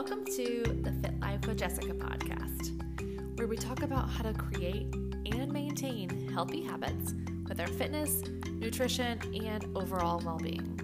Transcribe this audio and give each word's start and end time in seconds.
Welcome 0.00 0.24
to 0.26 0.62
the 0.84 0.92
Fit 1.02 1.18
Life 1.18 1.44
with 1.44 1.58
Jessica 1.58 1.92
podcast, 1.92 3.36
where 3.36 3.48
we 3.48 3.56
talk 3.56 3.82
about 3.82 4.08
how 4.08 4.22
to 4.22 4.32
create 4.32 4.94
and 4.94 5.52
maintain 5.52 6.30
healthy 6.32 6.62
habits 6.62 7.14
with 7.48 7.58
our 7.58 7.66
fitness, 7.66 8.22
nutrition, 8.48 9.18
and 9.44 9.66
overall 9.76 10.22
well 10.24 10.38
being. 10.38 10.78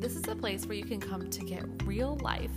This 0.00 0.16
is 0.16 0.26
a 0.26 0.34
place 0.34 0.66
where 0.66 0.76
you 0.76 0.84
can 0.84 0.98
come 0.98 1.30
to 1.30 1.44
get 1.44 1.64
real 1.84 2.18
life 2.22 2.50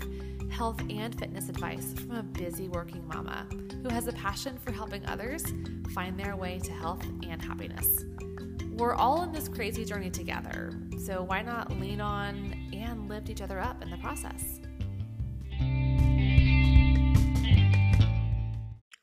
health 0.50 0.82
and 0.90 1.14
fitness 1.14 1.48
advice 1.48 1.94
from 1.94 2.16
a 2.16 2.24
busy 2.24 2.70
working 2.70 3.08
mama 3.08 3.46
who 3.84 3.90
has 3.90 4.08
a 4.08 4.14
passion 4.14 4.58
for 4.58 4.72
helping 4.72 5.06
others 5.06 5.44
find 5.94 6.20
their 6.20 6.36
way 6.36 6.58
to 6.64 6.72
health 6.72 7.06
and 7.22 7.40
happiness. 7.40 8.06
We're 8.72 8.96
all 8.96 9.22
in 9.22 9.32
this 9.32 9.48
crazy 9.48 9.86
journey 9.86 10.10
together, 10.10 10.72
so 11.06 11.22
why 11.22 11.44
not 11.44 11.80
lean 11.80 12.02
on 12.02 12.56
and 12.74 13.08
lift 13.08 13.30
each 13.30 13.44
other 13.44 13.60
up 13.60 13.84
in 13.84 13.92
the 13.92 13.98
process? 13.98 14.49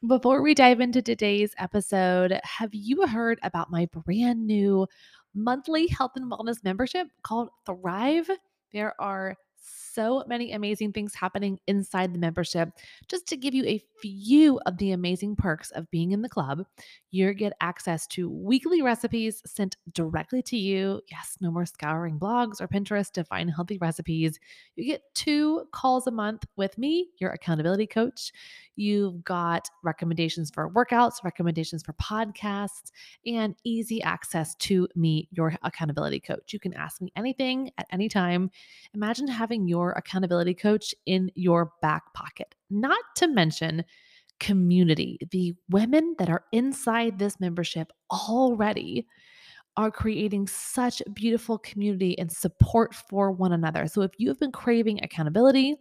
Before 0.07 0.41
we 0.41 0.55
dive 0.55 0.81
into 0.81 1.03
today's 1.03 1.53
episode, 1.59 2.39
have 2.45 2.73
you 2.73 3.07
heard 3.09 3.41
about 3.43 3.73
my 3.73 3.87
brand 3.87 4.47
new 4.47 4.87
monthly 5.35 5.89
health 5.89 6.13
and 6.15 6.31
wellness 6.31 6.63
membership 6.63 7.09
called 7.23 7.49
Thrive? 7.65 8.31
There 8.73 8.95
are 9.01 9.37
so 9.67 10.25
many 10.27 10.53
amazing 10.53 10.93
things 10.93 11.15
happening 11.15 11.59
inside 11.67 12.13
the 12.13 12.19
membership. 12.19 12.71
Just 13.09 13.27
to 13.29 13.37
give 13.37 13.55
you 13.55 13.65
a 13.65 13.83
few 14.01 14.61
of 14.67 14.77
the 14.79 14.93
amazing 14.93 15.37
perks 15.37 15.71
of 15.71 15.91
being 15.91 16.13
in 16.13 16.23
the 16.23 16.29
club, 16.29 16.65
you 17.11 17.33
get 17.33 17.55
access 17.61 18.07
to 18.09 18.29
weekly 18.29 18.83
recipes 18.83 19.43
sent 19.47 19.77
directly 19.93 20.43
to 20.43 20.57
you. 20.57 21.01
Yes, 21.11 21.39
no 21.41 21.51
more 21.51 21.65
scouring 21.65 22.19
blogs 22.19 22.61
or 22.61 22.69
Pinterest 22.69 23.11
to 23.13 23.25
find 23.25 23.51
healthy 23.51 23.79
recipes. 23.79 24.39
You 24.75 24.85
get 24.85 25.03
two 25.15 25.65
calls 25.73 26.07
a 26.07 26.11
month 26.11 26.45
with 26.57 26.77
me, 26.77 27.09
your 27.19 27.31
accountability 27.31 27.87
coach. 27.87 28.33
You've 28.77 29.25
got 29.25 29.71
recommendations 29.83 30.51
for 30.51 30.71
workouts, 30.71 31.25
recommendations 31.25 31.83
for 31.83 31.95
podcasts, 31.95 32.91
and 33.25 33.55
easy 33.65 34.03
access 34.03 34.55
to 34.57 34.87
me, 34.95 35.29
your 35.33 35.57
accountability 35.63 36.21
coach. 36.21 36.53
You 36.53 36.61
can 36.61 36.75
ask 36.75 37.01
me 37.01 37.11
anything 37.17 37.71
at 37.79 37.87
any 37.91 38.11
time. 38.11 38.51
Imagine 38.95 39.27
having 39.27 39.56
your 39.65 39.93
accountability 39.93 40.55
coach 40.55 40.95
in 41.07 41.31
your 41.35 41.73
back 41.81 42.13
pocket, 42.15 42.55
not 42.71 43.03
to 43.17 43.29
mention 43.29 43.85
community. 44.41 45.19
The 45.31 45.55
women 45.71 46.15
that 46.19 46.29
are 46.29 46.45
inside 46.53 47.19
this 47.19 47.41
membership 47.41 47.93
already 48.11 49.07
are 49.77 49.91
creating 49.91 50.47
such 50.47 51.03
beautiful 51.13 51.59
community 51.59 52.19
and 52.19 52.33
support 52.33 52.95
for 52.95 53.31
one 53.31 53.53
another. 53.53 53.87
So, 53.87 54.01
if 54.03 54.11
you 54.17 54.29
have 54.29 54.41
been 54.41 54.53
craving 54.53 55.01
accountability 55.03 55.77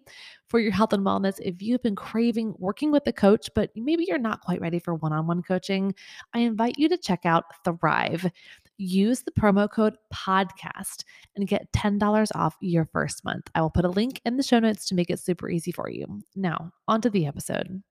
for 0.50 0.60
your 0.60 0.72
health 0.72 0.92
and 0.92 1.06
wellness, 1.06 1.40
if 1.40 1.62
you've 1.62 1.82
been 1.82 1.96
craving 1.96 2.56
working 2.58 2.92
with 2.92 3.08
a 3.08 3.14
coach, 3.14 3.50
but 3.56 3.72
maybe 3.76 4.06
you're 4.08 4.18
not 4.18 4.42
quite 4.42 4.60
ready 4.60 4.80
for 4.80 4.96
one 4.96 5.14
on 5.14 5.28
one 5.28 5.42
coaching, 5.42 5.96
I 6.34 6.40
invite 6.40 6.76
you 6.78 6.90
to 6.90 6.98
check 6.98 7.26
out 7.26 7.46
Thrive. 7.64 8.30
Use 8.78 9.22
the 9.22 9.32
promo 9.32 9.70
code 9.70 9.96
podcast 10.14 11.04
and 11.36 11.48
get 11.48 11.72
$10 11.72 12.30
off 12.36 12.58
your 12.60 12.86
first 12.92 13.24
month. 13.24 13.50
I 13.56 13.62
will 13.62 13.70
put 13.70 13.86
a 13.86 13.90
link 13.90 14.20
in 14.26 14.36
the 14.36 14.44
show 14.44 14.60
notes 14.60 14.88
to 14.88 14.96
make 14.96 15.10
it 15.10 15.20
super 15.20 15.50
easy 15.50 15.72
for 15.72 15.90
you. 15.90 16.22
Now, 16.36 16.72
on 16.88 17.02
to 17.02 17.10
the 17.10 17.26
episode. 17.26 17.82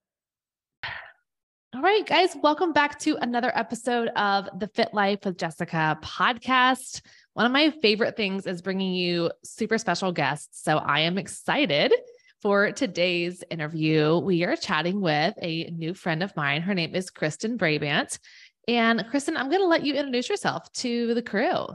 All 1.75 1.83
right, 1.83 2.07
guys, 2.07 2.37
welcome 2.43 2.73
back 2.73 2.99
to 3.01 3.17
another 3.17 3.51
episode 3.57 4.09
of 4.09 4.49
the 4.61 4.69
Fit 4.69 4.93
Life 4.93 5.25
with 5.25 5.39
Jessica 5.39 5.99
podcast. 6.03 7.01
One 7.33 7.47
of 7.47 7.53
my 7.53 7.71
favorite 7.83 8.17
things 8.17 8.47
is 8.47 8.63
bringing 8.63 8.95
you 8.95 9.31
super 9.43 9.79
special 9.79 10.13
guests. 10.13 10.63
So 10.63 10.77
I 10.77 11.01
am 11.01 11.19
excited 11.19 11.93
for 12.41 12.73
today's 12.73 13.43
interview. 13.51 14.19
We 14.19 14.45
are 14.45 14.55
chatting 14.55 15.01
with 15.01 15.35
a 15.41 15.65
new 15.71 15.95
friend 15.95 16.23
of 16.23 16.37
mine. 16.37 16.61
Her 16.61 16.75
name 16.75 16.95
is 16.95 17.11
Kristin 17.11 17.57
Brabant. 17.57 18.19
And 18.69 19.01
Kristin, 19.13 19.37
I'm 19.37 19.49
going 19.49 19.61
to 19.61 19.67
let 19.67 19.85
you 19.85 19.95
introduce 19.95 20.29
yourself 20.29 20.73
to 20.75 21.15
the 21.15 21.23
crew. 21.23 21.67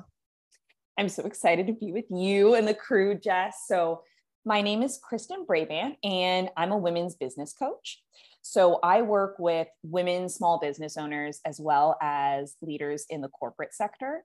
I'm 0.98 1.10
so 1.10 1.24
excited 1.24 1.68
to 1.68 1.74
be 1.74 1.92
with 1.92 2.06
you 2.10 2.56
and 2.56 2.68
the 2.68 2.74
crew, 2.74 3.16
Jess. 3.16 3.64
So, 3.68 4.04
my 4.46 4.62
name 4.62 4.82
is 4.82 5.00
Kristin 5.00 5.46
Brabant, 5.46 5.98
and 6.04 6.50
I'm 6.56 6.72
a 6.72 6.78
women's 6.78 7.16
business 7.16 7.54
coach. 7.54 8.02
So 8.42 8.80
I 8.82 9.02
work 9.02 9.36
with 9.38 9.68
women 9.84 10.30
small 10.30 10.60
business 10.60 10.98
owners 10.98 11.40
as 11.46 11.60
well 11.60 11.98
as 12.02 12.56
leaders 12.62 13.06
in 13.10 13.22
the 13.22 13.28
corporate 13.28 13.74
sector. 13.74 14.24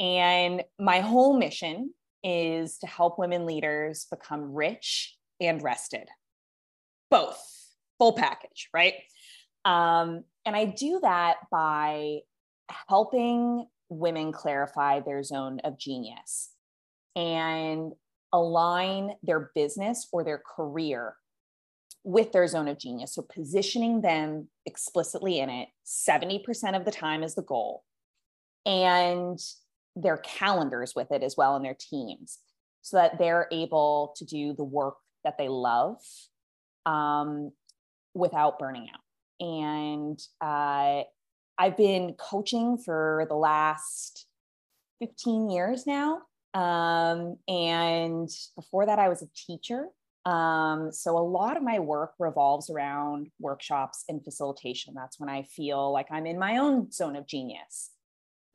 And 0.00 0.62
my 0.78 1.00
whole 1.00 1.36
mission 1.36 1.92
is 2.22 2.78
to 2.78 2.86
help 2.86 3.18
women 3.18 3.46
leaders 3.46 4.06
become 4.10 4.54
rich 4.54 5.16
and 5.40 5.62
rested, 5.62 6.08
both, 7.10 7.40
full 7.98 8.12
package, 8.12 8.68
right? 8.72 8.94
Um, 9.64 10.24
and 10.48 10.56
I 10.56 10.64
do 10.64 10.98
that 11.02 11.36
by 11.50 12.20
helping 12.88 13.66
women 13.90 14.32
clarify 14.32 15.00
their 15.00 15.22
zone 15.22 15.60
of 15.62 15.78
genius 15.78 16.48
and 17.14 17.92
align 18.32 19.12
their 19.22 19.50
business 19.54 20.08
or 20.10 20.24
their 20.24 20.38
career 20.56 21.16
with 22.02 22.32
their 22.32 22.46
zone 22.46 22.66
of 22.66 22.78
genius. 22.78 23.14
So 23.14 23.26
positioning 23.28 24.00
them 24.00 24.48
explicitly 24.64 25.38
in 25.38 25.50
it 25.50 25.68
70% 25.86 26.74
of 26.74 26.86
the 26.86 26.92
time 26.92 27.22
is 27.22 27.34
the 27.34 27.42
goal. 27.42 27.84
And 28.64 29.38
their 29.96 30.16
calendars 30.16 30.94
with 30.96 31.12
it 31.12 31.22
as 31.22 31.36
well 31.36 31.56
and 31.56 31.64
their 31.64 31.76
teams 31.78 32.38
so 32.80 32.96
that 32.96 33.18
they're 33.18 33.48
able 33.52 34.14
to 34.16 34.24
do 34.24 34.54
the 34.54 34.64
work 34.64 34.94
that 35.24 35.36
they 35.36 35.48
love 35.48 35.98
um, 36.86 37.52
without 38.14 38.58
burning 38.58 38.88
out. 38.94 39.00
And 39.40 40.20
uh, 40.40 41.02
I've 41.58 41.76
been 41.76 42.14
coaching 42.14 42.78
for 42.78 43.26
the 43.28 43.36
last 43.36 44.26
15 45.00 45.50
years 45.50 45.86
now. 45.86 46.22
Um, 46.54 47.36
and 47.46 48.28
before 48.56 48.86
that, 48.86 48.98
I 48.98 49.08
was 49.08 49.22
a 49.22 49.28
teacher 49.34 49.88
um, 50.28 50.92
so 50.92 51.16
a 51.16 51.20
lot 51.20 51.56
of 51.56 51.62
my 51.62 51.78
work 51.78 52.12
revolves 52.18 52.68
around 52.68 53.28
workshops 53.40 54.04
and 54.10 54.22
facilitation. 54.22 54.92
That's 54.94 55.18
when 55.18 55.30
I 55.30 55.44
feel 55.44 55.90
like 55.90 56.08
I'm 56.10 56.26
in 56.26 56.38
my 56.38 56.58
own 56.58 56.90
zone 56.90 57.16
of 57.16 57.26
genius. 57.26 57.92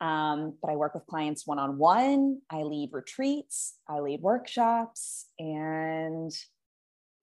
Um, 0.00 0.54
but 0.62 0.70
I 0.70 0.76
work 0.76 0.94
with 0.94 1.06
clients 1.06 1.48
one 1.48 1.58
on 1.58 1.78
one. 1.78 2.40
I 2.48 2.62
lead 2.62 2.90
retreats, 2.92 3.74
I 3.88 3.98
lead 4.00 4.20
workshops, 4.20 5.26
and 5.38 6.30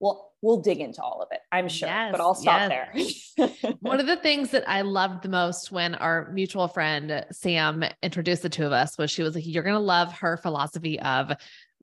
we'll 0.02 0.32
we'll 0.42 0.60
dig 0.60 0.80
into 0.80 1.00
all 1.00 1.22
of 1.22 1.28
it. 1.30 1.40
I'm 1.50 1.68
sure, 1.68 1.88
yes, 1.88 2.10
but 2.12 2.20
I'll 2.20 2.34
stop 2.34 2.70
yes. 2.70 3.32
there. 3.38 3.72
one 3.80 4.00
of 4.00 4.06
the 4.06 4.16
things 4.16 4.50
that 4.50 4.68
I 4.68 4.82
loved 4.82 5.22
the 5.22 5.28
most 5.30 5.72
when 5.72 5.94
our 5.94 6.30
mutual 6.32 6.68
friend 6.68 7.24
Sam 7.30 7.84
introduced 8.02 8.42
the 8.42 8.50
two 8.50 8.66
of 8.66 8.72
us 8.72 8.98
was 8.98 9.10
she 9.10 9.22
was 9.22 9.34
like, 9.34 9.46
"You're 9.46 9.62
gonna 9.62 9.80
love 9.80 10.12
her 10.18 10.36
philosophy 10.36 11.00
of." 11.00 11.32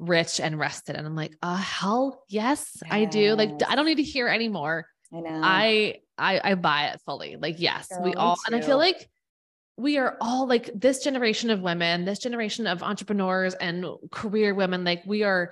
rich 0.01 0.39
and 0.39 0.57
rested. 0.57 0.95
And 0.95 1.05
I'm 1.05 1.13
like, 1.13 1.35
uh, 1.41 1.57
hell 1.57 2.23
yes, 2.29 2.71
yes, 2.81 2.89
I 2.89 3.03
do. 3.03 3.35
Like, 3.35 3.49
I 3.67 3.75
don't 3.75 3.85
need 3.85 3.97
to 3.97 4.03
hear 4.03 4.29
anymore. 4.29 4.87
I 5.13 5.19
know. 5.19 5.41
I, 5.43 5.95
I, 6.17 6.39
I 6.41 6.55
buy 6.55 6.85
it 6.85 7.01
fully. 7.05 7.35
Like, 7.35 7.59
yes, 7.59 7.89
Girl, 7.89 8.03
we 8.03 8.13
all, 8.13 8.37
and 8.47 8.55
I 8.55 8.61
feel 8.61 8.77
like 8.77 9.09
we 9.75 9.97
are 9.97 10.15
all 10.21 10.47
like 10.47 10.69
this 10.73 11.03
generation 11.03 11.49
of 11.49 11.59
women, 11.59 12.05
this 12.05 12.19
generation 12.19 12.65
of 12.65 12.81
entrepreneurs 12.81 13.55
and 13.55 13.85
career 14.09 14.55
women, 14.55 14.85
like 14.85 15.03
we 15.05 15.23
are, 15.23 15.51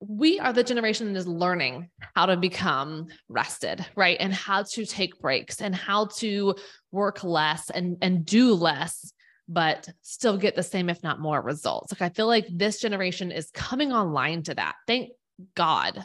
we 0.00 0.38
are 0.40 0.52
the 0.52 0.64
generation 0.64 1.12
that 1.12 1.18
is 1.18 1.26
learning 1.26 1.88
how 2.14 2.26
to 2.26 2.36
become 2.36 3.06
rested, 3.28 3.84
right? 3.96 4.16
And 4.18 4.32
how 4.32 4.62
to 4.62 4.86
take 4.86 5.20
breaks 5.20 5.60
and 5.60 5.74
how 5.74 6.06
to 6.16 6.54
work 6.90 7.22
less 7.22 7.70
and, 7.70 7.98
and 8.00 8.24
do 8.24 8.54
less 8.54 9.12
but 9.50 9.88
still 10.02 10.36
get 10.38 10.54
the 10.54 10.62
same, 10.62 10.88
if 10.88 11.02
not 11.02 11.20
more 11.20 11.42
results. 11.42 11.92
Like 11.92 12.02
I 12.02 12.14
feel 12.14 12.28
like 12.28 12.46
this 12.48 12.80
generation 12.80 13.32
is 13.32 13.50
coming 13.50 13.92
online 13.92 14.44
to 14.44 14.54
that. 14.54 14.76
Thank 14.86 15.10
God, 15.56 16.04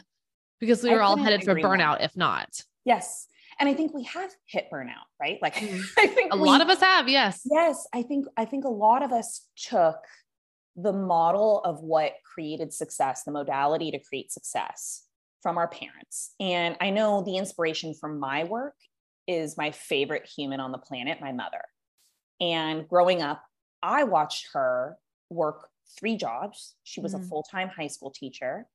because 0.58 0.82
we 0.82 0.90
were 0.90 1.00
all 1.00 1.16
headed 1.16 1.44
for 1.44 1.54
burnout, 1.54 2.02
if 2.04 2.16
not. 2.16 2.48
Yes. 2.84 3.28
And 3.60 3.68
I 3.68 3.74
think 3.74 3.94
we 3.94 4.02
have 4.02 4.30
hit 4.46 4.66
burnout, 4.70 5.06
right? 5.20 5.38
Like 5.40 5.54
mm. 5.54 5.82
I 5.98 6.08
think 6.08 6.34
a 6.34 6.36
we, 6.36 6.42
lot 6.42 6.60
of 6.60 6.68
us 6.68 6.80
have, 6.80 7.08
yes. 7.08 7.40
Yes. 7.44 7.86
I 7.94 8.02
think, 8.02 8.26
I 8.36 8.44
think 8.46 8.64
a 8.64 8.70
lot 8.70 9.04
of 9.04 9.12
us 9.12 9.46
took 9.56 9.96
the 10.76 10.92
model 10.92 11.62
of 11.64 11.80
what 11.80 12.12
created 12.24 12.72
success, 12.72 13.22
the 13.24 13.32
modality 13.32 13.90
to 13.90 13.98
create 13.98 14.30
success 14.30 15.04
from 15.42 15.58
our 15.58 15.68
parents. 15.68 16.34
And 16.38 16.76
I 16.80 16.90
know 16.90 17.22
the 17.22 17.36
inspiration 17.36 17.94
from 17.94 18.18
my 18.18 18.44
work 18.44 18.74
is 19.26 19.56
my 19.56 19.70
favorite 19.70 20.26
human 20.26 20.60
on 20.60 20.72
the 20.72 20.78
planet, 20.78 21.20
my 21.20 21.32
mother. 21.32 21.62
And 22.40 22.86
growing 22.88 23.22
up, 23.22 23.42
I 23.82 24.04
watched 24.04 24.48
her 24.52 24.96
work 25.30 25.68
three 25.98 26.16
jobs. 26.16 26.74
She 26.84 27.00
was 27.00 27.14
mm-hmm. 27.14 27.24
a 27.24 27.28
full 27.28 27.42
time 27.42 27.68
high 27.68 27.86
school 27.86 28.10
teacher. 28.10 28.66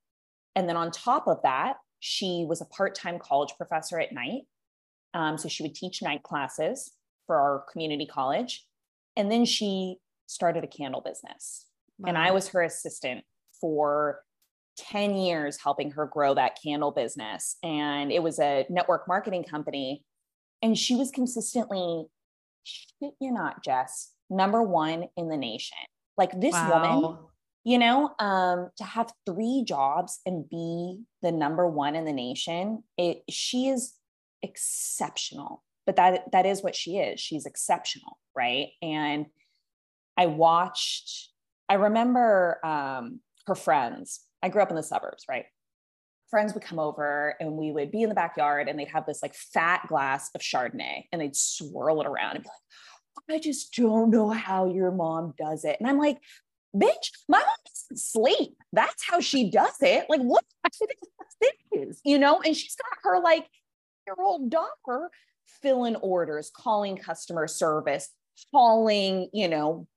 And 0.56 0.68
then 0.68 0.78
on 0.78 0.92
top 0.92 1.28
of 1.28 1.38
that, 1.44 1.78
she 2.00 2.46
was 2.48 2.62
a 2.62 2.66
part 2.66 2.96
time 2.96 3.20
college 3.20 3.54
professor 3.58 4.00
at 4.00 4.12
night. 4.12 4.44
Um, 5.14 5.38
so 5.38 5.48
she 5.48 5.64
would 5.64 5.76
teach 5.76 6.02
night 6.02 6.24
classes 6.24 6.92
for 7.28 7.38
our 7.38 7.66
community 7.72 8.06
college. 8.06 8.66
And 9.16 9.32
then 9.32 9.46
she 9.46 9.98
started 10.26 10.64
a 10.64 10.68
candle 10.68 11.02
business. 11.02 11.66
Wow. 12.02 12.10
And 12.10 12.18
I 12.18 12.32
was 12.32 12.50
her 12.50 12.62
assistant 12.62 13.24
for 13.60 14.22
10 14.78 15.16
years 15.16 15.58
helping 15.62 15.92
her 15.92 16.06
grow 16.06 16.34
that 16.34 16.58
candle 16.62 16.92
business. 16.92 17.58
And 17.64 18.12
it 18.12 18.24
was 18.24 18.40
a 18.40 18.66
network 18.70 19.08
marketing 19.08 19.44
company. 19.44 20.04
And 20.62 20.78
she 20.78 20.96
was 20.96 21.12
consistently, 21.12 22.06
shit 22.64 23.14
you're 23.20 23.34
not, 23.34 23.64
Jess, 23.64 24.12
number 24.30 24.62
one 24.62 25.06
in 25.18 25.30
the 25.30 25.38
nation. 25.38 25.78
Like 26.18 26.40
this 26.40 26.54
wow. 26.54 27.00
woman, 27.00 27.18
you 27.64 27.78
know, 27.78 28.14
um, 28.20 28.70
to 28.78 28.84
have 28.84 29.12
three 29.26 29.64
jobs 29.66 30.20
and 30.26 30.48
be 30.50 31.04
the 31.22 31.32
number 31.32 31.68
one 31.68 31.96
in 31.96 32.06
the 32.06 32.14
nation, 32.14 32.84
it 32.98 33.24
she 33.30 33.68
is 33.70 33.94
exceptional. 34.42 35.64
But 35.86 35.96
that 35.96 36.32
that 36.32 36.46
is 36.46 36.64
what 36.64 36.76
she 36.76 36.98
is. 36.98 37.20
She's 37.20 37.46
exceptional, 37.46 38.18
right? 38.36 38.70
And 38.82 39.28
I 40.18 40.28
watched, 40.28 41.30
I 41.72 41.76
remember 41.76 42.60
um, 42.66 43.22
her 43.48 43.56
friends. 43.56 44.20
I 44.44 44.50
grew 44.50 44.62
up 44.62 44.72
in 44.72 44.76
the 44.76 44.84
suburbs, 44.84 45.24
right? 45.30 45.46
Friends 46.30 46.54
would 46.54 46.64
come 46.64 46.80
over 46.80 47.36
and 47.40 47.54
we 47.54 47.72
would 47.72 47.92
be 47.92 48.02
in 48.02 48.10
the 48.10 48.16
backyard 48.16 48.68
and 48.68 48.78
they'd 48.78 48.90
have 48.90 49.06
this 49.06 49.22
like 49.24 49.34
fat 49.34 49.88
glass 49.88 50.32
of 50.36 50.42
Chardonnay 50.42 51.06
and 51.14 51.22
they'd 51.22 51.34
swirl 51.34 52.02
it 52.02 52.08
around 52.08 52.36
and 52.36 52.44
be 52.44 52.50
like, 52.50 53.38
I 53.38 53.40
just 53.40 53.74
don't 53.74 54.10
know 54.10 54.32
how 54.32 54.70
your 54.70 54.92
mom 54.92 55.34
does 55.38 55.64
it. 55.64 55.78
And 55.80 55.88
I'm 55.88 55.98
like, 55.98 56.18
bitch, 56.76 57.12
my 57.30 57.40
mom 57.40 57.48
doesn't 57.66 58.04
sleep. 58.04 58.58
That's 58.74 59.08
how 59.08 59.22
she 59.22 59.50
does 59.50 59.78
it. 59.80 60.08
Like, 60.10 60.20
what 60.20 60.44
is, 60.82 60.90
this? 61.72 62.02
you 62.04 62.20
know? 62.20 62.42
And 62.42 62.54
she's 62.54 62.76
got 62.76 62.98
her 63.04 63.22
like 63.22 63.48
year 64.06 64.18
old 64.20 64.50
daughter 64.50 65.10
filling 65.62 65.96
orders, 65.96 66.52
calling 66.54 66.98
customer 66.98 67.48
service, 67.48 68.10
calling, 68.52 69.30
you 69.32 69.48
know, 69.48 69.88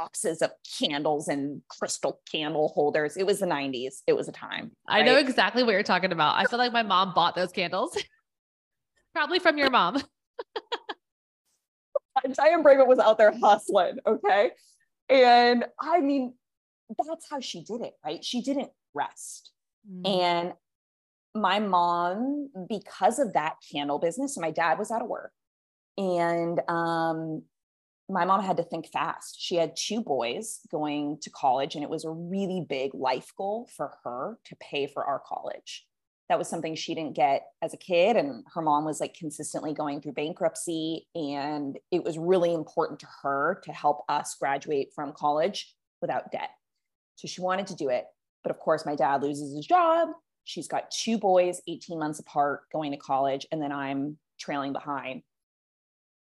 boxes 0.00 0.40
of 0.40 0.50
candles 0.78 1.28
and 1.28 1.60
crystal 1.68 2.20
candle 2.30 2.68
holders. 2.68 3.16
It 3.16 3.26
was 3.26 3.40
the 3.40 3.46
90s. 3.46 4.02
It 4.06 4.14
was 4.14 4.28
a 4.28 4.32
time. 4.32 4.70
Right? 4.88 5.02
I 5.02 5.02
know 5.02 5.16
exactly 5.16 5.62
what 5.62 5.72
you're 5.72 5.82
talking 5.82 6.12
about. 6.12 6.36
I 6.36 6.44
feel 6.44 6.58
like 6.58 6.72
my 6.72 6.82
mom 6.82 7.12
bought 7.14 7.34
those 7.34 7.52
candles. 7.52 7.96
Probably 9.14 9.38
from 9.38 9.58
your 9.58 9.70
mom. 9.70 9.96
Diane 12.32 12.62
Bravett 12.62 12.86
was 12.86 12.98
out 12.98 13.18
there 13.18 13.32
hustling. 13.42 13.98
Okay. 14.06 14.52
And 15.08 15.66
I 15.80 16.00
mean, 16.00 16.34
that's 16.88 17.26
how 17.30 17.40
she 17.40 17.62
did 17.62 17.82
it, 17.82 17.92
right? 18.04 18.24
She 18.24 18.40
didn't 18.40 18.70
rest. 18.94 19.52
Mm. 19.90 20.08
And 20.08 20.52
my 21.34 21.60
mom, 21.60 22.48
because 22.68 23.18
of 23.18 23.34
that 23.34 23.56
candle 23.70 23.98
business, 23.98 24.38
my 24.38 24.50
dad 24.50 24.78
was 24.78 24.90
out 24.90 25.02
of 25.02 25.08
work. 25.08 25.32
And 25.98 26.60
um, 26.68 27.42
my 28.10 28.24
mom 28.24 28.42
had 28.42 28.56
to 28.56 28.62
think 28.62 28.88
fast. 28.88 29.36
She 29.40 29.56
had 29.56 29.76
two 29.76 30.02
boys 30.02 30.60
going 30.70 31.18
to 31.22 31.30
college, 31.30 31.74
and 31.74 31.84
it 31.84 31.90
was 31.90 32.04
a 32.04 32.10
really 32.10 32.64
big 32.68 32.94
life 32.94 33.32
goal 33.36 33.68
for 33.76 33.92
her 34.04 34.38
to 34.46 34.56
pay 34.56 34.86
for 34.86 35.04
our 35.04 35.22
college. 35.24 35.86
That 36.28 36.38
was 36.38 36.48
something 36.48 36.74
she 36.74 36.94
didn't 36.94 37.16
get 37.16 37.46
as 37.60 37.74
a 37.74 37.76
kid. 37.76 38.16
And 38.16 38.44
her 38.54 38.62
mom 38.62 38.84
was 38.84 39.00
like 39.00 39.14
consistently 39.14 39.74
going 39.74 40.00
through 40.00 40.12
bankruptcy. 40.12 41.08
And 41.16 41.76
it 41.90 42.04
was 42.04 42.18
really 42.18 42.54
important 42.54 43.00
to 43.00 43.08
her 43.22 43.60
to 43.64 43.72
help 43.72 44.04
us 44.08 44.36
graduate 44.38 44.92
from 44.94 45.12
college 45.12 45.74
without 46.00 46.30
debt. 46.30 46.50
So 47.16 47.26
she 47.26 47.40
wanted 47.40 47.66
to 47.66 47.74
do 47.74 47.88
it. 47.88 48.04
But 48.44 48.52
of 48.52 48.60
course, 48.60 48.86
my 48.86 48.94
dad 48.94 49.22
loses 49.22 49.56
his 49.56 49.66
job. 49.66 50.10
She's 50.44 50.68
got 50.68 50.92
two 50.92 51.18
boys, 51.18 51.60
18 51.66 51.98
months 51.98 52.20
apart, 52.20 52.60
going 52.72 52.92
to 52.92 52.96
college. 52.96 53.44
And 53.50 53.60
then 53.60 53.72
I'm 53.72 54.16
trailing 54.38 54.72
behind 54.72 55.22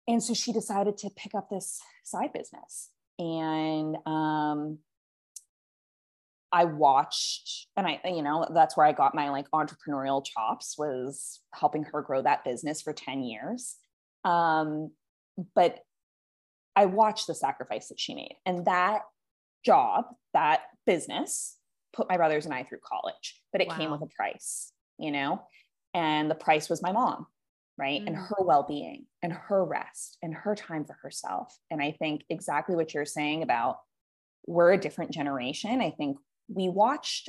and 0.08 0.22
so 0.22 0.34
she 0.34 0.52
decided 0.52 0.96
to 0.99 1.10
pick 1.10 1.34
up 1.34 1.49
this 1.49 1.81
side 2.02 2.32
business. 2.32 2.90
And 3.19 3.96
um, 4.06 4.78
i 6.50 6.64
watched 6.64 7.66
and 7.76 7.87
i 7.87 8.00
you 8.06 8.22
know 8.22 8.49
that's 8.55 8.75
where 8.75 8.87
i 8.87 8.93
got 8.93 9.14
my 9.14 9.28
like 9.28 9.44
entrepreneurial 9.50 10.25
chops 10.25 10.76
was 10.78 11.40
helping 11.52 11.82
her 11.82 12.00
grow 12.00 12.22
that 12.22 12.43
business 12.43 12.81
for 12.81 12.94
10 12.94 13.22
years. 13.22 13.76
Um, 14.25 14.93
but 15.55 15.81
i 16.75 16.87
watched 16.87 17.26
the 17.26 17.34
sacrifice 17.34 17.88
that 17.88 18.00
she 18.00 18.14
made. 18.14 18.37
And 18.46 18.64
that 18.64 19.02
job 19.64 20.06
that 20.32 20.62
business 20.87 21.56
put 21.93 22.08
my 22.08 22.16
brothers 22.16 22.46
and 22.46 22.55
i 22.55 22.62
through 22.62 22.78
college 22.82 23.43
but 23.52 23.60
it 23.60 23.69
wow. 23.69 23.76
came 23.76 23.90
with 23.90 24.00
a 24.02 24.06
price 24.06 24.72
you 24.99 25.12
know? 25.12 25.43
And 25.94 26.31
the 26.31 26.34
price 26.34 26.69
was 26.69 26.82
my 26.82 26.93
mom 26.93 27.26
right? 27.79 28.03
Mm. 28.03 28.09
And 28.09 28.17
her 28.17 28.37
well 28.41 28.65
being 28.69 29.07
and 29.23 29.33
her 29.33 29.65
rest 29.65 30.19
and 30.23 30.35
her 30.35 30.55
time 30.55 30.85
for 30.85 30.97
herself. 31.03 31.57
And 31.71 31.81
I 31.81 31.93
think 31.93 32.25
exactly 32.29 32.75
what 32.77 32.93
you're 32.93 33.07
saying 33.07 33.43
about 33.43 33.79
we're 34.47 34.73
a 34.73 34.79
different 34.79 35.13
generation. 35.13 35.81
I 35.81 35.91
think 35.91 36.19
we 36.49 36.69
watched 36.69 37.29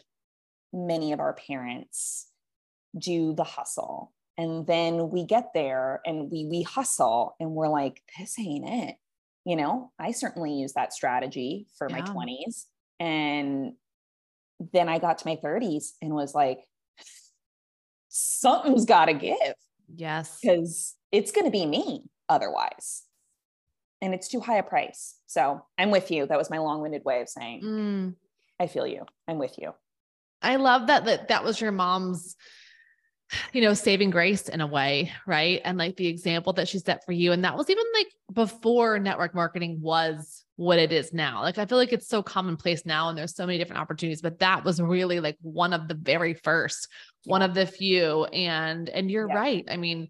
many 0.74 1.12
of 1.12 1.19
our 1.19 1.34
parents 1.34 2.28
do 2.98 3.34
the 3.34 3.44
hustle. 3.44 4.13
And 4.38 4.66
then 4.66 5.10
we 5.10 5.25
get 5.25 5.51
there 5.54 6.01
and 6.06 6.31
we 6.31 6.46
we 6.46 6.63
hustle 6.63 7.36
and 7.40 7.51
we're 7.51 7.68
like, 7.68 8.01
this 8.18 8.40
ain't 8.40 8.68
it. 8.68 8.96
You 9.46 9.56
know, 9.56 9.92
I 10.00 10.12
certainly 10.12 10.54
use 10.54 10.74
that 10.74 10.94
strategy 10.94 11.68
for 11.78 11.90
yeah. 11.90 11.98
my 11.98 12.01
20s. 12.01 12.66
And 13.00 13.74
then 14.74 14.90
I 14.90 15.00
got 15.00 15.19
to 15.19 15.28
my 15.28 15.38
30s 15.38 15.92
and 16.01 16.13
was 16.13 16.34
like, 16.34 16.60
something's 18.10 18.86
got 18.86 19.06
to 19.06 19.13
give 19.13 19.56
Yes. 19.95 20.39
Because 20.41 20.95
it's 21.12 21.31
going 21.31 21.45
to 21.45 21.51
be 21.51 21.65
me 21.65 22.03
otherwise. 22.27 23.03
And 24.01 24.13
it's 24.13 24.27
too 24.30 24.39
high 24.39 24.57
a 24.57 24.63
price. 24.63 25.15
So 25.27 25.65
I'm 25.77 25.91
with 25.91 26.09
you. 26.09 26.25
That 26.25 26.38
was 26.38 26.50
my 26.50 26.59
long 26.59 26.81
winded 26.81 27.03
way 27.03 27.21
of 27.21 27.30
saying, 27.30 27.62
mm. 27.62 28.15
I 28.59 28.68
feel 28.68 28.88
you. 28.88 29.06
I'm 29.27 29.38
with 29.38 29.57
you. 29.57 29.74
I 30.41 30.56
love 30.56 30.88
that, 30.88 31.06
that 31.06 31.27
that 31.27 31.44
was 31.44 31.59
your 31.59 31.74
mom's, 31.74 32.38
you 33.51 33.62
know, 33.62 33.74
saving 33.74 34.09
grace 34.09 34.47
in 34.47 34.62
a 34.62 34.68
way. 34.68 35.12
Right. 35.27 35.62
And 35.65 35.77
like 35.77 35.97
the 35.97 36.07
example 36.07 36.53
that 36.53 36.69
she 36.69 36.80
set 36.80 37.06
for 37.06 37.12
you. 37.12 37.33
And 37.33 37.44
that 37.44 37.57
was 37.57 37.69
even 37.69 37.83
like 37.94 38.07
before 38.31 39.00
network 39.00 39.36
marketing 39.36 39.80
was 39.81 40.38
what 40.59 40.77
it 40.77 40.91
is 40.91 41.13
now. 41.13 41.41
Like 41.41 41.57
I 41.57 41.65
feel 41.65 41.77
like 41.77 41.94
it's 41.94 42.09
so 42.09 42.21
commonplace 42.21 42.85
now 42.85 43.07
and 43.07 43.17
there's 43.17 43.33
so 43.33 43.45
many 43.45 43.57
different 43.57 43.81
opportunities, 43.81 44.21
but 44.21 44.39
that 44.39 44.65
was 44.65 44.81
really 44.81 45.21
like 45.21 45.38
one 45.41 45.71
of 45.71 45.88
the 45.88 45.94
very 45.94 46.33
first, 46.33 46.89
one 47.23 47.41
of 47.41 47.53
the 47.53 47.65
few. 47.65 48.25
And 48.25 48.89
and 48.89 49.09
you're 49.09 49.29
yeah. 49.29 49.35
right. 49.35 49.65
I 49.71 49.77
mean, 49.77 50.09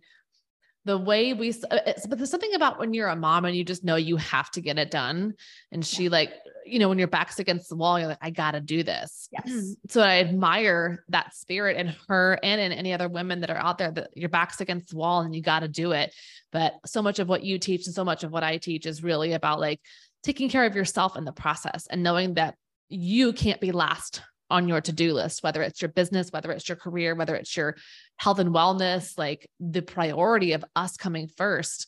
the 0.85 0.97
way 0.97 1.33
we 1.33 1.53
uh, 1.69 1.77
but 2.07 2.17
there's 2.17 2.31
something 2.31 2.55
about 2.55 2.79
when 2.79 2.95
you're 2.95 3.09
a 3.09 3.15
mom 3.15 3.45
and 3.45 3.55
you 3.55 3.63
just 3.63 3.83
know 3.83 3.95
you 3.95 4.17
have 4.17 4.49
to 4.49 4.59
get 4.59 4.79
it 4.79 4.89
done 4.89 5.35
and 5.71 5.85
she 5.85 6.05
yeah. 6.05 6.09
like 6.09 6.33
you 6.65 6.79
know 6.79 6.89
when 6.89 6.97
your 6.97 7.07
back's 7.07 7.37
against 7.37 7.69
the 7.69 7.75
wall 7.75 7.99
you're 7.99 8.07
like 8.07 8.17
i 8.21 8.29
gotta 8.29 8.61
do 8.61 8.81
this 8.81 9.27
yes 9.31 9.75
so 9.89 10.01
i 10.01 10.19
admire 10.19 11.03
that 11.09 11.35
spirit 11.35 11.75
in 11.75 11.93
her 12.07 12.39
and 12.41 12.61
in 12.61 12.71
any 12.71 12.93
other 12.93 13.09
women 13.09 13.41
that 13.41 13.49
are 13.49 13.57
out 13.57 13.77
there 13.77 13.91
that 13.91 14.09
your 14.15 14.29
back's 14.29 14.61
against 14.61 14.89
the 14.89 14.95
wall 14.95 15.21
and 15.21 15.35
you 15.35 15.41
gotta 15.41 15.67
do 15.67 15.91
it 15.91 16.13
but 16.51 16.73
so 16.85 17.01
much 17.01 17.19
of 17.19 17.27
what 17.27 17.43
you 17.43 17.59
teach 17.59 17.85
and 17.85 17.93
so 17.93 18.05
much 18.05 18.23
of 18.23 18.31
what 18.31 18.43
i 18.43 18.57
teach 18.57 18.85
is 18.85 19.03
really 19.03 19.33
about 19.33 19.59
like 19.59 19.81
taking 20.23 20.49
care 20.49 20.65
of 20.65 20.75
yourself 20.75 21.15
in 21.15 21.25
the 21.25 21.31
process 21.31 21.87
and 21.89 22.03
knowing 22.03 22.35
that 22.35 22.55
you 22.89 23.33
can't 23.33 23.61
be 23.61 23.71
last 23.71 24.21
on 24.51 24.67
your 24.67 24.81
to-do 24.81 25.13
list 25.13 25.43
whether 25.43 25.61
it's 25.61 25.79
your 25.79 25.89
business 25.89 26.31
whether 26.31 26.51
it's 26.51 26.67
your 26.67 26.75
career 26.75 27.13
whether 27.13 27.35
it's 27.35 27.55
your 27.55 27.75
health 28.17 28.39
and 28.39 28.49
wellness 28.49 29.15
like 29.15 29.47
the 29.59 29.81
priority 29.81 30.53
of 30.53 30.65
us 30.75 30.97
coming 30.97 31.29
first 31.37 31.85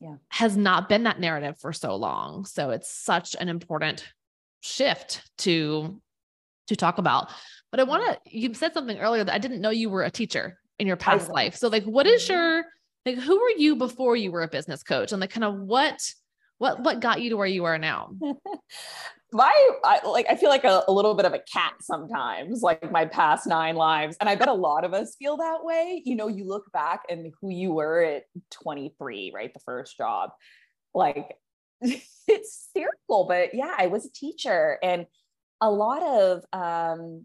yeah. 0.00 0.14
has 0.28 0.56
not 0.56 0.88
been 0.88 1.04
that 1.04 1.20
narrative 1.20 1.58
for 1.58 1.72
so 1.72 1.96
long. 1.96 2.44
So 2.44 2.70
it's 2.70 2.90
such 2.90 3.36
an 3.38 3.48
important 3.48 4.06
shift 4.60 5.30
to 5.38 6.00
to 6.68 6.76
talk 6.76 6.98
about. 6.98 7.30
But 7.70 7.80
i 7.80 7.82
want 7.82 8.04
to 8.04 8.18
you 8.38 8.54
said 8.54 8.74
something 8.74 8.98
earlier 8.98 9.24
that 9.24 9.34
i 9.34 9.38
didn't 9.38 9.60
know 9.60 9.70
you 9.70 9.90
were 9.90 10.02
a 10.02 10.10
teacher 10.10 10.58
in 10.78 10.86
your 10.86 10.96
past 10.96 11.28
life. 11.30 11.56
So 11.56 11.68
like 11.68 11.84
what 11.84 12.06
is 12.06 12.24
mm-hmm. 12.24 12.32
your 12.32 12.64
like 13.06 13.18
who 13.18 13.36
were 13.36 13.50
you 13.56 13.76
before 13.76 14.16
you 14.16 14.30
were 14.30 14.42
a 14.42 14.48
business 14.48 14.82
coach? 14.82 15.12
And 15.12 15.20
like 15.20 15.30
kind 15.30 15.44
of 15.44 15.54
what 15.54 16.00
what 16.58 16.80
what 16.80 17.00
got 17.00 17.20
you 17.20 17.30
to 17.30 17.36
where 17.36 17.46
you 17.46 17.64
are 17.64 17.78
now? 17.78 18.10
my 19.32 19.70
I, 19.84 20.06
like 20.06 20.26
I 20.28 20.36
feel 20.36 20.48
like 20.48 20.64
a, 20.64 20.82
a, 20.88 20.92
little 20.92 21.14
bit 21.14 21.26
of 21.26 21.34
a 21.34 21.38
cat 21.38 21.74
sometimes, 21.80 22.62
like 22.62 22.90
my 22.90 23.04
past 23.04 23.46
nine 23.46 23.76
lives, 23.76 24.16
and 24.20 24.28
I 24.28 24.34
bet 24.34 24.48
a 24.48 24.54
lot 24.54 24.84
of 24.84 24.94
us 24.94 25.16
feel 25.16 25.36
that 25.36 25.64
way. 25.64 26.02
You 26.04 26.16
know, 26.16 26.28
you 26.28 26.46
look 26.46 26.70
back 26.72 27.02
and 27.08 27.32
who 27.40 27.50
you 27.50 27.72
were 27.72 28.02
at 28.02 28.24
23, 28.50 29.32
right, 29.34 29.52
the 29.52 29.60
first 29.60 29.96
job, 29.96 30.30
like 30.94 31.36
it's 31.80 32.68
fearful. 32.74 33.26
But 33.28 33.54
yeah, 33.54 33.74
I 33.76 33.86
was 33.86 34.06
a 34.06 34.12
teacher, 34.12 34.78
and 34.82 35.06
a 35.60 35.70
lot 35.70 36.02
of 36.02 36.44
um, 36.52 37.24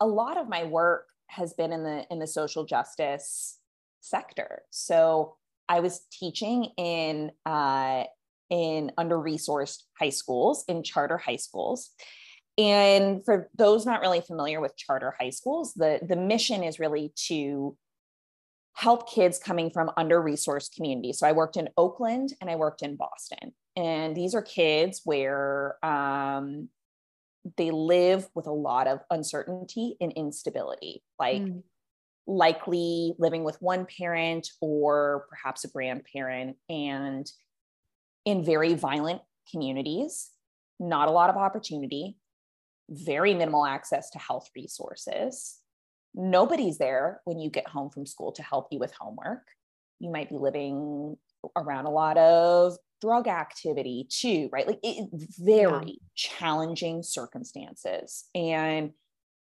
a 0.00 0.06
lot 0.06 0.36
of 0.36 0.48
my 0.48 0.64
work 0.64 1.08
has 1.28 1.54
been 1.54 1.72
in 1.72 1.82
the 1.82 2.06
in 2.10 2.18
the 2.18 2.26
social 2.26 2.64
justice 2.64 3.58
sector. 4.00 4.62
So 4.70 5.36
I 5.72 5.80
was 5.80 6.02
teaching 6.12 6.64
in 6.76 7.32
uh, 7.46 8.04
in 8.50 8.92
under 8.98 9.16
resourced 9.16 9.84
high 9.98 10.10
schools, 10.10 10.64
in 10.68 10.82
charter 10.82 11.16
high 11.16 11.36
schools. 11.36 11.90
And 12.58 13.24
for 13.24 13.48
those 13.56 13.86
not 13.86 14.02
really 14.02 14.20
familiar 14.20 14.60
with 14.60 14.76
charter 14.76 15.14
high 15.18 15.30
schools, 15.30 15.72
the, 15.72 16.00
the 16.06 16.16
mission 16.16 16.62
is 16.62 16.78
really 16.78 17.14
to 17.28 17.74
help 18.74 19.10
kids 19.10 19.38
coming 19.38 19.70
from 19.70 19.90
under 19.96 20.20
resourced 20.20 20.76
communities. 20.76 21.18
So 21.18 21.26
I 21.26 21.32
worked 21.32 21.56
in 21.56 21.70
Oakland 21.78 22.34
and 22.42 22.50
I 22.50 22.56
worked 22.56 22.82
in 22.82 22.96
Boston. 22.96 23.54
And 23.74 24.14
these 24.14 24.34
are 24.34 24.42
kids 24.42 25.00
where 25.04 25.82
um, 25.82 26.68
they 27.56 27.70
live 27.70 28.28
with 28.34 28.46
a 28.46 28.52
lot 28.52 28.86
of 28.86 29.00
uncertainty 29.10 29.96
and 29.98 30.12
instability, 30.12 31.02
like 31.18 31.40
mm. 31.40 31.62
Likely 32.26 33.14
living 33.18 33.44
with 33.44 33.56
one 33.60 33.86
parent 33.86 34.48
or 34.60 35.26
perhaps 35.28 35.64
a 35.64 35.68
grandparent, 35.68 36.56
and 36.68 37.30
in 38.24 38.44
very 38.44 38.74
violent 38.74 39.20
communities, 39.50 40.30
not 40.78 41.08
a 41.08 41.12
lot 41.12 41.30
of 41.30 41.36
opportunity, 41.36 42.16
very 42.88 43.34
minimal 43.34 43.66
access 43.66 44.10
to 44.10 44.18
health 44.18 44.48
resources. 44.54 45.58
Nobody's 46.14 46.78
there 46.78 47.20
when 47.24 47.38
you 47.38 47.50
get 47.50 47.66
home 47.68 47.90
from 47.90 48.06
school 48.06 48.32
to 48.32 48.42
help 48.42 48.68
you 48.70 48.78
with 48.78 48.92
homework. 48.92 49.46
You 49.98 50.10
might 50.10 50.28
be 50.28 50.36
living 50.36 51.16
around 51.56 51.86
a 51.86 51.90
lot 51.90 52.18
of 52.18 52.76
drug 53.00 53.26
activity 53.26 54.06
too, 54.08 54.48
right? 54.52 54.66
Like 54.66 54.78
it, 54.82 55.08
very 55.38 55.86
yeah. 55.86 55.94
challenging 56.14 57.02
circumstances. 57.02 58.26
And 58.34 58.92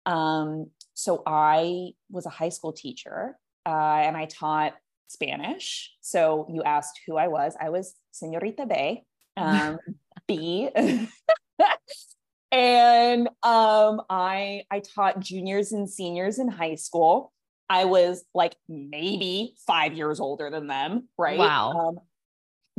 um, 0.05 0.71
so 0.97 1.23
I 1.27 1.91
was 2.11 2.25
a 2.25 2.31
high 2.31 2.49
school 2.49 2.73
teacher 2.73 3.37
uh, 3.67 4.01
and 4.03 4.17
I 4.17 4.25
taught 4.25 4.73
Spanish. 5.09 5.93
So 6.01 6.47
you 6.51 6.63
asked 6.63 7.01
who 7.07 7.19
I 7.19 7.29
was. 7.29 7.55
I 7.61 7.69
was 7.69 7.95
Senorita 8.13 8.65
Bay, 8.65 9.05
um, 9.37 9.79
B. 10.27 10.71
and 12.51 13.29
um, 13.43 14.01
I 14.09 14.63
I 14.71 14.81
taught 14.81 15.21
juniors 15.21 15.73
and 15.73 15.89
seniors 15.89 16.39
in 16.39 16.49
high 16.49 16.77
school. 16.77 17.31
I 17.69 17.85
was 17.85 18.25
like 18.33 18.57
maybe 18.67 19.55
five 19.67 19.93
years 19.93 20.19
older 20.19 20.49
than 20.49 20.67
them, 20.67 21.09
right? 21.19 21.39
Wow. 21.39 21.73
Um, 21.73 21.99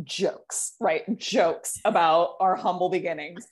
jokes, 0.03 0.73
right? 0.79 1.03
Jokes 1.19 1.79
about 1.85 2.35
our 2.39 2.55
humble 2.55 2.89
beginnings. 2.89 3.47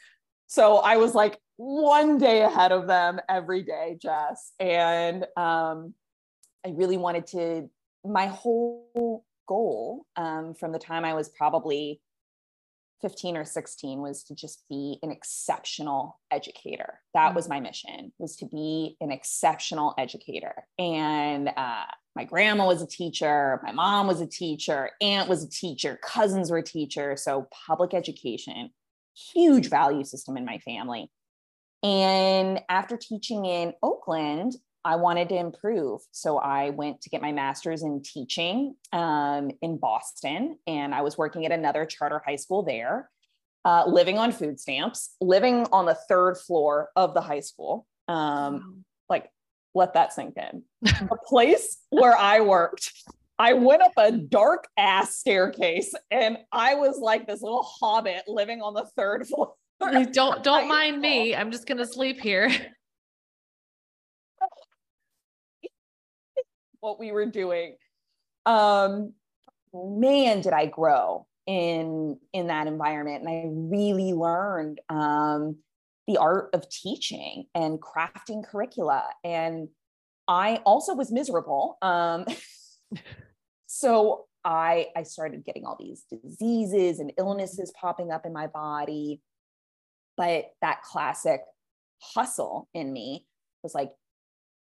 So 0.47 0.77
I 0.77 0.97
was 0.97 1.13
like 1.13 1.37
one 1.57 2.17
day 2.17 2.43
ahead 2.43 2.71
of 2.71 2.87
them 2.87 3.19
every 3.29 3.63
day, 3.63 3.97
Jess. 4.01 4.51
And 4.59 5.23
um, 5.37 5.93
I 6.65 6.69
really 6.73 6.97
wanted 6.97 7.27
to, 7.27 7.69
my 8.03 8.27
whole 8.27 9.25
goal 9.47 10.05
um, 10.15 10.53
from 10.53 10.71
the 10.71 10.79
time 10.79 11.05
I 11.05 11.13
was 11.13 11.29
probably 11.29 12.01
15 13.01 13.37
or 13.37 13.45
16 13.45 14.01
was 14.01 14.23
to 14.23 14.35
just 14.35 14.63
be 14.69 14.97
an 15.03 15.11
exceptional 15.11 16.19
educator 16.31 17.01
that 17.13 17.31
mm. 17.31 17.35
was 17.35 17.49
my 17.49 17.59
mission 17.59 18.11
was 18.17 18.35
to 18.37 18.45
be 18.45 18.95
an 19.01 19.11
exceptional 19.11 19.93
educator 19.97 20.65
and 20.79 21.49
uh, 21.55 21.83
my 22.15 22.23
grandma 22.23 22.65
was 22.65 22.81
a 22.81 22.87
teacher 22.87 23.59
my 23.63 23.71
mom 23.71 24.07
was 24.07 24.21
a 24.21 24.27
teacher 24.27 24.89
aunt 25.01 25.29
was 25.29 25.43
a 25.43 25.49
teacher 25.49 25.99
cousins 26.03 26.49
were 26.49 26.61
teachers 26.61 27.23
so 27.23 27.47
public 27.67 27.93
education 27.93 28.69
huge 29.33 29.69
value 29.69 30.03
system 30.03 30.37
in 30.37 30.45
my 30.45 30.57
family 30.59 31.11
and 31.85 32.61
after 32.67 32.97
teaching 32.97 33.45
in 33.45 33.73
oakland 33.83 34.55
I 34.85 34.97
wanted 34.97 35.29
to 35.29 35.35
improve. 35.35 36.01
So 36.11 36.37
I 36.37 36.69
went 36.69 37.01
to 37.01 37.09
get 37.09 37.19
my 37.19 37.31
master's 37.31 37.81
in 37.81 38.03
teaching 38.03 38.75
um, 38.93 39.49
in 39.63 39.77
Boston, 39.77 40.59
and 40.67 40.93
I 40.93 41.01
was 41.01 41.17
working 41.17 41.43
at 41.47 41.51
another 41.51 41.87
charter 41.87 42.21
high 42.23 42.35
school 42.35 42.61
there, 42.61 43.09
uh, 43.65 43.85
living 43.87 44.19
on 44.19 44.31
food 44.31 44.59
stamps, 44.59 45.15
living 45.19 45.65
on 45.71 45.85
the 45.85 45.97
third 46.07 46.37
floor 46.37 46.89
of 46.95 47.15
the 47.15 47.21
high 47.21 47.39
school. 47.39 47.87
Um, 48.07 48.53
wow. 48.53 48.61
Like, 49.09 49.31
let 49.73 49.95
that 49.95 50.13
sink 50.13 50.37
in. 50.37 50.61
the 50.83 51.17
place 51.25 51.79
where 51.89 52.15
I 52.15 52.41
worked, 52.41 52.93
I 53.39 53.53
went 53.53 53.81
up 53.81 53.93
a 53.97 54.11
dark 54.11 54.67
ass 54.77 55.17
staircase, 55.17 55.95
and 56.11 56.37
I 56.51 56.75
was 56.75 56.99
like 56.99 57.25
this 57.25 57.41
little 57.41 57.63
hobbit 57.63 58.25
living 58.27 58.61
on 58.61 58.75
the 58.75 58.85
third 58.95 59.25
floor. 59.27 59.55
Don't 60.13 60.43
don't 60.43 60.67
mind 60.67 61.01
me. 61.01 61.35
I'm 61.35 61.51
just 61.51 61.67
gonna 61.67 61.85
sleep 61.85 62.19
here. 62.19 62.49
what 66.79 66.99
we 66.99 67.11
were 67.11 67.25
doing. 67.25 67.75
Um, 68.45 69.13
man, 69.73 70.41
did 70.41 70.53
I 70.53 70.67
grow 70.67 71.25
in 71.47 72.19
in 72.33 72.47
that 72.47 72.67
environment, 72.67 73.23
and 73.23 73.29
I 73.29 73.43
really 73.75 74.13
learned 74.13 74.81
um, 74.89 75.57
the 76.07 76.17
art 76.17 76.49
of 76.53 76.69
teaching 76.69 77.45
and 77.55 77.81
crafting 77.81 78.45
curricula. 78.45 79.03
And 79.23 79.69
I 80.27 80.61
also 80.65 80.93
was 80.93 81.11
miserable. 81.11 81.77
Um, 81.81 82.25
so 83.65 84.25
I 84.43 84.87
I 84.95 85.03
started 85.03 85.43
getting 85.43 85.65
all 85.65 85.77
these 85.79 86.05
diseases 86.09 86.99
and 86.99 87.11
illnesses 87.17 87.73
popping 87.79 88.11
up 88.11 88.25
in 88.25 88.33
my 88.33 88.47
body. 88.47 89.21
But 90.17 90.45
that 90.61 90.81
classic 90.83 91.41
hustle 92.01 92.69
in 92.73 92.91
me 92.91 93.25
was 93.63 93.73
like, 93.73 93.91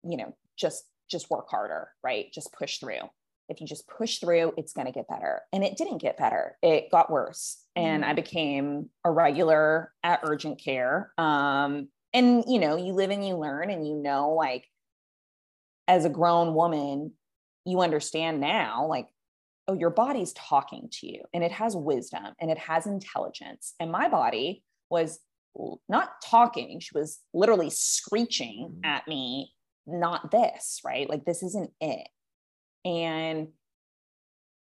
you 0.05 0.17
know, 0.17 0.35
just 0.57 0.85
just 1.11 1.31
work 1.31 1.49
harder, 1.51 1.91
right? 2.03 2.33
Just 2.33 2.53
push 2.53 2.79
through. 2.79 3.01
If 3.49 3.61
you 3.61 3.67
just 3.67 3.87
push 3.87 4.19
through, 4.19 4.55
it's 4.57 4.73
going 4.73 4.87
to 4.87 4.93
get 4.93 5.09
better. 5.09 5.43
And 5.53 5.63
it 5.63 5.77
didn't 5.77 5.99
get 5.99 6.17
better. 6.17 6.57
It 6.63 6.91
got 6.91 7.11
worse. 7.11 7.63
And 7.77 8.05
I 8.05 8.13
mm. 8.13 8.17
became 8.17 8.89
a 9.05 9.11
regular 9.11 9.93
at 10.03 10.21
urgent 10.23 10.59
care. 10.59 11.13
Um, 11.19 11.89
and 12.15 12.45
you 12.47 12.59
know, 12.59 12.77
you 12.77 12.93
live 12.93 13.11
and 13.11 13.27
you 13.27 13.37
learn 13.37 13.71
and 13.71 13.87
you 13.87 13.95
know, 13.95 14.31
like 14.31 14.65
as 15.89 16.05
a 16.05 16.11
grown 16.11 16.55
woman, 16.55 17.13
you 17.65 17.81
understand 17.81 18.41
now, 18.41 18.87
like, 18.87 19.09
oh, 19.69 19.75
your 19.75 19.91
body's 19.91 20.33
talking 20.33 20.89
to 20.91 21.07
you 21.07 21.23
and 21.33 21.45
it 21.45 21.53
has 21.53 21.77
wisdom 21.77 22.35
and 22.41 22.51
it 22.51 22.59
has 22.59 22.87
intelligence. 22.87 23.75
And 23.79 23.93
my 23.93 24.09
body 24.09 24.63
was 24.91 25.21
not 25.89 26.11
talking, 26.25 26.81
she 26.81 26.91
was 26.95 27.21
literally 27.35 27.71
screeching 27.71 28.81
mm. 28.83 28.87
at 28.87 29.07
me 29.07 29.53
not 29.87 30.31
this, 30.31 30.81
right? 30.85 31.09
Like 31.09 31.25
this 31.25 31.43
isn't 31.43 31.71
it. 31.81 32.09
And 32.85 33.49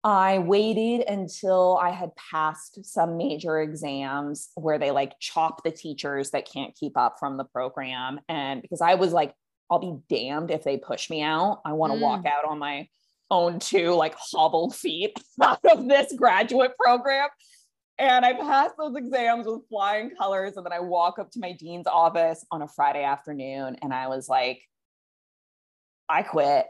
I 0.04 0.40
waited 0.40 1.08
until 1.08 1.78
I 1.82 1.90
had 1.90 2.12
passed 2.16 2.86
some 2.86 3.18
major 3.18 3.60
exams 3.60 4.50
where 4.56 4.80
they 4.80 4.92
like 4.92 5.20
chop 5.20 5.64
the 5.64 5.72
teachers 5.72 6.32
that 6.32 6.50
can't 6.50 6.76
keep 6.76 6.98
up 6.98 7.18
from 7.20 7.38
the 7.38 7.44
program. 7.44 8.20
And 8.30 8.62
because 8.62 8.82
I 8.82 8.96
was 8.96 9.12
like, 9.12 9.34
I'll 9.70 9.80
be 9.80 9.98
damned 10.08 10.52
if 10.52 10.64
they 10.64 10.78
push 10.78 11.10
me 11.10 11.22
out. 11.22 11.62
I 11.66 11.74
want 11.74 11.94
to 11.94 12.00
mm. 12.00 12.04
walk 12.04 12.26
out 12.26 12.46
on 12.50 12.60
my 12.60 12.88
own 13.30 13.60
two 13.60 13.92
like 13.92 14.16
hobbled 14.16 14.76
feet 14.76 15.18
out 15.42 15.60
of 15.66 15.88
this 15.88 16.14
graduate 16.14 16.72
program. 16.78 17.28
And 18.00 18.26
I 18.26 18.34
passed 18.34 18.76
those 18.78 18.96
exams 18.96 19.48
with 19.48 19.68
flying 19.70 20.12
colors. 20.12 20.56
And 20.56 20.66
then 20.66 20.74
I 20.74 20.80
walk 20.80 21.18
up 21.18 21.32
to 21.32 21.40
my 21.40 21.54
dean's 21.54 21.88
office 21.88 22.46
on 22.52 22.62
a 22.62 22.68
Friday 22.68 23.04
afternoon 23.04 23.78
and 23.82 23.94
I 23.94 24.08
was 24.08 24.30
like, 24.30 24.62
I 26.08 26.22
quit. 26.22 26.68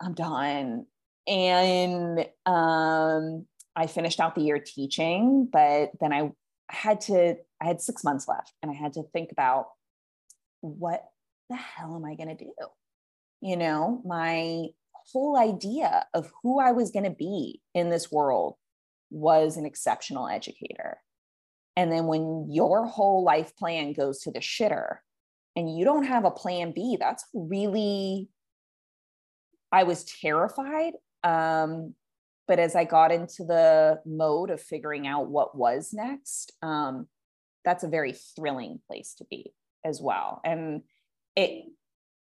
I'm 0.00 0.14
done. 0.14 0.86
And 1.26 2.26
um, 2.46 3.46
I 3.76 3.86
finished 3.86 4.18
out 4.18 4.34
the 4.34 4.42
year 4.42 4.58
teaching, 4.58 5.48
but 5.50 5.90
then 6.00 6.12
I 6.12 6.32
had 6.68 7.00
to, 7.02 7.36
I 7.60 7.64
had 7.64 7.80
six 7.80 8.02
months 8.02 8.26
left 8.26 8.52
and 8.62 8.70
I 8.70 8.74
had 8.74 8.94
to 8.94 9.04
think 9.12 9.30
about 9.30 9.66
what 10.60 11.04
the 11.50 11.56
hell 11.56 11.94
am 11.94 12.04
I 12.04 12.14
going 12.14 12.36
to 12.36 12.44
do? 12.44 12.52
You 13.40 13.56
know, 13.56 14.02
my 14.04 14.68
whole 15.12 15.38
idea 15.38 16.06
of 16.14 16.30
who 16.42 16.58
I 16.60 16.72
was 16.72 16.90
going 16.90 17.04
to 17.04 17.10
be 17.10 17.60
in 17.74 17.90
this 17.90 18.10
world 18.10 18.56
was 19.10 19.56
an 19.56 19.66
exceptional 19.66 20.28
educator. 20.28 20.98
And 21.76 21.92
then 21.92 22.06
when 22.06 22.48
your 22.50 22.86
whole 22.86 23.22
life 23.22 23.56
plan 23.56 23.92
goes 23.92 24.20
to 24.20 24.32
the 24.32 24.40
shitter 24.40 24.96
and 25.54 25.76
you 25.76 25.84
don't 25.84 26.04
have 26.04 26.24
a 26.24 26.30
plan 26.30 26.72
B, 26.74 26.96
that's 26.98 27.24
really 27.32 28.28
I 29.70 29.82
was 29.84 30.04
terrified. 30.04 30.94
Um, 31.22 31.94
but 32.46 32.58
as 32.58 32.74
I 32.74 32.84
got 32.84 33.12
into 33.12 33.44
the 33.44 34.00
mode 34.06 34.50
of 34.50 34.60
figuring 34.60 35.06
out 35.06 35.28
what 35.28 35.56
was 35.56 35.90
next, 35.92 36.52
um, 36.62 37.06
that's 37.64 37.84
a 37.84 37.88
very 37.88 38.12
thrilling 38.12 38.80
place 38.86 39.14
to 39.18 39.24
be 39.24 39.52
as 39.84 40.00
well. 40.00 40.40
And 40.44 40.82
it 41.36 41.66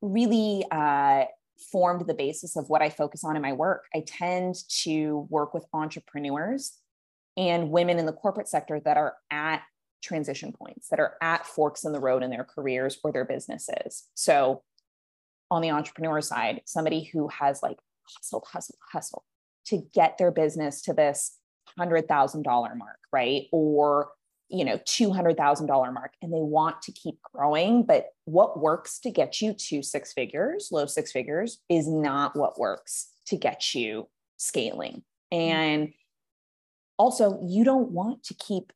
really 0.01 0.63
uh, 0.69 1.25
formed 1.71 2.07
the 2.07 2.13
basis 2.13 2.55
of 2.55 2.69
what 2.69 2.81
I 2.81 2.89
focus 2.89 3.23
on 3.23 3.35
in 3.35 3.41
my 3.41 3.53
work. 3.53 3.85
I 3.93 4.03
tend 4.05 4.55
to 4.83 5.27
work 5.29 5.53
with 5.53 5.65
entrepreneurs 5.73 6.77
and 7.37 7.71
women 7.71 7.99
in 7.99 8.05
the 8.05 8.13
corporate 8.13 8.47
sector 8.47 8.79
that 8.81 8.97
are 8.97 9.15
at 9.31 9.61
transition 10.01 10.51
points, 10.51 10.89
that 10.89 10.99
are 10.99 11.15
at 11.21 11.45
forks 11.45 11.85
in 11.85 11.93
the 11.93 11.99
road 11.99 12.23
in 12.23 12.29
their 12.29 12.43
careers 12.43 12.99
or 13.03 13.11
their 13.11 13.25
businesses. 13.25 14.07
So 14.13 14.63
on 15.49 15.61
the 15.61 15.71
entrepreneur 15.71 16.21
side, 16.21 16.61
somebody 16.65 17.03
who 17.03 17.27
has 17.29 17.63
like 17.63 17.79
hustled, 18.03 18.45
hustled, 18.51 18.79
hustled 18.91 19.23
to 19.67 19.83
get 19.93 20.17
their 20.17 20.31
business 20.31 20.81
to 20.83 20.93
this 20.93 21.37
$100,000 21.79 22.77
mark, 22.77 22.99
right? 23.11 23.47
Or, 23.51 24.09
you 24.53 24.63
know, 24.63 24.77
$200,000 24.77 25.93
mark, 25.93 26.13
and 26.21 26.31
they 26.31 26.41
want 26.41 26.81
to 26.83 26.91
keep 26.91 27.19
growing. 27.33 27.83
But 27.83 28.09
what 28.25 28.59
works 28.59 28.99
to 28.99 29.09
get 29.09 29.41
you 29.41 29.53
to 29.53 29.81
six 29.81 30.13
figures, 30.13 30.69
low 30.71 30.85
six 30.85 31.11
figures, 31.11 31.59
is 31.69 31.87
not 31.87 32.35
what 32.35 32.59
works 32.59 33.09
to 33.27 33.35
get 33.35 33.73
you 33.73 34.07
scaling. 34.37 35.01
Mm-hmm. 35.33 35.51
And 35.51 35.93
also, 36.99 37.39
you 37.43 37.63
don't 37.63 37.89
want 37.89 38.23
to 38.25 38.35
keep, 38.35 38.71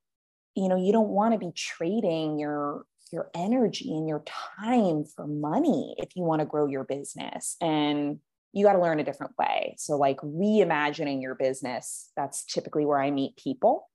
you 0.56 0.68
know, 0.68 0.78
you 0.78 0.92
don't 0.92 1.10
want 1.10 1.34
to 1.34 1.40
be 1.40 1.52
trading 1.56 2.40
your 2.40 2.84
your 3.14 3.30
energy 3.34 3.96
and 3.96 4.06
your 4.06 4.22
time 4.60 5.06
for 5.06 5.26
money 5.26 5.96
if 5.98 6.10
you 6.18 6.24
want 6.24 6.42
to 6.42 6.46
grow 6.46 6.68
your 6.68 6.84
business 6.84 7.56
and 7.62 8.20
you 8.52 8.66
got 8.66 8.74
to 8.74 8.82
learn 8.82 9.00
a 9.00 9.04
different 9.06 9.32
way 9.40 9.74
so 9.78 9.96
like 9.96 10.18
reimagining 10.18 11.22
your 11.22 11.34
business 11.34 12.12
that's 12.18 12.44
typically 12.44 12.86
where 12.86 13.00
i 13.00 13.10
meet 13.10 13.38
people 13.38 13.88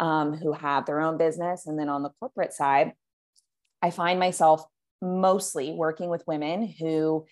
um, 0.00 0.34
who 0.34 0.52
have 0.52 0.86
their 0.86 1.00
own 1.00 1.18
business. 1.18 1.66
And 1.66 1.78
then 1.78 1.88
on 1.88 2.02
the 2.02 2.10
corporate 2.20 2.52
side 2.52 2.92
i 3.82 3.90
find 3.90 4.18
myself 4.18 4.64
mostly 5.00 5.72
working 5.72 6.08
with 6.08 6.24
women 6.26 6.66
who 6.78 7.24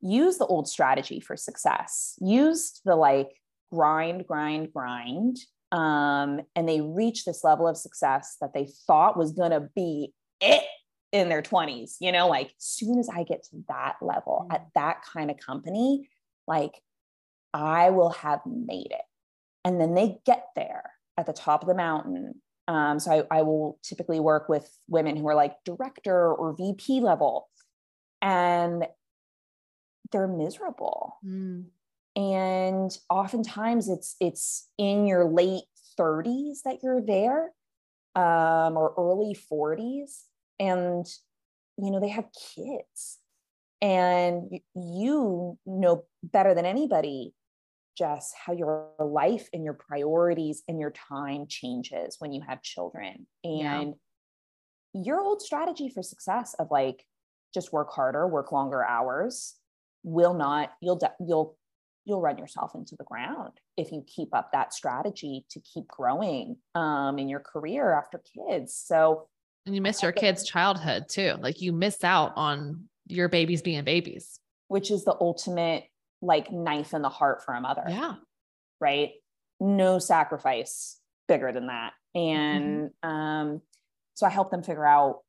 use 0.00 0.38
the 0.38 0.46
old 0.46 0.68
strategy 0.68 1.20
for 1.20 1.36
success 1.36 2.14
used 2.20 2.80
the 2.84 2.96
like 2.96 3.30
grind 3.72 4.26
grind 4.26 4.72
grind 4.72 5.36
um, 5.70 6.40
and 6.56 6.66
they 6.66 6.80
reach 6.80 7.26
this 7.26 7.44
level 7.44 7.68
of 7.68 7.76
success 7.76 8.36
that 8.40 8.54
they 8.54 8.66
thought 8.86 9.18
was 9.18 9.32
going 9.32 9.50
to 9.50 9.68
be 9.74 10.14
it 10.40 10.62
in 11.12 11.28
their 11.28 11.42
20s 11.42 11.96
you 12.00 12.12
know? 12.12 12.28
Like 12.28 12.52
soon 12.58 12.98
as 12.98 13.08
i 13.08 13.22
get 13.22 13.44
to 13.44 13.64
that 13.68 13.96
level 14.00 14.46
mm. 14.48 14.54
at 14.54 14.66
that 14.74 15.02
kind 15.02 15.30
of 15.30 15.36
company 15.38 16.08
like 16.46 16.72
i 17.54 17.90
will 17.90 18.10
have 18.10 18.40
made 18.46 18.90
it. 18.90 19.02
And 19.64 19.80
then 19.80 19.94
they 19.94 20.18
get 20.24 20.46
there 20.56 20.92
at 21.18 21.26
the 21.26 21.32
top 21.32 21.62
of 21.62 21.68
the 21.68 21.74
mountain. 21.74 22.40
Um, 22.68 23.00
so 23.00 23.26
I, 23.30 23.38
I 23.38 23.42
will 23.42 23.78
typically 23.82 24.20
work 24.20 24.48
with 24.48 24.70
women 24.88 25.16
who 25.16 25.26
are 25.28 25.34
like 25.34 25.56
director 25.64 26.32
or 26.32 26.54
vp 26.56 27.00
level 27.00 27.48
and 28.22 28.86
they're 30.12 30.28
miserable. 30.28 31.16
Mm. 31.26 31.66
and 32.16 32.96
oftentimes 33.10 33.88
it's 33.88 34.16
it's 34.20 34.68
in 34.78 35.06
your 35.06 35.24
late 35.24 35.64
30s 35.98 36.62
that 36.64 36.78
you're 36.82 37.02
there 37.02 37.50
um, 38.14 38.76
or 38.76 38.94
early 38.96 39.36
40s 39.52 40.22
and 40.60 41.06
you 41.76 41.90
know 41.90 42.00
they 42.00 42.08
have 42.08 42.28
kids. 42.54 43.18
And 43.80 44.58
you 44.74 45.56
know 45.64 46.04
better 46.24 46.52
than 46.52 46.66
anybody 46.66 47.32
just 47.98 48.34
how 48.46 48.52
your 48.52 48.90
life 48.98 49.48
and 49.52 49.64
your 49.64 49.74
priorities 49.74 50.62
and 50.68 50.78
your 50.78 50.92
time 50.92 51.46
changes 51.48 52.16
when 52.20 52.32
you 52.32 52.40
have 52.46 52.62
children 52.62 53.26
and 53.42 53.94
yeah. 54.94 55.02
your 55.02 55.20
old 55.20 55.42
strategy 55.42 55.88
for 55.88 56.02
success 56.02 56.54
of 56.58 56.68
like 56.70 57.04
just 57.52 57.72
work 57.72 57.90
harder 57.90 58.28
work 58.28 58.52
longer 58.52 58.84
hours 58.84 59.56
will 60.04 60.34
not 60.34 60.70
you'll 60.80 61.00
you'll 61.18 61.58
you'll 62.08 62.20
run 62.22 62.38
yourself 62.38 62.74
into 62.74 62.96
the 62.96 63.04
ground 63.04 63.52
if 63.76 63.92
you 63.92 64.02
keep 64.06 64.34
up 64.34 64.50
that 64.52 64.72
strategy 64.72 65.44
to 65.50 65.60
keep 65.60 65.86
growing 65.86 66.56
um, 66.74 67.18
in 67.18 67.28
your 67.28 67.40
career 67.40 67.92
after 67.92 68.22
kids. 68.34 68.74
So, 68.74 69.28
and 69.66 69.74
you 69.74 69.82
miss 69.82 70.02
your 70.02 70.12
kids' 70.12 70.44
childhood 70.44 71.04
too. 71.10 71.34
Like 71.38 71.60
you 71.60 71.70
miss 71.72 72.02
out 72.02 72.32
on 72.34 72.88
your 73.06 73.28
babies 73.28 73.60
being 73.60 73.84
babies, 73.84 74.40
which 74.68 74.90
is 74.90 75.04
the 75.04 75.16
ultimate 75.20 75.84
like 76.20 76.52
knife 76.52 76.94
in 76.94 77.02
the 77.02 77.08
heart 77.08 77.44
for 77.44 77.54
a 77.54 77.60
mother. 77.60 77.84
Yeah. 77.88 78.14
Right. 78.80 79.10
No 79.60 79.98
sacrifice 79.98 80.98
bigger 81.26 81.52
than 81.52 81.66
that. 81.66 81.92
And 82.14 82.90
mm-hmm. 83.04 83.08
um, 83.08 83.62
so 84.14 84.26
I 84.26 84.30
help 84.30 84.50
them 84.50 84.62
figure 84.62 84.86
out 84.86 85.20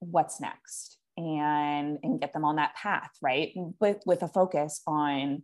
what's 0.00 0.40
next 0.40 0.98
and 1.16 1.98
and 2.02 2.20
get 2.20 2.32
them 2.32 2.44
on 2.44 2.56
that 2.56 2.74
path 2.74 3.10
right 3.20 3.52
with 3.80 3.98
with 4.06 4.22
a 4.22 4.28
focus 4.28 4.80
on 4.86 5.42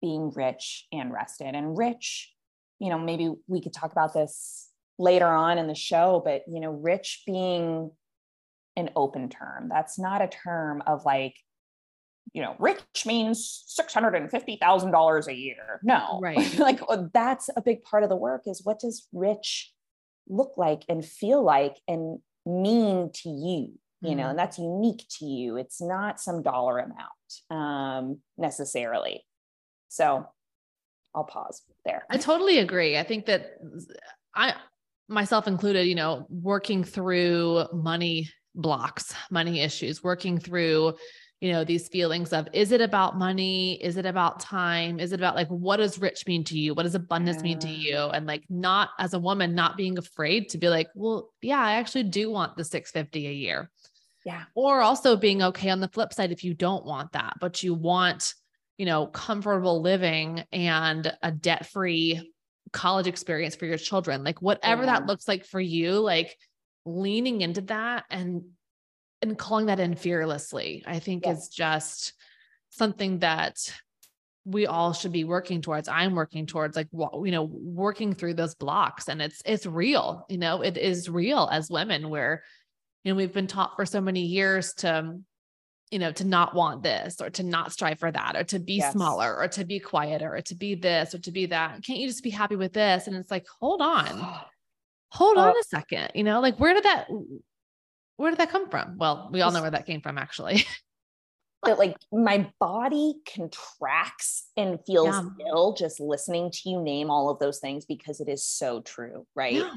being 0.00 0.30
rich 0.34 0.86
and 0.92 1.12
rested 1.12 1.54
and 1.54 1.78
rich 1.78 2.32
you 2.80 2.90
know 2.90 2.98
maybe 2.98 3.32
we 3.46 3.60
could 3.60 3.72
talk 3.72 3.92
about 3.92 4.12
this 4.12 4.68
later 4.98 5.26
on 5.26 5.58
in 5.58 5.68
the 5.68 5.74
show 5.74 6.20
but 6.24 6.42
you 6.48 6.60
know 6.60 6.70
rich 6.70 7.22
being 7.26 7.90
an 8.76 8.90
open 8.96 9.28
term 9.28 9.68
that's 9.68 9.98
not 9.98 10.22
a 10.22 10.28
term 10.28 10.82
of 10.86 11.04
like 11.04 11.36
you 12.32 12.42
know 12.42 12.56
rich 12.58 12.80
means 13.06 13.64
$650000 13.78 15.26
a 15.26 15.34
year 15.34 15.80
no 15.82 16.18
right 16.22 16.58
like 16.58 16.80
uh, 16.88 17.04
that's 17.12 17.50
a 17.56 17.62
big 17.62 17.82
part 17.82 18.02
of 18.02 18.08
the 18.08 18.16
work 18.16 18.42
is 18.46 18.62
what 18.64 18.80
does 18.80 19.06
rich 19.12 19.72
look 20.28 20.52
like 20.56 20.84
and 20.88 21.04
feel 21.04 21.42
like 21.42 21.76
and 21.88 22.18
mean 22.46 23.10
to 23.12 23.28
you 23.28 23.72
you 24.00 24.10
mm-hmm. 24.10 24.18
know 24.18 24.28
and 24.30 24.38
that's 24.38 24.58
unique 24.58 25.04
to 25.18 25.24
you 25.24 25.56
it's 25.56 25.80
not 25.80 26.20
some 26.20 26.42
dollar 26.42 26.78
amount 26.78 27.50
um, 27.50 28.18
necessarily 28.38 29.24
so 29.88 30.26
I'll 31.14 31.24
pause 31.24 31.62
there. 31.84 32.04
I 32.10 32.16
totally 32.16 32.58
agree. 32.58 32.98
I 32.98 33.02
think 33.02 33.26
that 33.26 33.58
I 34.34 34.54
myself 35.08 35.46
included, 35.46 35.86
you 35.86 35.94
know, 35.94 36.26
working 36.30 36.84
through 36.84 37.66
money 37.72 38.30
blocks, 38.54 39.14
money 39.30 39.60
issues, 39.60 40.02
working 40.02 40.38
through 40.38 40.94
you 41.42 41.52
know 41.52 41.64
these 41.64 41.88
feelings 41.88 42.32
of 42.32 42.48
is 42.52 42.72
it 42.72 42.80
about 42.80 43.18
money? 43.18 43.74
Is 43.82 43.96
it 43.96 44.06
about 44.06 44.40
time? 44.40 45.00
Is 45.00 45.12
it 45.12 45.20
about 45.20 45.34
like 45.34 45.48
what 45.48 45.76
does 45.76 45.98
rich 45.98 46.26
mean 46.26 46.44
to 46.44 46.58
you? 46.58 46.72
What 46.72 46.84
does 46.84 46.94
abundance 46.94 47.38
yeah. 47.38 47.42
mean 47.42 47.58
to 47.58 47.68
you? 47.68 47.98
And 47.98 48.26
like 48.26 48.44
not 48.48 48.90
as 48.98 49.12
a 49.12 49.18
woman 49.18 49.54
not 49.54 49.76
being 49.76 49.98
afraid 49.98 50.48
to 50.50 50.58
be 50.58 50.68
like 50.68 50.88
well 50.94 51.30
yeah 51.42 51.60
i 51.60 51.72
actually 51.72 52.04
do 52.04 52.30
want 52.30 52.56
the 52.56 52.64
650 52.64 53.26
a 53.26 53.32
year. 53.32 53.70
Yeah. 54.24 54.44
Or 54.54 54.80
also 54.80 55.16
being 55.16 55.42
okay 55.42 55.68
on 55.70 55.80
the 55.80 55.88
flip 55.88 56.12
side 56.14 56.32
if 56.32 56.44
you 56.44 56.54
don't 56.54 56.86
want 56.86 57.12
that 57.12 57.34
but 57.40 57.62
you 57.62 57.74
want 57.74 58.34
you 58.78 58.86
know, 58.86 59.06
comfortable 59.06 59.80
living 59.80 60.44
and 60.52 61.16
a 61.22 61.30
debt 61.30 61.66
free 61.66 62.32
college 62.72 63.06
experience 63.06 63.54
for 63.54 63.66
your 63.66 63.78
children, 63.78 64.24
like 64.24 64.40
whatever 64.42 64.82
yeah. 64.82 64.92
that 64.98 65.06
looks 65.06 65.28
like 65.28 65.44
for 65.44 65.60
you, 65.60 66.00
like 66.00 66.36
leaning 66.84 67.42
into 67.42 67.60
that 67.60 68.04
and 68.10 68.42
and 69.22 69.38
calling 69.38 69.66
that 69.66 69.80
in 69.80 69.94
fearlessly, 69.94 70.82
I 70.86 70.98
think 70.98 71.26
is 71.26 71.48
just 71.48 72.12
something 72.70 73.20
that 73.20 73.72
we 74.44 74.66
all 74.66 74.92
should 74.92 75.12
be 75.12 75.24
working 75.24 75.62
towards. 75.62 75.88
I'm 75.88 76.14
working 76.14 76.46
towards 76.46 76.76
like 76.76 76.88
you 76.92 77.30
know, 77.30 77.44
working 77.44 78.12
through 78.12 78.34
those 78.34 78.54
blocks 78.54 79.08
and 79.08 79.22
it's 79.22 79.40
it's 79.44 79.66
real, 79.66 80.26
you 80.28 80.38
know, 80.38 80.62
it 80.62 80.76
is 80.76 81.08
real 81.08 81.48
as 81.50 81.70
women 81.70 82.10
where 82.10 82.42
you 83.04 83.12
know, 83.12 83.16
we've 83.16 83.32
been 83.32 83.46
taught 83.46 83.76
for 83.76 83.86
so 83.86 84.00
many 84.00 84.22
years 84.22 84.74
to 84.74 85.18
you 85.92 85.98
know, 85.98 86.10
to 86.10 86.24
not 86.24 86.54
want 86.54 86.82
this 86.82 87.20
or 87.20 87.28
to 87.28 87.42
not 87.42 87.70
strive 87.70 87.98
for 87.98 88.10
that 88.10 88.34
or 88.34 88.44
to 88.44 88.58
be 88.58 88.76
yes. 88.76 88.94
smaller 88.94 89.36
or 89.36 89.46
to 89.46 89.62
be 89.62 89.78
quieter 89.78 90.34
or 90.34 90.40
to 90.40 90.54
be 90.54 90.74
this 90.74 91.14
or 91.14 91.18
to 91.18 91.30
be 91.30 91.44
that. 91.46 91.84
Can't 91.84 91.98
you 91.98 92.08
just 92.08 92.22
be 92.22 92.30
happy 92.30 92.56
with 92.56 92.72
this? 92.72 93.06
And 93.06 93.14
it's 93.14 93.30
like, 93.30 93.44
hold 93.60 93.82
on, 93.82 94.06
hold 95.10 95.36
on 95.36 95.52
oh. 95.54 95.60
a 95.60 95.62
second. 95.64 96.12
You 96.14 96.24
know, 96.24 96.40
like 96.40 96.58
where 96.58 96.72
did 96.72 96.84
that, 96.84 97.08
where 98.22 98.30
did 98.30 98.38
that 98.38 98.50
come 98.50 98.70
from? 98.70 98.96
Well, 98.98 99.28
we 99.32 99.40
all 99.40 99.50
know 99.50 99.60
where 99.60 99.70
that 99.72 99.84
came 99.84 100.00
from 100.00 100.16
actually. 100.16 100.64
that 101.64 101.78
like 101.78 101.96
my 102.12 102.48
body 102.60 103.14
contracts 103.34 104.48
and 104.56 104.78
feels 104.86 105.14
yeah. 105.38 105.46
ill 105.48 105.74
just 105.74 106.00
listening 106.00 106.50
to 106.50 106.70
you 106.70 106.80
name 106.80 107.10
all 107.10 107.30
of 107.30 107.38
those 107.40 107.58
things 107.58 107.84
because 107.84 108.20
it 108.20 108.28
is 108.28 108.44
so 108.46 108.80
true, 108.80 109.26
right? 109.34 109.54
Yeah. 109.54 109.74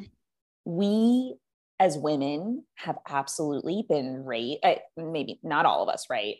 We 0.65 1.35
as 1.79 1.97
women 1.97 2.63
have 2.75 2.97
absolutely 3.07 3.83
been 3.87 4.23
raised, 4.23 4.59
uh, 4.63 4.75
maybe 4.95 5.39
not 5.43 5.65
all 5.65 5.83
of 5.83 5.89
us, 5.89 6.05
right? 6.09 6.37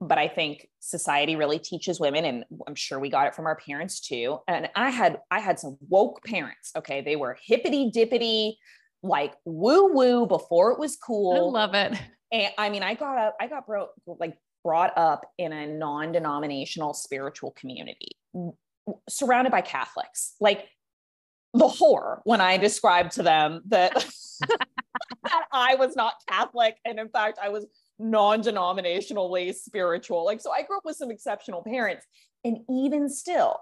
But 0.00 0.18
I 0.18 0.28
think 0.28 0.68
society 0.78 1.34
really 1.34 1.58
teaches 1.58 1.98
women, 1.98 2.24
and 2.24 2.44
I'm 2.66 2.76
sure 2.76 3.00
we 3.00 3.10
got 3.10 3.26
it 3.26 3.34
from 3.34 3.46
our 3.46 3.56
parents 3.56 4.00
too. 4.00 4.38
And 4.46 4.68
I 4.76 4.90
had 4.90 5.18
I 5.30 5.40
had 5.40 5.58
some 5.58 5.76
woke 5.88 6.22
parents. 6.24 6.70
Okay, 6.76 7.00
they 7.00 7.16
were 7.16 7.36
hippity 7.44 7.90
dippity, 7.94 8.54
like 9.02 9.34
woo 9.44 9.92
woo 9.92 10.26
before 10.26 10.72
it 10.72 10.78
was 10.78 10.96
cool. 10.96 11.52
I 11.54 11.60
love 11.60 11.74
it. 11.74 11.98
And 12.32 12.52
I 12.58 12.68
mean, 12.70 12.82
I 12.82 12.94
got 12.94 13.18
up, 13.18 13.36
I 13.40 13.46
got 13.46 13.66
brought 13.66 13.90
like 14.06 14.36
brought 14.64 14.96
up 14.96 15.24
in 15.38 15.52
a 15.52 15.66
non-denominational 15.66 16.94
spiritual 16.94 17.52
community, 17.52 18.16
surrounded 19.08 19.50
by 19.50 19.60
Catholics. 19.60 20.34
Like 20.40 20.68
the 21.54 21.68
horror 21.68 22.20
when 22.24 22.40
I 22.40 22.58
described 22.58 23.12
to 23.12 23.22
them 23.22 23.62
that, 23.68 23.92
that 25.24 25.44
I 25.52 25.76
was 25.76 25.96
not 25.96 26.14
Catholic. 26.28 26.76
And 26.84 26.98
in 26.98 27.08
fact, 27.08 27.38
I 27.42 27.48
was 27.48 27.66
non 27.98 28.42
denominationally 28.42 29.54
spiritual. 29.54 30.24
Like, 30.24 30.40
so 30.40 30.52
I 30.52 30.62
grew 30.62 30.76
up 30.76 30.84
with 30.84 30.96
some 30.96 31.10
exceptional 31.10 31.62
parents. 31.62 32.06
And 32.44 32.58
even 32.70 33.08
still, 33.08 33.58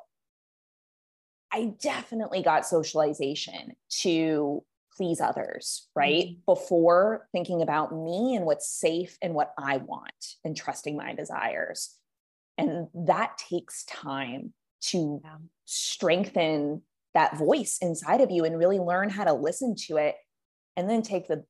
I 1.52 1.72
definitely 1.80 2.42
got 2.42 2.66
socialization 2.66 3.72
to 4.00 4.62
please 4.96 5.20
others, 5.20 5.88
right? 5.94 6.24
Mm-hmm. 6.24 6.40
Before 6.46 7.28
thinking 7.32 7.62
about 7.62 7.92
me 7.92 8.34
and 8.34 8.46
what's 8.46 8.68
safe 8.68 9.18
and 9.20 9.34
what 9.34 9.52
I 9.58 9.78
want 9.78 10.34
and 10.44 10.56
trusting 10.56 10.96
my 10.96 11.14
desires. 11.14 11.94
And 12.58 12.88
that 12.94 13.38
takes 13.38 13.84
time 13.84 14.52
to 14.82 15.20
strengthen 15.64 16.82
that 17.14 17.36
voice 17.36 17.78
inside 17.80 18.20
of 18.20 18.30
you 18.30 18.44
and 18.44 18.58
really 18.58 18.78
learn 18.78 19.08
how 19.08 19.24
to 19.24 19.32
listen 19.32 19.74
to 19.74 19.96
it 19.96 20.16
and 20.76 20.88
then 20.88 21.02
take 21.02 21.28
the 21.28 21.44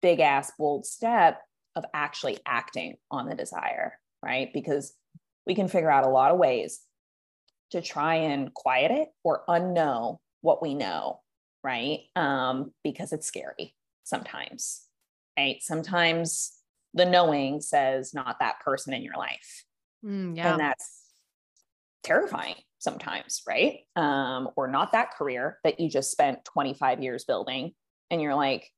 big 0.00 0.20
ass 0.20 0.52
bold 0.58 0.86
step 0.86 1.40
of 1.74 1.84
actually 1.94 2.38
acting 2.46 2.96
on 3.10 3.28
the 3.28 3.34
desire 3.34 3.98
right 4.22 4.52
because 4.52 4.94
we 5.46 5.54
can 5.54 5.68
figure 5.68 5.90
out 5.90 6.04
a 6.04 6.10
lot 6.10 6.30
of 6.30 6.38
ways 6.38 6.80
to 7.70 7.80
try 7.80 8.16
and 8.16 8.52
quiet 8.54 8.90
it 8.90 9.08
or 9.24 9.42
unknow 9.48 10.18
what 10.42 10.62
we 10.62 10.74
know 10.74 11.21
right 11.62 12.00
um, 12.16 12.72
because 12.82 13.12
it's 13.12 13.26
scary 13.26 13.74
sometimes 14.04 14.88
right? 15.38 15.56
Sometimes 15.60 16.52
the 16.94 17.04
knowing 17.04 17.60
says 17.60 18.14
not 18.14 18.38
that 18.40 18.60
person 18.60 18.92
in 18.92 19.02
your 19.02 19.16
life. 19.16 19.64
Mm, 20.04 20.36
yeah. 20.36 20.52
And 20.52 20.60
that's 20.60 21.00
terrifying 22.02 22.56
sometimes, 22.78 23.42
right? 23.46 23.80
Um, 23.96 24.50
or 24.56 24.68
not 24.68 24.92
that 24.92 25.14
career 25.16 25.58
that 25.64 25.80
you 25.80 25.88
just 25.88 26.10
spent 26.10 26.44
25 26.44 27.02
years 27.02 27.24
building. 27.24 27.72
And 28.10 28.20
you're 28.20 28.34
like, 28.34 28.68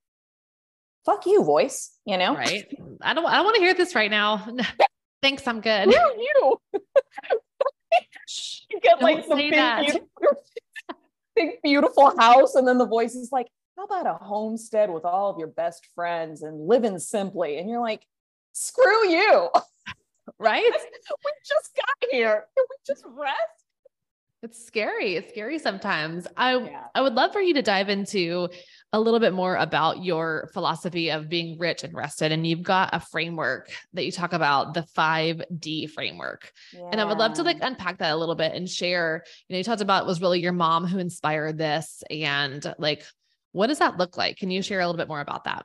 fuck 1.04 1.26
you, 1.26 1.42
voice, 1.42 1.96
you 2.04 2.16
know? 2.18 2.34
Right. 2.34 2.66
I 3.02 3.14
don't 3.14 3.26
I 3.26 3.36
don't 3.36 3.44
want 3.44 3.56
to 3.56 3.62
hear 3.62 3.74
this 3.74 3.94
right 3.94 4.10
now. 4.10 4.46
Thanks, 5.22 5.46
I'm 5.48 5.60
good. 5.60 5.86
Who 5.86 5.92
you? 5.92 6.60
you 8.70 8.80
get 8.80 9.00
like 9.00 9.26
Don't 9.26 9.38
the 9.38 9.50
say 9.50 10.00
big, 11.34 11.50
that. 11.50 11.62
beautiful, 11.62 12.10
big, 12.10 12.16
beautiful 12.16 12.18
house, 12.18 12.54
and 12.54 12.66
then 12.66 12.78
the 12.78 12.86
voice 12.86 13.14
is 13.14 13.30
like, 13.32 13.48
How 13.76 13.84
about 13.84 14.06
a 14.06 14.14
homestead 14.14 14.90
with 14.90 15.04
all 15.04 15.30
of 15.30 15.38
your 15.38 15.48
best 15.48 15.88
friends 15.94 16.42
and 16.42 16.66
living 16.66 16.98
simply? 16.98 17.58
And 17.58 17.68
you're 17.68 17.80
like, 17.80 18.06
Screw 18.52 19.08
you. 19.08 19.50
right? 20.38 20.62
we 20.72 21.32
just 21.46 21.76
got 21.76 22.10
here. 22.10 22.44
Can 22.56 22.64
we 22.70 22.76
just 22.86 23.04
rest? 23.06 23.63
It's 24.44 24.62
scary. 24.62 25.16
It's 25.16 25.30
scary 25.30 25.58
sometimes. 25.58 26.26
I 26.36 26.58
Yeah. 26.58 26.84
I 26.94 27.00
would 27.00 27.14
love 27.14 27.32
for 27.32 27.40
you 27.40 27.54
to 27.54 27.62
dive 27.62 27.88
into 27.88 28.50
a 28.92 29.00
little 29.00 29.18
bit 29.18 29.32
more 29.32 29.56
about 29.56 30.04
your 30.04 30.50
philosophy 30.52 31.10
of 31.10 31.30
being 31.30 31.58
rich 31.58 31.82
and 31.82 31.94
rested. 31.94 32.30
And 32.30 32.46
you've 32.46 32.62
got 32.62 32.90
a 32.92 33.00
framework 33.00 33.72
that 33.94 34.04
you 34.04 34.12
talk 34.12 34.34
about, 34.34 34.74
the 34.74 34.82
5D 34.82 35.86
framework. 35.86 36.52
And 36.92 37.00
I 37.00 37.04
would 37.06 37.16
love 37.16 37.32
to 37.34 37.42
like 37.42 37.56
unpack 37.62 37.98
that 37.98 38.12
a 38.12 38.16
little 38.16 38.34
bit 38.34 38.52
and 38.52 38.68
share, 38.68 39.24
you 39.48 39.54
know, 39.54 39.58
you 39.58 39.64
talked 39.64 39.80
about 39.80 40.02
it 40.02 40.06
was 40.06 40.20
really 40.20 40.40
your 40.40 40.52
mom 40.52 40.86
who 40.86 40.98
inspired 40.98 41.56
this 41.56 42.04
and 42.10 42.74
like 42.78 43.02
what 43.52 43.68
does 43.68 43.78
that 43.78 43.96
look 43.96 44.18
like? 44.18 44.36
Can 44.36 44.50
you 44.50 44.60
share 44.60 44.80
a 44.80 44.86
little 44.86 44.98
bit 44.98 45.08
more 45.08 45.20
about 45.20 45.44
that? 45.44 45.64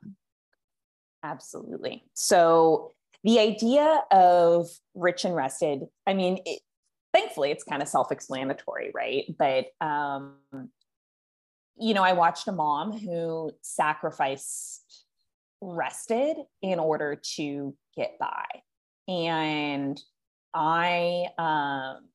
Absolutely. 1.22 2.06
So 2.13 2.94
the 3.24 3.39
idea 3.39 4.04
of 4.10 4.70
rich 4.94 5.26
and 5.26 5.36
rested, 5.36 5.82
I 6.08 6.13
mean, 6.13 6.39
it, 6.46 6.62
thankfully 7.13 7.52
it's 7.52 7.63
kind 7.63 7.82
of 7.82 7.88
self-explanatory, 7.88 8.91
right? 8.93 9.26
But 9.38 9.67
um, 9.82 10.36
you 11.78 11.93
know, 11.93 12.04
I 12.04 12.13
watched 12.13 12.48
a 12.48 12.52
mom 12.52 12.98
who 12.98 13.52
sacrificed 13.62 15.06
rested 15.62 16.38
in 16.62 16.80
order 16.80 17.19
to 17.36 17.76
get 17.95 18.17
by. 18.19 18.45
And 19.08 20.00
I 20.54 21.26
um 21.38 22.08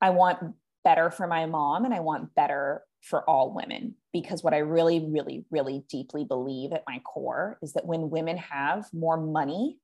I 0.00 0.10
want 0.10 0.54
better 0.82 1.10
for 1.10 1.26
my 1.26 1.46
mom 1.46 1.84
and 1.84 1.92
I 1.92 2.00
want 2.00 2.34
better 2.34 2.82
for 3.02 3.28
all 3.28 3.54
women 3.54 3.94
because 4.12 4.42
what 4.42 4.54
I 4.54 4.58
really, 4.58 5.06
really, 5.08 5.44
really 5.50 5.84
deeply 5.88 6.24
believe 6.24 6.72
at 6.72 6.84
my 6.88 7.00
core 7.00 7.58
is 7.62 7.74
that 7.74 7.86
when 7.86 8.10
women 8.10 8.36
have 8.38 8.86
more 8.92 9.18
money 9.18 9.78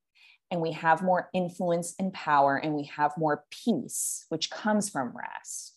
and 0.50 0.61
we 0.61 0.72
have 0.72 1.02
more 1.02 1.28
influence 1.35 1.94
and 1.98 2.12
power 2.12 2.56
and 2.56 2.74
we 2.74 2.85
have 2.85 3.12
more 3.16 3.44
peace, 3.50 4.24
which 4.28 4.50
comes 4.50 4.88
from 4.88 5.12
rest, 5.16 5.74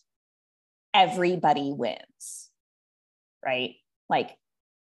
everybody 0.94 1.72
wins, 1.72 2.50
right? 3.44 3.74
Like 4.08 4.36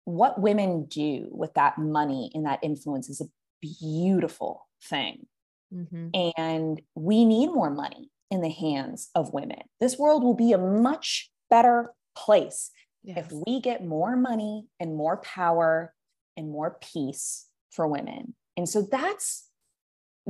what 0.04 0.40
women 0.40 0.87
do 0.87 1.28
with 1.30 1.54
that 1.54 1.78
money 1.78 2.30
and 2.35 2.46
that 2.46 2.61
influence 2.62 3.09
is 3.09 3.20
a 3.20 3.28
beautiful 3.61 4.66
thing. 4.83 5.26
Mhm. 5.72 6.33
And 6.37 6.80
we 6.94 7.24
need 7.24 7.48
more 7.48 7.70
money 7.70 8.11
in 8.30 8.40
the 8.40 8.48
hands 8.50 9.11
of 9.14 9.33
women. 9.33 9.62
This 9.78 9.98
world 9.98 10.22
will 10.24 10.35
be 10.35 10.52
a 10.52 10.59
much 10.59 11.30
better 11.48 11.94
place 12.16 12.70
Yes. 13.02 13.26
if 13.26 13.33
we 13.46 13.61
get 13.61 13.85
more 13.85 14.16
money 14.16 14.68
and 14.78 14.96
more 14.96 15.18
power 15.18 15.94
and 16.37 16.50
more 16.50 16.78
peace 16.80 17.48
for 17.70 17.87
women. 17.87 18.35
And 18.56 18.68
so 18.68 18.83
that's 18.83 19.49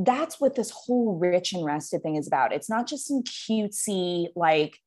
that's 0.04 0.40
what 0.40 0.54
this 0.54 0.70
whole 0.70 1.18
rich 1.18 1.52
and 1.52 1.64
rested 1.64 2.02
thing 2.02 2.16
is 2.16 2.26
about. 2.26 2.52
It's 2.52 2.70
not 2.70 2.86
just 2.86 3.06
some 3.06 3.22
cutesy 3.22 4.28
like, 4.34 4.78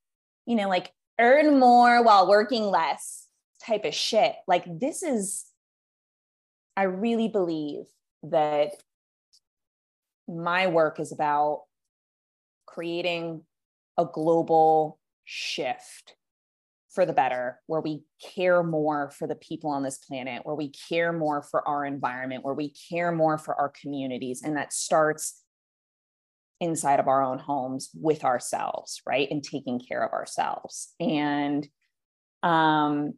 you 0.46 0.56
know, 0.56 0.68
like 0.68 0.92
earn 1.20 1.60
more 1.60 2.04
while 2.04 2.28
working 2.28 2.64
less 2.64 3.28
type 3.66 3.86
of 3.86 3.94
shit. 3.94 4.36
Like 4.48 4.66
this 4.68 5.04
is 5.04 5.46
I 6.76 6.84
really 6.84 7.28
believe 7.28 7.84
that 8.24 8.72
my 10.28 10.68
work 10.68 11.00
is 11.00 11.12
about 11.12 11.64
creating 12.66 13.44
a 13.98 14.06
global 14.06 15.00
shift 15.26 16.16
for 16.94 17.06
the 17.06 17.14
better, 17.14 17.60
where 17.68 17.82
we 17.82 18.04
care 18.22 18.64
more 18.64 19.10
for 19.10 19.28
the 19.28 19.36
people 19.36 19.72
on 19.72 19.84
this 19.84 19.98
planet, 19.98 20.46
where 20.46 20.56
we 20.56 20.70
care 20.70 21.12
more 21.12 21.42
for 21.42 21.68
our 21.68 21.86
environment, 21.86 22.46
where 22.46 22.54
we 22.54 22.74
care 22.90 23.12
more 23.12 23.38
for 23.38 23.56
our 23.56 23.74
communities. 23.82 24.42
And 24.44 24.56
that 24.58 24.74
starts 24.74 25.42
inside 26.60 27.00
of 27.00 27.08
our 27.08 27.24
own 27.24 27.40
homes 27.40 27.90
with 27.94 28.24
ourselves, 28.24 29.02
right? 29.08 29.28
And 29.30 29.44
taking 29.44 29.80
care 29.80 30.04
of 30.04 30.14
ourselves. 30.14 30.94
And 31.00 31.68
um, 32.44 33.16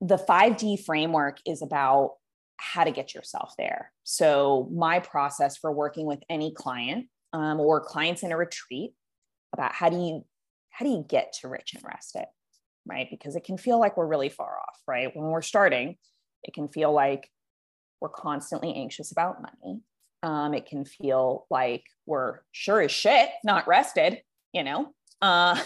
the 0.00 0.18
5D 0.18 0.84
framework 0.84 1.38
is 1.46 1.62
about 1.62 2.12
how 2.58 2.84
to 2.84 2.90
get 2.90 3.14
yourself 3.14 3.54
there. 3.56 3.92
So, 4.04 4.68
my 4.72 5.00
process 5.00 5.56
for 5.56 5.72
working 5.72 6.06
with 6.06 6.20
any 6.28 6.52
client 6.52 7.06
um, 7.32 7.60
or 7.60 7.80
clients 7.80 8.22
in 8.22 8.32
a 8.32 8.36
retreat 8.36 8.92
about 9.52 9.72
how 9.72 9.88
do 9.88 9.96
you 9.96 10.24
how 10.70 10.84
do 10.84 10.90
you 10.90 11.04
get 11.08 11.32
to 11.40 11.48
rich 11.48 11.72
and 11.74 11.82
rested 11.84 12.26
right? 12.86 13.08
Because 13.10 13.36
it 13.36 13.44
can 13.44 13.58
feel 13.58 13.78
like 13.78 13.96
we're 13.96 14.06
really 14.06 14.28
far 14.28 14.58
off 14.58 14.78
right? 14.86 15.14
When 15.14 15.26
we're 15.26 15.42
starting 15.42 15.96
it 16.44 16.54
can 16.54 16.68
feel 16.68 16.92
like 16.92 17.28
we're 18.00 18.08
constantly 18.08 18.74
anxious 18.74 19.10
about 19.10 19.42
money. 19.42 19.80
Um, 20.22 20.54
it 20.54 20.66
can 20.66 20.84
feel 20.84 21.46
like 21.50 21.84
we're 22.04 22.40
sure 22.52 22.80
as 22.82 22.92
shit 22.92 23.30
not 23.44 23.66
rested 23.66 24.20
you 24.52 24.64
know? 24.64 24.92
Uh, 25.20 25.60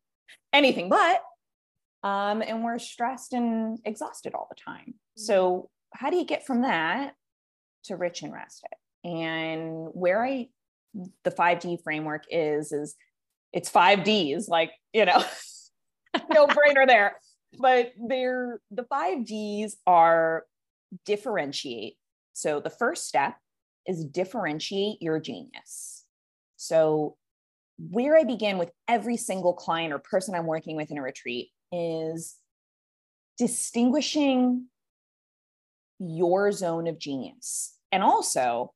anything 0.52 0.88
but 0.88 1.20
um, 2.02 2.42
and 2.42 2.64
we're 2.64 2.78
stressed 2.78 3.34
and 3.34 3.78
exhausted 3.84 4.34
all 4.34 4.48
the 4.48 4.56
time. 4.56 4.94
So 5.16 5.68
how 5.92 6.10
do 6.10 6.16
you 6.16 6.24
get 6.24 6.46
from 6.46 6.62
that 6.62 7.14
to 7.84 7.96
rich 7.96 8.22
and 8.22 8.32
rested? 8.32 8.70
And 9.04 9.88
where 9.92 10.24
i 10.24 10.48
the 11.22 11.30
5d 11.30 11.82
framework 11.84 12.24
is 12.30 12.72
is 12.72 12.96
it's 13.52 13.68
five 13.68 14.04
D's, 14.04 14.48
like, 14.48 14.72
you 14.92 15.04
know, 15.04 15.22
no 16.30 16.46
brainer 16.46 16.86
there. 16.86 17.16
But 17.58 17.92
they're 18.08 18.60
the 18.70 18.84
five 18.84 19.24
D's 19.24 19.76
are 19.86 20.44
differentiate. 21.04 21.96
So 22.32 22.60
the 22.60 22.70
first 22.70 23.06
step 23.06 23.36
is 23.86 24.04
differentiate 24.04 25.02
your 25.02 25.20
genius. 25.20 26.04
So 26.56 27.16
where 27.78 28.16
I 28.16 28.24
begin 28.24 28.58
with 28.58 28.70
every 28.86 29.16
single 29.16 29.54
client 29.54 29.92
or 29.92 29.98
person 29.98 30.34
I'm 30.34 30.46
working 30.46 30.76
with 30.76 30.90
in 30.90 30.98
a 30.98 31.02
retreat 31.02 31.48
is 31.72 32.36
distinguishing 33.38 34.66
your 35.98 36.52
zone 36.52 36.86
of 36.86 36.98
genius. 36.98 37.74
And 37.90 38.02
also 38.02 38.72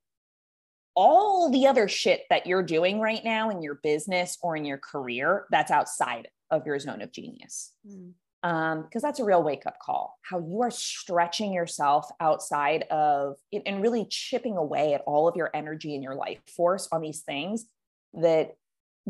all 0.96 1.50
the 1.50 1.66
other 1.66 1.88
shit 1.88 2.22
that 2.30 2.46
you're 2.46 2.62
doing 2.62 3.00
right 3.00 3.22
now 3.24 3.50
in 3.50 3.62
your 3.62 3.80
business 3.82 4.38
or 4.42 4.56
in 4.56 4.64
your 4.64 4.78
career 4.78 5.46
that's 5.50 5.70
outside 5.70 6.28
of 6.50 6.66
your 6.66 6.78
zone 6.78 7.02
of 7.02 7.12
genius. 7.12 7.72
Mm. 7.86 8.12
Um, 8.42 8.82
because 8.82 9.00
that's 9.00 9.20
a 9.20 9.24
real 9.24 9.42
wake 9.42 9.64
up 9.64 9.78
call. 9.80 10.18
How 10.22 10.38
you 10.38 10.60
are 10.60 10.70
stretching 10.70 11.54
yourself 11.54 12.10
outside 12.20 12.82
of 12.90 13.36
it 13.50 13.62
and 13.64 13.80
really 13.80 14.06
chipping 14.10 14.58
away 14.58 14.92
at 14.92 15.00
all 15.06 15.28
of 15.28 15.36
your 15.36 15.50
energy 15.54 15.94
and 15.94 16.02
your 16.04 16.14
life 16.14 16.40
force 16.54 16.86
on 16.92 17.00
these 17.00 17.22
things 17.22 17.64
that 18.12 18.50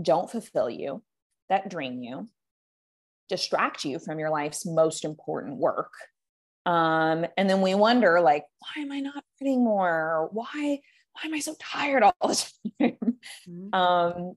don't 0.01 0.31
fulfill 0.31 0.70
you, 0.70 1.03
that 1.49 1.68
drain 1.68 2.01
you, 2.01 2.29
distract 3.29 3.85
you 3.85 3.99
from 3.99 4.20
your 4.20 4.31
life's 4.31 4.64
most 4.64 5.05
important 5.05 5.57
work. 5.57 5.92
Um, 6.64 7.27
and 7.37 7.51
then 7.51 7.61
we 7.61 7.75
wonder, 7.75 8.20
like, 8.20 8.44
why 8.61 8.83
am 8.83 8.92
I 8.92 9.01
not 9.01 9.25
writing 9.40 9.64
more? 9.64 10.29
Why? 10.33 10.79
why 11.14 11.29
am 11.29 11.35
I 11.35 11.40
so 11.40 11.55
tired 11.61 12.03
all 12.03 12.14
the 12.23 12.51
time? 12.81 13.18
Mhm. 13.49 13.75
um, 13.75 14.35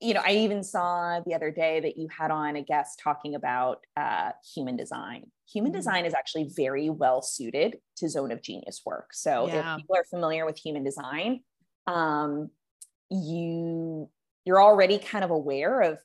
you 0.00 0.12
know, 0.14 0.20
I 0.24 0.32
even 0.32 0.62
saw 0.62 1.20
the 1.24 1.34
other 1.34 1.50
day 1.50 1.80
that 1.80 1.96
you 1.96 2.08
had 2.08 2.30
on 2.30 2.56
a 2.56 2.62
guest 2.62 3.00
talking 3.02 3.34
about 3.34 3.84
uh, 3.96 4.32
human 4.54 4.76
design. 4.76 5.30
Human 5.52 5.72
Mhm. 5.72 5.72
design 5.72 6.04
is 6.04 6.12
actually 6.14 6.50
very 6.54 6.90
well 6.90 7.22
suited 7.22 7.78
to 7.96 8.08
zone 8.08 8.30
of 8.30 8.42
genius 8.42 8.82
work. 8.84 9.14
So 9.14 9.46
Yeah. 9.46 9.52
if 9.52 9.72
people 9.74 9.96
are 9.96 10.04
familiar 10.04 10.44
with 10.44 10.58
human 10.58 10.84
design, 10.84 11.40
um, 11.86 12.50
you 13.10 14.10
you're 14.44 14.62
already 14.62 14.98
kind 14.98 15.24
of 15.24 15.30
aware 15.30 15.80
of 15.82 15.98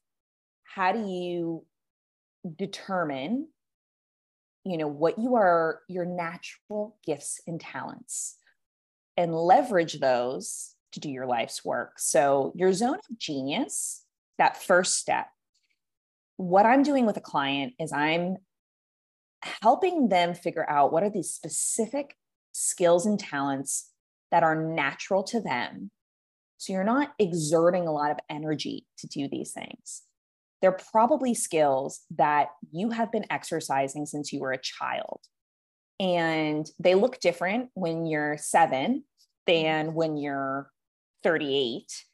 how 0.63 0.91
do 0.91 1.07
you 1.07 1.65
determine 2.57 3.49
you 4.63 4.77
know 4.77 4.87
what 4.87 5.17
you 5.17 5.35
are 5.35 5.81
your 5.87 6.05
natural 6.05 6.97
gifts 7.05 7.39
and 7.47 7.59
talents 7.59 8.37
and 9.17 9.35
leverage 9.35 9.99
those 9.99 10.75
to 10.93 10.99
do 10.99 11.09
your 11.09 11.25
life's 11.25 11.63
work. 11.63 11.93
So, 11.97 12.51
your 12.55 12.73
zone 12.73 12.99
of 13.09 13.19
genius, 13.19 14.03
that 14.37 14.61
first 14.61 14.97
step, 14.97 15.27
what 16.37 16.65
I'm 16.65 16.83
doing 16.83 17.05
with 17.05 17.17
a 17.17 17.21
client 17.21 17.73
is 17.79 17.93
I'm 17.93 18.37
helping 19.43 20.09
them 20.09 20.33
figure 20.33 20.69
out 20.69 20.91
what 20.91 21.03
are 21.03 21.09
these 21.09 21.29
specific 21.33 22.15
skills 22.51 23.05
and 23.05 23.19
talents 23.19 23.89
that 24.31 24.43
are 24.43 24.55
natural 24.55 25.23
to 25.23 25.39
them. 25.39 25.91
So 26.57 26.73
you're 26.73 26.83
not 26.83 27.13
exerting 27.19 27.87
a 27.87 27.91
lot 27.91 28.11
of 28.11 28.19
energy 28.29 28.85
to 28.99 29.07
do 29.07 29.27
these 29.27 29.51
things. 29.51 30.03
They're 30.61 30.71
probably 30.71 31.33
skills 31.33 32.01
that 32.17 32.49
you 32.71 32.91
have 32.91 33.11
been 33.11 33.25
exercising 33.31 34.05
since 34.05 34.31
you 34.31 34.39
were 34.39 34.51
a 34.51 34.61
child. 34.61 35.21
And 35.99 36.67
they 36.79 36.95
look 36.95 37.19
different 37.19 37.69
when 37.73 38.05
you're 38.05 38.37
seven 38.37 39.03
than 39.47 39.87
mm-hmm. 39.87 39.95
when 39.95 40.17
you're 40.17 40.69
38. 41.23 42.05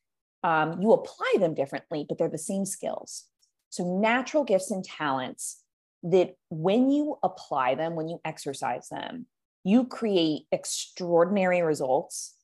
Um, 0.44 0.82
you 0.82 0.94
apply 0.94 1.36
them 1.40 1.54
differently, 1.54 2.06
but 2.08 2.18
they're 2.18 2.30
the 2.30 2.38
same 2.38 2.66
skills. 2.66 3.26
So, 3.70 3.84
natural 3.84 4.44
gifts 4.44 4.72
and 4.72 4.84
talents 4.84 5.64
that 6.04 6.36
when 6.50 6.90
you 6.90 7.18
apply 7.24 7.76
them, 7.76 7.96
when 7.96 8.08
you 8.08 8.20
exercise 8.24 8.88
them, 8.90 9.26
you 9.64 9.86
create 9.86 10.44
extraordinary 10.52 11.62
results 11.62 12.36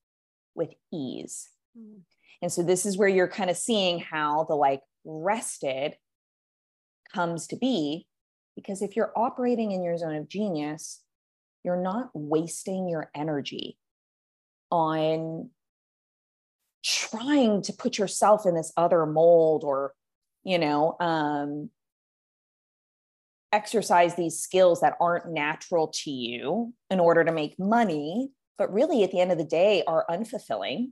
with 0.56 0.74
ease. 0.92 1.50
Mm. 1.78 2.02
And 2.42 2.52
so 2.52 2.62
this 2.62 2.86
is 2.86 2.98
where 2.98 3.08
you're 3.08 3.30
kind 3.30 3.50
of 3.50 3.56
seeing 3.56 4.00
how 4.00 4.44
the 4.44 4.56
like 4.56 4.82
rested 5.06 5.96
comes 7.14 7.48
to 7.48 7.56
be. 7.56 8.08
Because 8.56 8.82
if 8.82 8.96
you're 8.96 9.14
operating 9.16 9.72
in 9.72 9.82
your 9.82 9.98
zone 9.98 10.16
of 10.16 10.28
genius, 10.28 11.02
you're 11.64 11.82
not 11.82 12.10
wasting 12.14 12.90
your 12.90 13.10
energy 13.16 13.78
on 14.70 15.50
trying 16.84 17.62
to 17.64 17.74
put 17.74 17.98
yourself 17.98 18.46
in 18.46 18.56
this 18.56 18.74
other 18.78 19.06
mold 19.06 19.64
or, 19.64 19.94
you 20.44 20.60
know, 20.60 20.96
um, 21.00 21.70
exercise 23.52 24.16
these 24.16 24.40
skills 24.40 24.82
that 24.82 24.96
aren't 25.00 25.32
natural 25.32 25.88
to 25.94 26.12
you 26.12 26.74
in 26.90 27.00
order 27.00 27.24
to 27.24 27.32
make 27.32 27.58
money, 27.60 28.30
but 28.58 28.74
really 28.74 29.04
at 29.04 29.12
the 29.12 29.20
end 29.20 29.32
of 29.32 29.38
the 29.38 29.44
day 29.44 29.84
are 29.88 30.06
unfulfilling, 30.10 30.92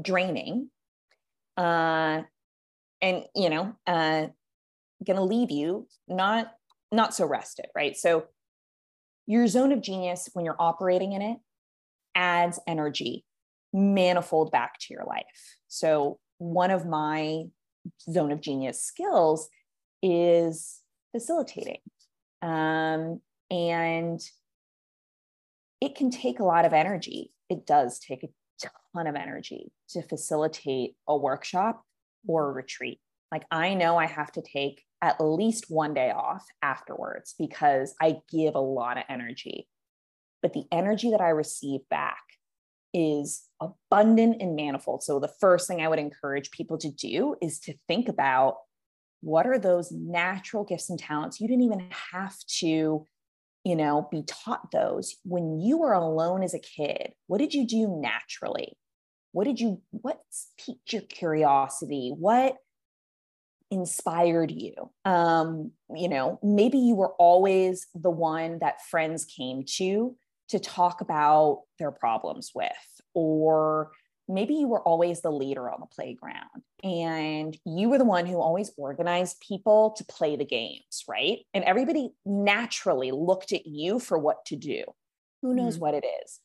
draining, 0.00 0.70
uh, 1.56 2.22
and 3.02 3.24
you 3.34 3.50
know, 3.50 3.76
uh, 3.86 4.26
going 5.04 5.16
to 5.16 5.22
leave 5.22 5.50
you 5.50 5.86
not 6.08 6.52
not 6.90 7.14
so 7.14 7.26
rested, 7.26 7.66
right? 7.74 7.96
So 7.96 8.26
your 9.26 9.46
zone 9.48 9.72
of 9.72 9.82
genius 9.82 10.28
when 10.32 10.44
you're 10.44 10.56
operating 10.58 11.12
in 11.12 11.22
it 11.22 11.38
adds 12.14 12.60
energy 12.66 13.24
manifold 13.74 14.52
back 14.52 14.78
to 14.78 14.94
your 14.94 15.04
life. 15.04 15.56
So 15.68 16.18
one 16.38 16.70
of 16.70 16.86
my 16.86 17.44
zone 18.08 18.32
of 18.32 18.40
genius 18.40 18.82
skills 18.82 19.48
is 20.02 20.80
facilitating. 21.12 21.80
Um, 22.40 23.20
and 23.50 24.20
it 25.80 25.96
can 25.96 26.10
take 26.10 26.38
a 26.38 26.44
lot 26.44 26.64
of 26.64 26.72
energy. 26.72 27.32
It 27.50 27.66
does 27.66 27.98
take 27.98 28.22
a 28.22 28.28
ton 28.94 29.06
of 29.06 29.16
energy 29.16 29.72
to 29.90 30.02
facilitate 30.02 30.94
a 31.08 31.16
workshop 31.16 31.84
or 32.26 32.48
a 32.48 32.52
retreat. 32.52 33.00
Like 33.32 33.44
I 33.50 33.74
know 33.74 33.96
I 33.96 34.06
have 34.06 34.30
to 34.32 34.42
take 34.42 34.82
at 35.02 35.20
least 35.20 35.66
one 35.68 35.92
day 35.92 36.10
off 36.10 36.46
afterwards 36.62 37.34
because 37.38 37.94
I 38.00 38.18
give 38.30 38.54
a 38.54 38.60
lot 38.60 38.96
of 38.96 39.04
energy. 39.08 39.68
But 40.40 40.52
the 40.52 40.64
energy 40.70 41.10
that 41.10 41.20
I 41.20 41.30
receive 41.30 41.80
back 41.90 42.22
is 42.94 43.42
abundant 43.60 44.40
and 44.40 44.56
manifold. 44.56 45.02
So 45.02 45.18
the 45.18 45.32
first 45.40 45.66
thing 45.68 45.82
I 45.82 45.88
would 45.88 45.98
encourage 45.98 46.50
people 46.52 46.78
to 46.78 46.90
do 46.90 47.34
is 47.42 47.58
to 47.60 47.74
think 47.88 48.08
about 48.08 48.56
what 49.20 49.46
are 49.46 49.58
those 49.58 49.90
natural 49.90 50.64
gifts 50.64 50.90
and 50.90 50.98
talents? 50.98 51.40
You 51.40 51.48
didn't 51.48 51.64
even 51.64 51.88
have 52.12 52.36
to 52.60 53.04
you 53.64 53.76
know 53.76 54.08
be 54.10 54.22
taught 54.22 54.70
those. 54.70 55.16
When 55.24 55.58
you 55.58 55.78
were 55.78 55.92
alone 55.92 56.42
as 56.42 56.54
a 56.54 56.58
kid 56.58 57.12
what 57.26 57.38
did 57.38 57.52
you 57.54 57.66
do 57.66 57.88
naturally? 57.88 58.76
What 59.32 59.44
did 59.44 59.58
you 59.58 59.80
what 59.90 60.20
piqued 60.58 60.92
your 60.92 61.02
curiosity? 61.02 62.14
What 62.16 62.56
inspired 63.70 64.50
you? 64.50 64.74
Um 65.04 65.72
you 65.94 66.08
know 66.08 66.38
maybe 66.42 66.78
you 66.78 66.94
were 66.94 67.14
always 67.14 67.86
the 67.94 68.10
one 68.10 68.58
that 68.60 68.84
friends 68.86 69.24
came 69.24 69.64
to 69.76 70.14
to 70.54 70.60
talk 70.60 71.00
about 71.00 71.62
their 71.78 71.90
problems 71.90 72.52
with 72.54 72.72
or 73.14 73.90
maybe 74.28 74.54
you 74.54 74.68
were 74.68 74.82
always 74.82 75.20
the 75.20 75.30
leader 75.30 75.68
on 75.68 75.80
the 75.80 75.86
playground 75.86 76.62
and 76.82 77.56
you 77.64 77.88
were 77.88 77.98
the 77.98 78.04
one 78.04 78.26
who 78.26 78.40
always 78.40 78.70
organized 78.76 79.42
people 79.46 79.94
to 79.96 80.04
play 80.04 80.36
the 80.36 80.44
games, 80.44 81.04
right? 81.08 81.40
And 81.52 81.64
everybody 81.64 82.10
naturally 82.24 83.10
looked 83.10 83.52
at 83.52 83.66
you 83.66 83.98
for 83.98 84.18
what 84.18 84.44
to 84.46 84.56
do. 84.56 84.84
Who 85.42 85.54
knows 85.54 85.74
mm-hmm. 85.74 85.82
what 85.82 85.94
it 85.94 86.04
is? 86.24 86.40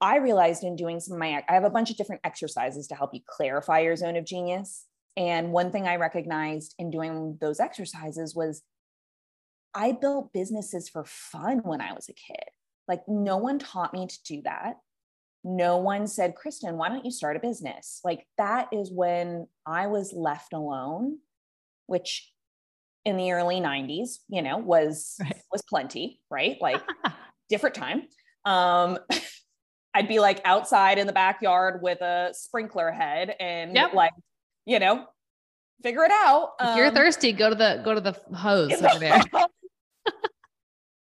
I 0.00 0.16
realized 0.16 0.64
in 0.64 0.76
doing 0.76 1.00
some 1.00 1.14
of 1.14 1.20
my, 1.20 1.42
I 1.48 1.54
have 1.54 1.64
a 1.64 1.70
bunch 1.70 1.90
of 1.90 1.96
different 1.96 2.22
exercises 2.24 2.86
to 2.88 2.94
help 2.94 3.14
you 3.14 3.20
clarify 3.26 3.80
your 3.80 3.96
zone 3.96 4.16
of 4.16 4.24
genius. 4.24 4.84
And 5.16 5.50
one 5.50 5.72
thing 5.72 5.88
I 5.88 5.96
recognized 5.96 6.74
in 6.78 6.90
doing 6.90 7.38
those 7.40 7.58
exercises 7.58 8.34
was 8.34 8.62
I 9.74 9.92
built 9.92 10.32
businesses 10.32 10.88
for 10.88 11.04
fun 11.04 11.60
when 11.64 11.80
I 11.80 11.92
was 11.92 12.08
a 12.08 12.12
kid. 12.12 12.48
Like, 12.88 13.02
no 13.06 13.36
one 13.36 13.58
taught 13.58 13.92
me 13.92 14.06
to 14.06 14.22
do 14.24 14.42
that 14.42 14.76
no 15.44 15.76
one 15.78 16.06
said, 16.06 16.34
Kristin, 16.34 16.74
why 16.74 16.88
don't 16.88 17.04
you 17.04 17.10
start 17.10 17.36
a 17.36 17.40
business? 17.40 18.00
Like 18.04 18.26
that 18.36 18.68
is 18.72 18.90
when 18.90 19.46
I 19.66 19.86
was 19.86 20.12
left 20.12 20.52
alone, 20.52 21.18
which 21.86 22.30
in 23.04 23.16
the 23.16 23.32
early 23.32 23.60
90s, 23.60 24.18
you 24.28 24.42
know, 24.42 24.58
was 24.58 25.16
right. 25.20 25.40
was 25.52 25.62
plenty, 25.62 26.20
right? 26.30 26.58
Like 26.60 26.82
different 27.48 27.76
time. 27.76 28.02
Um 28.44 28.98
I'd 29.94 30.08
be 30.08 30.20
like 30.20 30.40
outside 30.44 30.98
in 30.98 31.06
the 31.06 31.12
backyard 31.12 31.80
with 31.82 32.00
a 32.02 32.30
sprinkler 32.32 32.92
head 32.92 33.34
and 33.40 33.74
yep. 33.74 33.94
like, 33.94 34.12
you 34.66 34.78
know, 34.78 35.06
figure 35.82 36.04
it 36.04 36.12
out. 36.12 36.50
If 36.60 36.76
you're 36.76 36.88
um, 36.88 36.94
thirsty, 36.94 37.32
go 37.32 37.48
to 37.48 37.56
the 37.56 37.80
go 37.84 37.94
to 37.94 38.00
the 38.00 38.12
hose 38.36 38.72
over 38.82 38.98
there. 38.98 39.22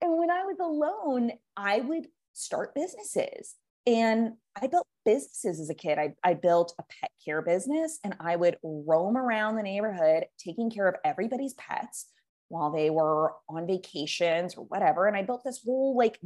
And 0.05 0.17
when 0.17 0.29
I 0.29 0.43
was 0.43 0.57
alone, 0.59 1.31
I 1.57 1.79
would 1.79 2.07
start 2.33 2.75
businesses 2.75 3.55
and 3.87 4.33
I 4.59 4.67
built 4.67 4.87
businesses 5.03 5.59
as 5.59 5.69
a 5.69 5.75
kid. 5.75 5.97
I, 5.97 6.13
I 6.23 6.35
built 6.35 6.73
a 6.79 6.83
pet 6.83 7.11
care 7.23 7.41
business 7.41 7.99
and 8.03 8.15
I 8.19 8.35
would 8.35 8.57
roam 8.63 9.17
around 9.17 9.55
the 9.55 9.63
neighborhood 9.63 10.25
taking 10.37 10.69
care 10.69 10.87
of 10.87 10.95
everybody's 11.03 11.53
pets 11.55 12.05
while 12.49 12.71
they 12.71 12.89
were 12.89 13.33
on 13.49 13.67
vacations 13.67 14.55
or 14.55 14.65
whatever. 14.65 15.07
And 15.07 15.17
I 15.17 15.23
built 15.23 15.43
this 15.43 15.61
whole 15.63 15.97
like 15.97 16.19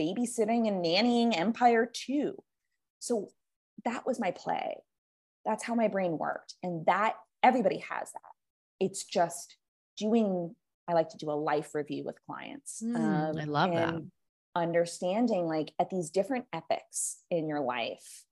babysitting 0.00 0.66
and 0.68 0.84
nannying 0.84 1.36
empire 1.36 1.86
too. 1.86 2.34
So 2.98 3.28
that 3.84 4.06
was 4.06 4.20
my 4.20 4.32
play. 4.32 4.76
That's 5.44 5.64
how 5.64 5.74
my 5.74 5.88
brain 5.88 6.18
worked. 6.18 6.54
And 6.62 6.86
that 6.86 7.14
everybody 7.42 7.78
has 7.78 8.12
that. 8.12 8.20
It's 8.80 9.04
just 9.04 9.56
doing, 9.96 10.54
I 10.88 10.94
like 10.94 11.10
to 11.10 11.16
do 11.16 11.30
a 11.30 11.32
life 11.32 11.74
review 11.74 12.04
with 12.04 12.16
clients. 12.26 12.82
Mm, 12.84 12.96
um, 12.96 13.38
I 13.38 13.44
love 13.44 13.70
that. 13.72 13.94
understanding 14.54 15.46
like 15.46 15.72
at 15.78 15.90
these 15.90 16.10
different 16.10 16.46
epochs 16.52 17.22
in 17.30 17.48
your 17.48 17.60
life 17.60 18.24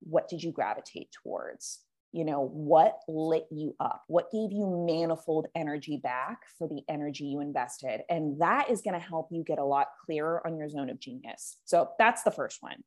what 0.00 0.28
did 0.28 0.42
you 0.42 0.52
gravitate 0.52 1.10
towards? 1.22 1.80
You 2.12 2.24
know 2.24 2.48
what 2.52 2.98
lit 3.06 3.46
you 3.52 3.76
up? 3.78 4.02
What 4.08 4.32
gave 4.32 4.50
you 4.50 4.84
manifold 4.86 5.46
energy 5.54 6.00
back 6.02 6.40
for 6.58 6.66
the 6.66 6.82
energy 6.88 7.24
you 7.24 7.40
invested? 7.40 8.00
And 8.08 8.40
that 8.40 8.68
is 8.68 8.82
going 8.82 8.98
to 8.98 9.06
help 9.06 9.28
you 9.30 9.44
get 9.44 9.60
a 9.60 9.64
lot 9.64 9.88
clearer 10.04 10.44
on 10.44 10.56
your 10.56 10.68
zone 10.68 10.90
of 10.90 10.98
genius. 10.98 11.58
So 11.64 11.90
that's 11.98 12.24
the 12.24 12.32
first 12.32 12.62
one. 12.62 12.82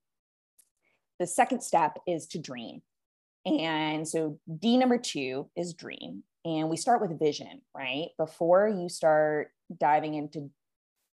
The 1.19 1.27
second 1.27 1.61
step 1.61 1.97
is 2.05 2.27
to 2.27 2.39
dream. 2.39 2.81
And 3.45 4.07
so 4.07 4.39
d 4.59 4.77
number 4.77 4.97
two 4.97 5.49
is 5.55 5.73
dream 5.73 6.23
and 6.45 6.69
we 6.69 6.77
start 6.77 7.01
with 7.01 7.19
vision 7.19 7.61
right 7.75 8.09
before 8.17 8.67
you 8.67 8.89
start 8.89 9.49
diving 9.79 10.13
into 10.13 10.49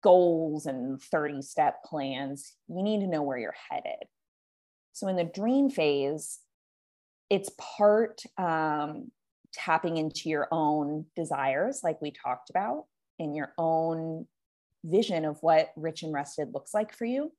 goals 0.03 0.65
and 0.65 1.01
30 1.01 1.41
step 1.41 1.83
plans, 1.83 2.53
you 2.67 2.83
need 2.83 3.01
to 3.01 3.07
know 3.07 3.21
where 3.21 3.37
you're 3.37 3.55
headed. 3.69 4.07
So 4.93 5.07
in 5.07 5.15
the 5.15 5.23
dream 5.23 5.69
phase, 5.69 6.39
it's 7.29 7.51
part 7.59 8.21
um, 8.37 9.11
tapping 9.53 9.97
into 9.97 10.29
your 10.29 10.47
own 10.51 11.05
desires, 11.15 11.81
like 11.83 12.01
we 12.01 12.11
talked 12.11 12.49
about, 12.49 12.85
and 13.19 13.35
your 13.35 13.53
own 13.57 14.27
vision 14.83 15.25
of 15.25 15.37
what 15.41 15.71
rich 15.75 16.03
and 16.03 16.13
rested 16.13 16.53
looks 16.53 16.73
like 16.73 16.95
for 16.95 17.05
you, 17.05 17.31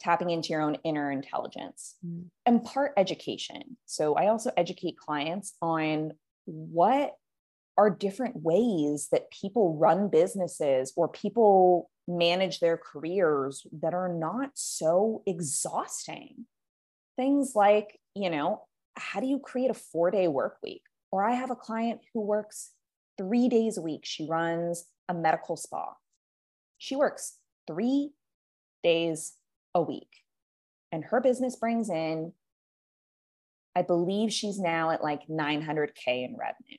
tapping 0.00 0.30
into 0.30 0.50
your 0.50 0.62
own 0.62 0.76
inner 0.84 1.10
intelligence, 1.10 1.96
mm. 2.06 2.24
and 2.46 2.64
part 2.64 2.92
education. 2.96 3.76
So 3.84 4.14
I 4.14 4.28
also 4.28 4.50
educate 4.56 4.96
clients 4.96 5.54
on 5.60 6.12
what 6.44 7.14
are 7.78 7.90
different 7.90 8.36
ways 8.42 9.08
that 9.12 9.30
people 9.30 9.76
run 9.76 10.08
businesses 10.08 10.92
or 10.96 11.08
people 11.08 11.90
manage 12.08 12.60
their 12.60 12.76
careers 12.76 13.66
that 13.82 13.94
are 13.94 14.12
not 14.12 14.50
so 14.54 15.22
exhausting. 15.26 16.46
Things 17.16 17.52
like, 17.54 17.98
you 18.14 18.30
know, 18.30 18.62
how 18.96 19.20
do 19.20 19.26
you 19.26 19.38
create 19.38 19.70
a 19.70 19.74
four 19.74 20.10
day 20.10 20.28
work 20.28 20.56
week? 20.62 20.82
Or 21.10 21.24
I 21.24 21.34
have 21.34 21.50
a 21.50 21.56
client 21.56 22.00
who 22.14 22.20
works 22.20 22.70
three 23.18 23.48
days 23.48 23.78
a 23.78 23.82
week. 23.82 24.02
She 24.04 24.26
runs 24.28 24.84
a 25.08 25.14
medical 25.14 25.56
spa. 25.56 25.94
She 26.78 26.96
works 26.96 27.38
three 27.66 28.10
days 28.82 29.34
a 29.74 29.82
week. 29.82 30.08
And 30.92 31.04
her 31.04 31.20
business 31.20 31.56
brings 31.56 31.90
in, 31.90 32.32
I 33.74 33.82
believe 33.82 34.32
she's 34.32 34.58
now 34.58 34.90
at 34.90 35.02
like 35.02 35.26
900K 35.28 36.24
in 36.24 36.36
revenue, 36.38 36.78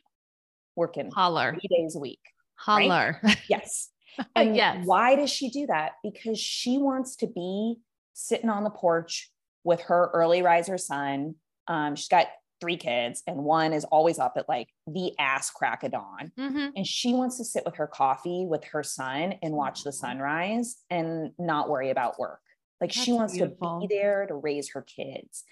working 0.77 1.11
Holler. 1.11 1.51
three 1.51 1.67
days 1.75 1.95
a 1.95 1.99
week. 1.99 2.21
Holler. 2.55 3.19
Right? 3.21 3.37
Yes. 3.49 3.89
And 4.35 4.55
yes. 4.55 4.83
why 4.85 5.15
does 5.15 5.29
she 5.29 5.51
do 5.51 5.67
that? 5.67 5.91
Because 6.03 6.39
she 6.39 6.79
wants 6.79 7.17
to 7.17 7.27
be 7.27 7.75
sitting 8.13 8.49
on 8.49 8.63
the 8.63 8.71
porch 8.71 9.29
with 9.63 9.81
her 9.81 10.09
early 10.11 10.41
riser 10.41 10.79
son. 10.79 11.35
Um, 11.67 11.95
she's 11.95 12.07
got 12.07 12.25
three 12.59 12.77
kids, 12.77 13.21
and 13.27 13.43
one 13.43 13.73
is 13.73 13.83
always 13.85 14.17
up 14.17 14.33
at 14.35 14.49
like 14.49 14.69
the 14.87 15.11
ass 15.19 15.51
crack 15.51 15.83
of 15.83 15.91
dawn. 15.91 16.31
Mhm. 16.35 16.71
And 16.75 16.87
she 16.87 17.13
wants 17.13 17.37
to 17.37 17.45
sit 17.45 17.63
with 17.63 17.75
her 17.75 17.85
coffee 17.85 18.47
with 18.47 18.63
her 18.63 18.81
son 18.81 19.35
and 19.43 19.53
watch 19.53 19.83
the 19.83 19.91
sunrise 19.91 20.77
and 20.89 21.31
not 21.37 21.69
worry 21.69 21.91
about 21.91 22.17
work. 22.17 22.39
Like 22.81 22.91
she 22.91 23.13
wants 23.13 23.33
beautiful. 23.33 23.81
to 23.81 23.87
be 23.87 23.95
there 23.95 24.25
to 24.25 24.33
raise 24.33 24.71
her 24.71 24.81
kids. 24.81 25.43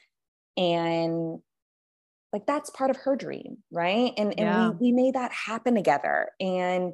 And 0.58 1.40
like 2.36 2.46
that's 2.46 2.70
part 2.72 2.90
of 2.90 2.98
her 2.98 3.16
dream, 3.16 3.60
right? 3.72 4.12
And 4.18 4.38
and 4.38 4.50
Yeah. 4.50 4.72
we 4.72 4.92
we 4.92 4.92
made 4.92 5.16
that 5.16 5.32
happen 5.32 5.74
together. 5.74 6.32
And 6.42 6.92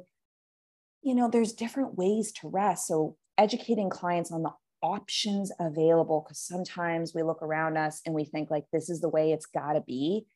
you 1.02 1.16
know, 1.16 1.28
there's 1.28 1.52
different 1.52 1.96
ways 1.96 2.30
to 2.40 2.48
rest. 2.48 2.86
So 2.86 3.16
educating 3.36 3.90
clients 3.90 4.30
on 4.30 4.44
the 4.44 4.52
options 4.84 5.50
available 5.58 6.22
because 6.24 6.38
sometimes 6.38 7.12
we 7.12 7.24
look 7.24 7.42
around 7.42 7.76
us 7.76 8.02
and 8.06 8.14
we 8.14 8.24
think 8.24 8.52
like 8.52 8.66
this 8.72 8.88
is 8.88 9.00
the 9.00 9.08
way 9.08 9.32
it's 9.32 9.46
got 9.46 9.72
to 9.72 9.80
be 9.80 10.26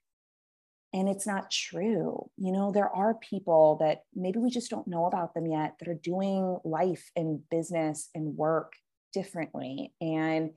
and 0.93 1.09
it's 1.09 1.27
not 1.27 1.51
true 1.51 2.31
you 2.39 2.53
know 2.53 2.71
there 2.71 2.89
are 2.89 3.15
people 3.15 3.77
that 3.81 4.03
maybe 4.15 4.39
we 4.39 4.49
just 4.49 4.71
don't 4.71 4.87
know 4.87 5.07
about 5.07 5.35
them 5.35 5.47
yet 5.47 5.75
that 5.81 5.89
are 5.89 5.99
doing 6.01 6.59
life 6.65 7.11
and 7.17 7.41
business 7.51 8.09
and 8.15 8.37
work 8.37 8.75
differently 9.13 9.93
and 10.01 10.51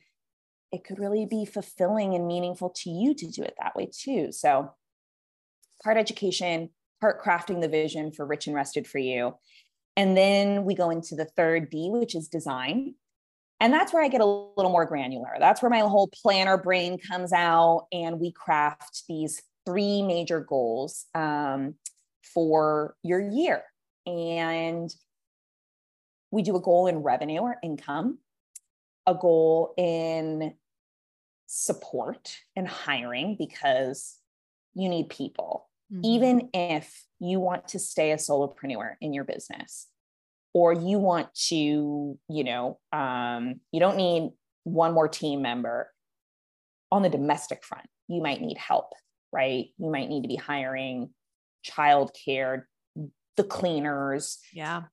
it 0.71 0.84
could 0.84 0.99
really 0.99 1.25
be 1.25 1.45
fulfilling 1.45 2.13
and 2.13 2.27
meaningful 2.27 2.69
to 2.69 2.89
you 2.89 3.13
to 3.13 3.27
do 3.27 3.43
it 3.43 3.55
that 3.60 3.75
way 3.75 3.89
too 3.91 4.32
so 4.32 4.71
part 5.84 5.97
education 5.97 6.69
part 7.01 7.23
crafting 7.23 7.62
the 7.62 7.69
vision 7.69 8.12
for 8.12 8.25
rich 8.25 8.47
and 8.47 8.55
rested 8.55 8.88
for 8.88 8.99
you 8.99 9.34
and 9.95 10.15
then 10.15 10.63
we 10.63 10.75
go 10.75 10.89
into 10.89 11.15
the 11.15 11.25
third 11.25 11.69
d 11.69 11.89
which 11.89 12.15
is 12.15 12.27
design 12.27 12.93
and 13.60 13.73
that's 13.73 13.93
where 13.93 14.03
I 14.03 14.08
get 14.08 14.21
a 14.21 14.25
little 14.25 14.71
more 14.71 14.86
granular. 14.86 15.32
That's 15.38 15.62
where 15.62 15.69
my 15.69 15.79
whole 15.79 16.10
planner 16.21 16.58
brain 16.58 16.97
comes 16.97 17.34
out, 17.34 17.88
and 17.91 18.19
we 18.19 18.32
craft 18.32 19.03
these 19.10 19.41
three 19.65 20.01
major 20.01 20.39
goals 20.39 21.05
um, 21.13 21.75
for 22.34 22.95
your 23.03 23.19
year. 23.19 23.63
And 24.05 24.89
we 26.32 26.41
do 26.41 26.55
a 26.55 26.62
goal 26.62 26.88
in 26.88 26.99
revenue 26.99 27.41
or 27.41 27.58
income, 27.62 28.19
a 29.05 29.13
goal 29.13 29.73
in 29.77 30.53
support 31.51 32.38
and 32.55 32.67
hiring 32.67 33.35
because 33.35 34.19
you 34.75 34.88
need 34.88 35.09
people, 35.09 35.67
Mhm. 35.91 36.01
even 36.05 36.49
if 36.53 37.07
you 37.19 37.39
want 37.39 37.67
to 37.69 37.79
stay 37.79 38.12
a 38.12 38.17
solopreneur 38.17 38.95
in 39.01 39.13
your 39.13 39.23
business 39.23 39.88
or 40.53 40.73
you 40.73 40.99
want 40.99 41.33
to, 41.33 42.19
you 42.29 42.43
know, 42.43 42.79
um, 42.93 43.62
you 43.71 43.79
don't 43.79 43.97
need 43.97 44.31
one 44.63 44.93
more 44.93 45.07
team 45.07 45.41
member 45.41 45.91
on 46.91 47.01
the 47.01 47.09
domestic 47.09 47.63
front. 47.63 47.89
You 48.07 48.21
might 48.21 48.41
need 48.41 48.59
help, 48.59 48.93
right? 49.31 49.73
You 49.79 49.89
might 49.89 50.07
need 50.07 50.21
to 50.21 50.27
be 50.27 50.35
hiring 50.35 51.15
childcare, 51.65 52.65
the 53.38 53.43
cleaners, 53.43 54.38
yeah. 54.53 54.83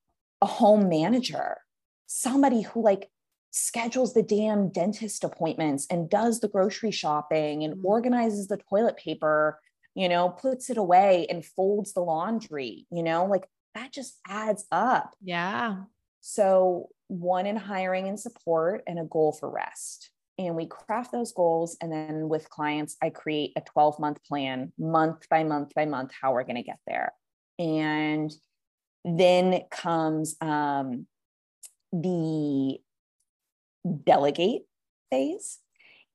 a 0.40 0.47
home 0.47 0.88
manager, 0.88 1.59
somebody 2.07 2.62
who 2.62 2.83
like 2.83 3.11
schedules 3.57 4.12
the 4.12 4.23
damn 4.23 4.69
dentist 4.69 5.25
appointments 5.25 5.87
and 5.90 6.11
does 6.11 6.40
the 6.40 6.49
grocery 6.49 6.90
shopping 6.90 7.64
and 7.64 7.77
Mhm. 7.77 7.85
organizes 7.85 8.49
the 8.49 8.59
toilet 8.59 8.97
paper, 8.99 9.61
you 9.95 10.09
know, 10.09 10.29
puts 10.29 10.69
it 10.69 10.77
away 10.77 11.27
and 11.31 11.45
folds 11.45 11.95
the 11.95 12.03
laundry, 12.03 12.87
you 12.90 13.03
know, 13.03 13.25
like 13.25 13.49
that 13.75 13.92
just 13.92 14.19
adds 14.27 14.66
up. 14.71 15.14
Yeah. 15.23 15.85
So, 16.21 16.90
one 17.09 17.47
in 17.47 17.57
hiring 17.57 18.09
and 18.09 18.19
support, 18.19 18.83
and 18.87 18.99
a 18.99 19.05
goal 19.05 19.33
for 19.33 19.49
rest. 19.49 20.11
And 20.38 20.55
we 20.57 20.66
craft 20.66 21.12
those 21.12 21.33
goals. 21.33 21.77
And 21.81 21.90
then 21.90 22.29
with 22.29 22.51
clients, 22.51 22.97
I 23.01 23.11
create 23.11 23.53
a 23.57 23.61
12 23.62 23.99
month 23.99 24.23
plan, 24.25 24.73
month 24.77 25.29
by 25.31 25.45
month 25.45 25.73
by 25.75 25.87
month, 25.87 26.12
how 26.21 26.33
we're 26.33 26.45
going 26.45 26.57
to 26.57 26.62
get 26.62 26.81
there. 26.87 27.14
And 27.59 28.31
then 29.05 29.62
comes 29.71 30.37
um, 30.40 31.07
the 31.92 32.81
delegate 34.05 34.62
phase. 35.11 35.59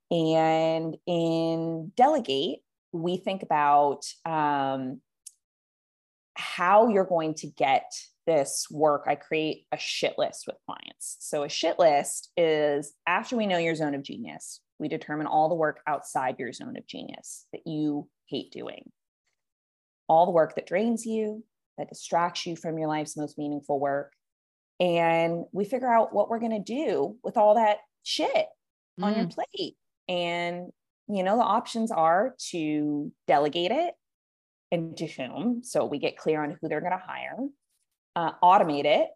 And 0.09 0.97
in 1.07 1.91
delegate, 1.95 2.59
we 2.91 3.17
think 3.17 3.43
about 3.43 4.05
um, 4.25 4.99
how 6.35 6.89
you're 6.89 7.05
going 7.05 7.33
to 7.35 7.47
get 7.47 7.91
this 8.27 8.67
work. 8.69 9.05
I 9.07 9.15
create 9.15 9.65
a 9.71 9.77
shit 9.77 10.15
list 10.17 10.45
with 10.47 10.57
clients. 10.65 11.17
So, 11.19 11.43
a 11.43 11.49
shit 11.49 11.79
list 11.79 12.31
is 12.35 12.93
after 13.07 13.37
we 13.37 13.47
know 13.47 13.57
your 13.57 13.75
zone 13.75 13.95
of 13.95 14.03
genius, 14.03 14.59
we 14.79 14.87
determine 14.87 15.27
all 15.27 15.47
the 15.47 15.55
work 15.55 15.79
outside 15.87 16.35
your 16.39 16.51
zone 16.51 16.75
of 16.75 16.87
genius 16.87 17.45
that 17.53 17.65
you 17.65 18.09
hate 18.25 18.51
doing, 18.51 18.91
all 20.07 20.25
the 20.25 20.31
work 20.31 20.55
that 20.55 20.67
drains 20.67 21.05
you, 21.05 21.43
that 21.77 21.89
distracts 21.89 22.45
you 22.45 22.55
from 22.55 22.77
your 22.77 22.87
life's 22.87 23.17
most 23.17 23.37
meaningful 23.37 23.79
work. 23.79 24.13
And 24.81 25.45
we 25.51 25.63
figure 25.63 25.87
out 25.87 26.11
what 26.11 26.27
we're 26.27 26.39
going 26.39 26.63
to 26.63 26.73
do 26.73 27.15
with 27.23 27.37
all 27.37 27.55
that 27.55 27.77
shit 28.03 28.47
on 28.99 29.15
your 29.15 29.27
Mm. 29.27 29.35
plate. 29.35 29.77
And, 30.09 30.71
you 31.07 31.21
know, 31.21 31.37
the 31.37 31.43
options 31.43 31.91
are 31.91 32.35
to 32.49 33.11
delegate 33.27 33.71
it 33.71 33.93
and 34.71 34.97
to 34.97 35.05
whom. 35.05 35.63
So 35.63 35.85
we 35.85 35.99
get 35.99 36.17
clear 36.17 36.43
on 36.43 36.57
who 36.59 36.67
they're 36.67 36.81
going 36.81 36.91
to 36.93 36.97
hire, 36.97 37.37
uh, 38.15 38.31
automate 38.43 38.85
it, 38.85 39.09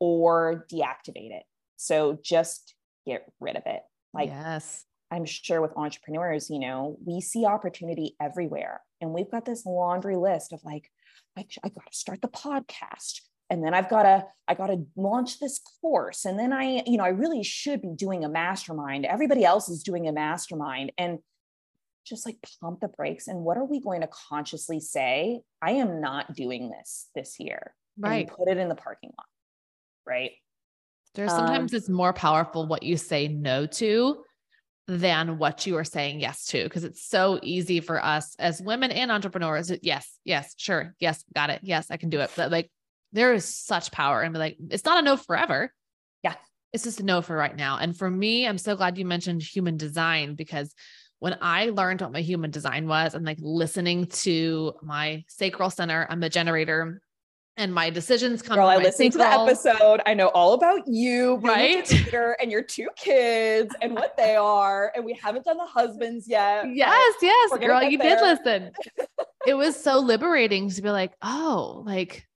or 0.00 0.66
deactivate 0.72 1.30
it. 1.30 1.44
So 1.76 2.18
just 2.22 2.74
get 3.04 3.30
rid 3.38 3.56
of 3.56 3.64
it. 3.66 3.82
Like 4.14 4.30
yes. 4.30 4.86
I'm 5.10 5.26
sure 5.26 5.60
with 5.60 5.76
entrepreneurs, 5.76 6.48
you 6.48 6.58
know, 6.58 6.98
we 7.04 7.20
see 7.20 7.44
opportunity 7.44 8.16
everywhere. 8.18 8.80
And 9.02 9.12
we've 9.12 9.30
got 9.30 9.44
this 9.44 9.66
laundry 9.66 10.16
list 10.16 10.54
of 10.54 10.64
like, 10.64 10.90
I, 11.36 11.44
I 11.62 11.68
got 11.68 11.92
to 11.92 11.96
start 11.96 12.22
the 12.22 12.28
podcast. 12.28 13.20
And 13.48 13.64
then 13.64 13.74
I've 13.74 13.88
got 13.88 14.02
to, 14.02 14.26
I 14.48 14.54
got 14.54 14.68
to 14.68 14.84
launch 14.96 15.38
this 15.38 15.60
course. 15.80 16.24
And 16.24 16.38
then 16.38 16.52
I, 16.52 16.82
you 16.86 16.96
know, 16.96 17.04
I 17.04 17.10
really 17.10 17.42
should 17.42 17.80
be 17.80 17.92
doing 17.94 18.24
a 18.24 18.28
mastermind. 18.28 19.06
Everybody 19.06 19.44
else 19.44 19.68
is 19.68 19.82
doing 19.82 20.08
a 20.08 20.12
mastermind. 20.12 20.92
And 20.98 21.20
just 22.04 22.24
like 22.24 22.38
pump 22.60 22.80
the 22.80 22.88
brakes. 22.88 23.28
And 23.28 23.40
what 23.40 23.56
are 23.56 23.64
we 23.64 23.80
going 23.80 24.00
to 24.00 24.08
consciously 24.08 24.80
say? 24.80 25.40
I 25.60 25.72
am 25.72 26.00
not 26.00 26.34
doing 26.34 26.70
this 26.70 27.08
this 27.14 27.40
year. 27.40 27.74
Right. 27.98 28.28
And 28.28 28.36
put 28.36 28.48
it 28.48 28.58
in 28.58 28.68
the 28.68 28.74
parking 28.74 29.10
lot. 29.16 29.26
Right. 30.06 30.32
There's 31.14 31.32
Um, 31.32 31.38
sometimes 31.38 31.72
it's 31.72 31.88
more 31.88 32.12
powerful 32.12 32.66
what 32.66 32.82
you 32.82 32.96
say 32.96 33.26
no 33.26 33.66
to 33.66 34.22
than 34.86 35.38
what 35.38 35.66
you 35.66 35.76
are 35.76 35.84
saying 35.84 36.20
yes 36.20 36.46
to. 36.46 36.62
Because 36.62 36.84
it's 36.84 37.08
so 37.08 37.40
easy 37.42 37.80
for 37.80 38.04
us 38.04 38.36
as 38.38 38.62
women 38.62 38.92
and 38.92 39.10
entrepreneurs. 39.10 39.72
Yes, 39.82 40.18
yes, 40.24 40.54
sure. 40.56 40.94
Yes, 41.00 41.24
got 41.34 41.50
it. 41.50 41.60
Yes, 41.64 41.90
I 41.90 41.96
can 41.96 42.08
do 42.08 42.20
it. 42.20 42.30
But 42.36 42.52
like 42.52 42.70
there 43.12 43.32
is 43.34 43.44
such 43.44 43.90
power 43.92 44.20
and 44.22 44.32
be 44.32 44.38
like 44.38 44.56
it's 44.70 44.84
not 44.84 44.98
a 44.98 45.02
no 45.02 45.16
forever. 45.16 45.72
Yeah. 46.22 46.34
It's 46.72 46.84
just 46.84 47.00
a 47.00 47.04
no 47.04 47.22
for 47.22 47.34
right 47.36 47.54
now. 47.56 47.78
And 47.78 47.96
for 47.96 48.10
me, 48.10 48.46
I'm 48.46 48.58
so 48.58 48.76
glad 48.76 48.98
you 48.98 49.04
mentioned 49.04 49.42
human 49.42 49.76
design 49.76 50.34
because 50.34 50.74
when 51.18 51.38
I 51.40 51.66
learned 51.70 52.02
what 52.02 52.12
my 52.12 52.20
human 52.20 52.50
design 52.50 52.86
was 52.88 53.14
and 53.14 53.24
like 53.24 53.38
listening 53.40 54.06
to 54.06 54.74
my 54.82 55.24
sacral 55.28 55.70
center, 55.70 56.06
I'm 56.10 56.22
a 56.22 56.28
generator 56.28 57.00
and 57.56 57.72
my 57.72 57.88
decisions 57.88 58.42
come 58.42 58.56
Girl, 58.56 58.66
from 58.66 58.72
I 58.74 58.76
my 58.76 58.82
listened 58.84 59.12
to 59.12 59.18
the 59.18 59.24
sacral- 59.24 59.46
episode. 59.48 60.02
I 60.04 60.12
know 60.12 60.28
all 60.28 60.52
about 60.52 60.82
you, 60.86 61.36
Right? 61.36 61.90
and 62.38 62.52
your 62.52 62.62
two 62.62 62.88
kids 62.96 63.74
and 63.80 63.94
what 63.94 64.14
they 64.18 64.36
are. 64.36 64.92
And 64.94 65.06
we 65.06 65.14
haven't 65.14 65.46
done 65.46 65.56
the 65.56 65.64
husbands 65.64 66.28
yet. 66.28 66.66
Yes, 66.74 67.14
yes, 67.22 67.58
girl, 67.58 67.82
you 67.82 67.96
there. 67.96 68.16
did 68.16 68.22
listen. 68.22 68.72
it 69.46 69.54
was 69.54 69.74
so 69.82 70.00
liberating 70.00 70.68
to 70.68 70.82
be 70.82 70.90
like, 70.90 71.12
oh, 71.22 71.82
like, 71.86 72.26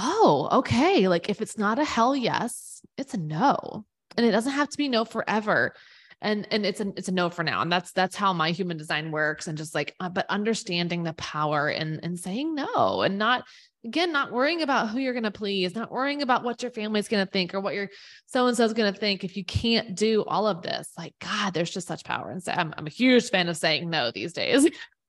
oh, 0.00 0.48
okay. 0.52 1.08
Like 1.08 1.28
if 1.28 1.42
it's 1.42 1.58
not 1.58 1.78
a 1.78 1.84
hell 1.84 2.16
yes, 2.16 2.80
it's 2.96 3.14
a 3.14 3.18
no. 3.18 3.84
And 4.16 4.26
it 4.26 4.32
doesn't 4.32 4.52
have 4.52 4.68
to 4.70 4.78
be 4.78 4.88
no 4.88 5.04
forever. 5.04 5.74
And 6.22 6.46
and 6.50 6.66
it's 6.66 6.80
a 6.80 6.92
it's 6.96 7.08
a 7.08 7.12
no 7.12 7.30
for 7.30 7.42
now. 7.42 7.62
And 7.62 7.70
that's 7.70 7.92
that's 7.92 8.16
how 8.16 8.32
my 8.32 8.50
human 8.50 8.76
design 8.76 9.10
works. 9.10 9.46
And 9.46 9.56
just 9.56 9.74
like, 9.74 9.94
uh, 10.00 10.08
but 10.08 10.26
understanding 10.28 11.02
the 11.02 11.12
power 11.14 11.68
and 11.68 12.00
and 12.02 12.18
saying 12.18 12.54
no 12.54 13.02
and 13.02 13.18
not 13.18 13.44
again, 13.84 14.12
not 14.12 14.32
worrying 14.32 14.62
about 14.62 14.90
who 14.90 14.98
you're 14.98 15.14
gonna 15.14 15.30
please, 15.30 15.74
not 15.74 15.90
worrying 15.90 16.22
about 16.22 16.44
what 16.44 16.62
your 16.62 16.70
family's 16.70 17.08
gonna 17.08 17.26
think 17.26 17.54
or 17.54 17.60
what 17.60 17.74
your 17.74 17.88
so 18.26 18.46
and 18.46 18.56
so's 18.56 18.74
gonna 18.74 18.92
think 18.92 19.24
if 19.24 19.36
you 19.36 19.44
can't 19.44 19.94
do 19.94 20.24
all 20.24 20.46
of 20.46 20.62
this. 20.62 20.90
Like, 20.98 21.14
God, 21.20 21.54
there's 21.54 21.70
just 21.70 21.88
such 21.88 22.04
power. 22.04 22.30
And 22.30 22.42
so 22.42 22.52
I'm 22.52 22.74
I'm 22.76 22.86
a 22.86 22.90
huge 22.90 23.30
fan 23.30 23.48
of 23.48 23.56
saying 23.56 23.88
no 23.88 24.10
these 24.10 24.32
days. 24.32 24.68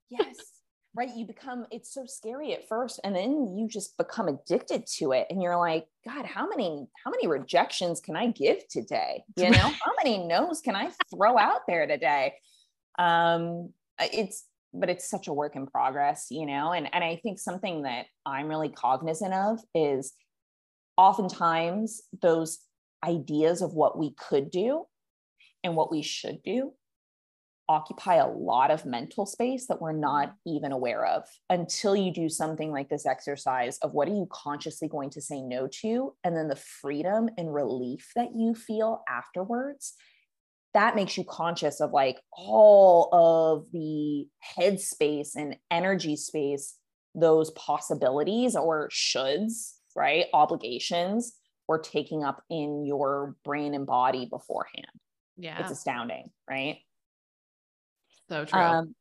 Yes. 0.10 0.51
Right? 0.96 1.10
You 1.16 1.26
become 1.26 1.66
it's 1.72 1.94
so 1.94 2.06
scary 2.06 2.54
at 2.54 2.68
first 2.68 3.00
and 3.04 3.16
then 3.16 3.56
you 3.58 3.68
just 3.68 3.98
become 3.98 4.28
addicted 4.28 4.86
to 4.98 5.14
it 5.14 5.28
and 5.30 5.42
you're 5.42 5.58
like 5.58 5.86
god 6.06 6.26
how 6.26 6.48
many 6.48 6.88
how 7.04 7.12
many 7.12 7.28
rejections 7.28 8.02
can 8.02 8.16
i 8.16 8.28
give 8.28 8.68
today? 8.70 9.24
You 9.38 9.52
know 9.52 9.58
how 9.58 9.92
many 10.04 10.20
no's 10.20 10.62
can 10.62 10.76
i 10.76 10.89
throw 11.14 11.38
out 11.38 11.62
there 11.68 11.88
today? 11.88 12.34
Um 13.00 13.74
it's 14.00 14.46
but 14.74 14.89
it's 14.89 15.10
such 15.10 15.28
a 15.28 15.34
work 15.34 15.56
in 15.56 15.68
progress 15.68 16.28
you 16.30 16.46
know 16.46 16.72
and 16.72 16.89
and 16.94 17.04
i 17.04 17.18
think 17.18 17.39
something 17.39 17.84
that 17.84 18.06
i'm 18.26 18.48
really 18.48 18.70
cognizant 18.70 19.34
of 19.34 19.60
is 19.76 20.14
oftentimes 20.98 22.02
those 22.22 22.60
ideas 23.06 23.62
of 23.62 23.74
what 23.74 23.98
we 23.98 24.14
could 24.14 24.52
do 24.52 24.86
and 25.64 25.76
what 25.76 25.92
we 25.92 26.02
should 26.02 26.42
do 26.44 26.74
occupy 27.72 28.16
a 28.16 28.28
lot 28.28 28.70
of 28.70 28.86
mental 28.86 29.26
space 29.26 29.68
that 29.68 29.82
we're 29.82 29.94
not 29.94 30.36
even 30.46 30.74
aware 30.74 31.06
of 31.06 31.24
until 31.50 31.96
you 31.96 32.14
do 32.14 32.28
something 32.28 32.70
like 32.70 32.90
this 32.90 33.06
exercise 33.06 33.78
of 33.78 33.94
what 33.94 34.10
are 34.10 34.14
you 34.14 34.28
consciously 34.30 34.90
going 34.90 35.10
to 35.10 35.22
say 35.22 35.42
no 35.42 35.70
to 35.72 36.14
and 36.26 36.36
then 36.36 36.50
the 36.50 36.56
freedom 36.58 37.30
and 37.38 37.54
relief 37.54 38.12
that 38.14 38.28
you 38.36 38.54
feel 38.54 39.04
afterwards 39.08 39.94
that 40.74 40.98
makes 40.98 41.18
you 41.18 41.24
conscious 41.24 41.80
of 41.80 41.92
like 41.92 42.20
all 42.34 43.08
of 43.14 43.72
the 43.72 44.28
headspace 44.58 45.30
and 45.38 45.56
energy 45.72 46.18
space 46.18 46.76
those 47.16 47.52
possibilities 47.52 48.58
or 48.58 48.90
shoulds 48.90 49.76
right 49.96 50.26
obligations 50.34 51.38
were 51.70 51.80
taking 51.80 52.22
up 52.22 52.44
in 52.50 52.86
your 52.86 53.38
brain 53.46 53.74
and 53.74 53.86
body 53.86 54.26
beforehand. 54.26 54.88
Yeah. 55.38 55.62
it's 55.62 55.72
astounding 55.72 56.30
right 56.50 56.80
so 58.30 58.46
true. 58.46 58.60
Um, 58.60 58.96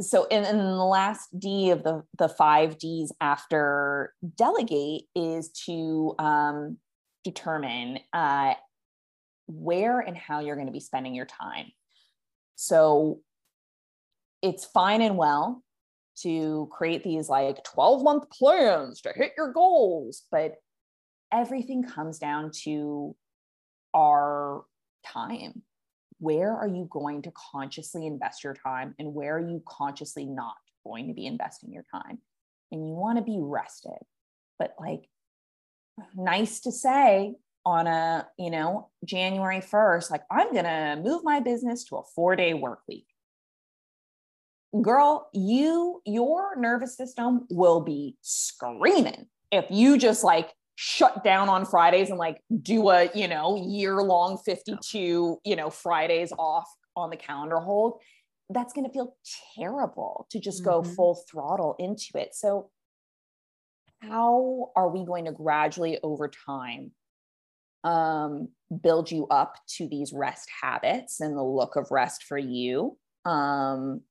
so 0.00 0.24
in, 0.24 0.44
in, 0.44 0.56
the 0.58 0.84
last 0.84 1.28
D 1.38 1.70
of 1.70 1.84
the 1.84 2.02
the 2.18 2.28
five 2.28 2.78
Ds 2.78 3.12
after 3.20 4.12
delegate 4.36 5.04
is 5.14 5.50
to 5.66 6.14
um, 6.18 6.78
determine 7.22 8.00
uh, 8.12 8.54
where 9.46 10.00
and 10.00 10.16
how 10.16 10.40
you're 10.40 10.56
going 10.56 10.66
to 10.66 10.72
be 10.72 10.80
spending 10.80 11.14
your 11.14 11.26
time. 11.26 11.66
So 12.56 13.20
it's 14.42 14.64
fine 14.64 15.00
and 15.00 15.16
well 15.16 15.62
to 16.22 16.68
create 16.70 17.02
these 17.02 17.28
like 17.28 17.62
12 17.64 18.02
month 18.02 18.30
plans 18.30 19.00
to 19.00 19.12
hit 19.14 19.32
your 19.36 19.52
goals, 19.52 20.22
but 20.30 20.54
everything 21.32 21.82
comes 21.82 22.18
down 22.18 22.50
to 22.62 23.16
our 23.94 24.64
time 25.04 25.62
where 26.24 26.56
are 26.56 26.66
you 26.66 26.88
going 26.90 27.20
to 27.22 27.32
consciously 27.52 28.06
invest 28.06 28.42
your 28.42 28.54
time 28.54 28.94
and 28.98 29.14
where 29.14 29.36
are 29.36 29.46
you 29.46 29.62
consciously 29.68 30.24
not 30.24 30.54
going 30.82 31.08
to 31.08 31.14
be 31.14 31.26
investing 31.26 31.70
your 31.70 31.84
time? 31.92 32.18
And 32.72 32.88
you 32.88 32.94
want 32.94 33.18
to 33.18 33.24
be 33.24 33.38
rested. 33.40 33.98
But 34.58 34.74
like 34.80 35.08
nice 36.16 36.60
to 36.60 36.72
say 36.72 37.34
on 37.64 37.86
a 37.86 38.26
you 38.36 38.50
know 38.50 38.90
january 39.04 39.60
1st 39.60 40.10
like 40.10 40.22
i'm 40.28 40.52
going 40.52 40.64
to 40.64 41.00
move 41.02 41.22
my 41.22 41.38
business 41.38 41.84
to 41.84 41.96
a 41.96 42.02
4 42.02 42.36
day 42.36 42.52
work 42.52 42.80
week. 42.88 43.06
Girl 44.82 45.28
you 45.32 46.02
your 46.04 46.56
nervous 46.56 46.96
system 46.96 47.46
will 47.48 47.80
be 47.80 48.16
screaming 48.22 49.26
if 49.52 49.66
you 49.70 49.98
just 49.98 50.24
like 50.24 50.50
shut 50.76 51.22
down 51.22 51.48
on 51.48 51.64
Fridays 51.64 52.10
and 52.10 52.18
like 52.18 52.40
do 52.62 52.88
a, 52.90 53.08
you 53.14 53.28
know, 53.28 53.56
year 53.56 54.02
long 54.02 54.38
52, 54.38 55.38
you 55.44 55.56
know, 55.56 55.70
Fridays 55.70 56.32
off 56.38 56.66
on 56.96 57.10
the 57.10 57.16
calendar 57.16 57.58
hold, 57.58 58.00
that's 58.50 58.72
going 58.72 58.86
to 58.86 58.92
feel 58.92 59.16
terrible 59.56 60.26
to 60.30 60.40
just 60.40 60.64
go 60.64 60.82
mm-hmm. 60.82 60.92
full 60.94 61.22
throttle 61.30 61.76
into 61.78 62.10
it. 62.14 62.34
So, 62.34 62.70
how 64.02 64.70
are 64.76 64.90
we 64.90 65.04
going 65.04 65.24
to 65.24 65.32
gradually 65.32 65.98
over 66.02 66.28
time 66.28 66.92
um, 67.84 68.48
build 68.82 69.10
you 69.10 69.26
up 69.28 69.56
to 69.76 69.88
these 69.88 70.12
rest 70.12 70.48
habits 70.62 71.20
and 71.20 71.36
the 71.36 71.42
look 71.42 71.76
of 71.76 71.90
rest 71.90 72.24
for 72.24 72.36
you? 72.36 72.98
Um, 73.24 74.02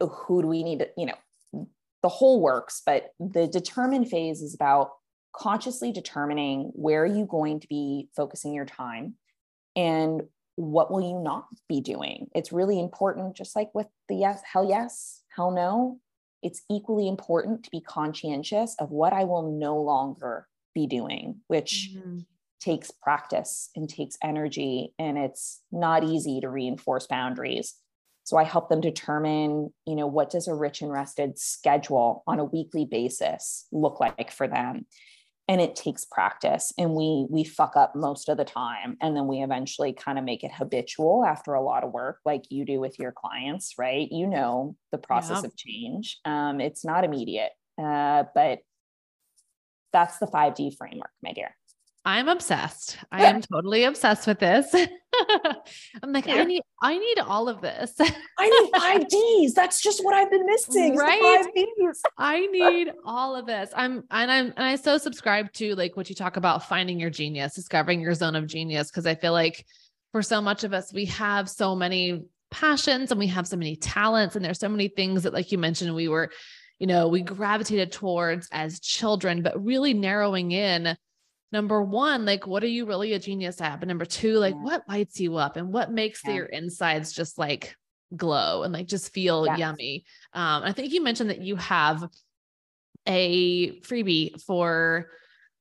who 0.00 0.42
do 0.42 0.48
we 0.48 0.62
need 0.62 0.80
to, 0.80 0.88
you 0.98 1.06
know, 1.06 1.68
the 2.02 2.08
whole 2.08 2.40
works, 2.40 2.82
but 2.84 3.10
the 3.18 3.46
determined 3.46 4.08
phase 4.08 4.42
is 4.42 4.54
about 4.54 4.90
consciously 5.32 5.92
determining 5.92 6.70
where 6.74 7.02
are 7.02 7.06
you 7.06 7.26
going 7.26 7.60
to 7.60 7.68
be 7.68 8.08
focusing 8.16 8.52
your 8.52 8.66
time 8.66 9.14
and 9.76 10.22
what 10.56 10.90
will 10.90 11.00
you 11.00 11.18
not 11.22 11.46
be 11.68 11.80
doing? 11.80 12.28
It's 12.34 12.52
really 12.52 12.78
important 12.78 13.36
just 13.36 13.56
like 13.56 13.70
with 13.74 13.86
the 14.08 14.16
yes 14.16 14.42
hell 14.52 14.68
yes 14.68 15.22
hell 15.34 15.50
no 15.50 16.00
it's 16.42 16.62
equally 16.70 17.08
important 17.08 17.64
to 17.64 17.70
be 17.70 17.80
conscientious 17.80 18.74
of 18.78 18.90
what 18.90 19.12
i 19.12 19.24
will 19.24 19.52
no 19.52 19.76
longer 19.80 20.46
be 20.74 20.86
doing 20.86 21.40
which 21.48 21.90
mm-hmm. 21.94 22.18
takes 22.60 22.90
practice 22.90 23.70
and 23.76 23.88
takes 23.88 24.16
energy 24.22 24.94
and 24.98 25.18
it's 25.18 25.60
not 25.70 26.04
easy 26.04 26.40
to 26.40 26.48
reinforce 26.48 27.06
boundaries. 27.06 27.74
So 28.24 28.36
i 28.36 28.44
help 28.44 28.68
them 28.68 28.80
determine 28.80 29.72
you 29.86 29.96
know 29.96 30.06
what 30.06 30.30
does 30.30 30.46
a 30.46 30.54
rich 30.54 30.82
and 30.82 30.92
rested 30.92 31.38
schedule 31.38 32.22
on 32.26 32.38
a 32.38 32.44
weekly 32.44 32.84
basis 32.84 33.66
look 33.72 33.98
like 33.98 34.30
for 34.30 34.46
them 34.46 34.86
and 35.50 35.60
it 35.60 35.74
takes 35.74 36.04
practice 36.04 36.72
and 36.78 36.94
we 36.94 37.26
we 37.28 37.42
fuck 37.42 37.76
up 37.76 37.96
most 37.96 38.28
of 38.28 38.36
the 38.36 38.44
time 38.44 38.96
and 39.02 39.16
then 39.16 39.26
we 39.26 39.42
eventually 39.42 39.92
kind 39.92 40.16
of 40.16 40.24
make 40.24 40.44
it 40.44 40.52
habitual 40.52 41.24
after 41.24 41.54
a 41.54 41.60
lot 41.60 41.82
of 41.82 41.90
work 41.90 42.20
like 42.24 42.44
you 42.50 42.64
do 42.64 42.78
with 42.78 43.00
your 43.00 43.10
clients 43.12 43.74
right? 43.76 44.06
You 44.12 44.28
know 44.28 44.76
the 44.92 44.98
process 44.98 45.40
yeah. 45.42 45.48
of 45.48 45.56
change. 45.56 46.20
Um, 46.24 46.60
it's 46.60 46.84
not 46.84 47.02
immediate 47.02 47.50
uh, 47.82 48.24
but 48.32 48.60
that's 49.92 50.18
the 50.18 50.26
5d 50.26 50.76
framework 50.78 51.10
my 51.20 51.32
dear 51.32 51.56
I'm 52.04 52.28
obsessed. 52.28 52.96
I 53.12 53.24
am 53.24 53.40
totally 53.52 53.84
obsessed 53.84 54.26
with 54.26 54.38
this. 54.38 54.74
I'm 56.02 56.12
like, 56.12 56.28
I 56.28 56.44
need, 56.44 56.62
I 56.82 56.96
need 56.96 57.18
all 57.18 57.48
of 57.48 57.60
this. 57.60 57.94
I 58.38 58.48
need 58.48 58.80
five 58.80 59.08
Ds. 59.08 59.54
That's 59.54 59.82
just 59.82 60.02
what 60.04 60.14
I've 60.14 60.30
been 60.30 60.46
missing. 60.46 60.96
Right. 60.96 61.46
I 62.16 62.46
need 62.46 62.92
all 63.04 63.36
of 63.36 63.46
this. 63.46 63.70
I'm, 63.74 64.04
and 64.10 64.30
I'm, 64.30 64.46
and 64.56 64.64
I 64.64 64.76
so 64.76 64.96
subscribe 64.96 65.52
to 65.54 65.74
like 65.74 65.96
what 65.96 66.08
you 66.08 66.14
talk 66.14 66.36
about 66.36 66.68
finding 66.68 66.98
your 66.98 67.10
genius, 67.10 67.54
discovering 67.54 68.00
your 68.00 68.14
zone 68.14 68.36
of 68.36 68.46
genius. 68.46 68.90
Cause 68.90 69.06
I 69.06 69.14
feel 69.14 69.32
like 69.32 69.66
for 70.12 70.22
so 70.22 70.40
much 70.40 70.64
of 70.64 70.72
us, 70.72 70.92
we 70.92 71.04
have 71.06 71.50
so 71.50 71.76
many 71.76 72.22
passions 72.50 73.10
and 73.10 73.20
we 73.20 73.26
have 73.28 73.46
so 73.46 73.56
many 73.56 73.76
talents 73.76 74.36
and 74.36 74.44
there's 74.44 74.58
so 74.58 74.68
many 74.68 74.88
things 74.88 75.24
that, 75.24 75.34
like 75.34 75.52
you 75.52 75.58
mentioned, 75.58 75.94
we 75.94 76.08
were, 76.08 76.30
you 76.78 76.86
know, 76.86 77.08
we 77.08 77.20
gravitated 77.20 77.92
towards 77.92 78.48
as 78.52 78.80
children, 78.80 79.42
but 79.42 79.62
really 79.62 79.92
narrowing 79.92 80.52
in 80.52 80.96
number 81.52 81.82
one, 81.82 82.24
like 82.24 82.46
what 82.46 82.62
are 82.62 82.68
you 82.68 82.86
really 82.86 83.12
a 83.12 83.18
genius 83.18 83.60
at? 83.60 83.80
But 83.80 83.88
number 83.88 84.04
two, 84.04 84.34
like 84.38 84.54
yeah. 84.54 84.62
what 84.62 84.88
lights 84.88 85.20
you 85.20 85.36
up 85.36 85.56
and 85.56 85.72
what 85.72 85.92
makes 85.92 86.22
yeah. 86.24 86.34
your 86.34 86.46
insides 86.46 87.12
just 87.12 87.38
like 87.38 87.76
glow 88.16 88.62
and 88.62 88.72
like 88.72 88.86
just 88.86 89.12
feel 89.12 89.46
yes. 89.46 89.58
yummy. 89.58 90.04
Um, 90.32 90.62
I 90.62 90.72
think 90.72 90.92
you 90.92 91.02
mentioned 91.02 91.30
that 91.30 91.40
you 91.40 91.56
have 91.56 92.08
a 93.06 93.80
freebie 93.80 94.40
for 94.42 95.08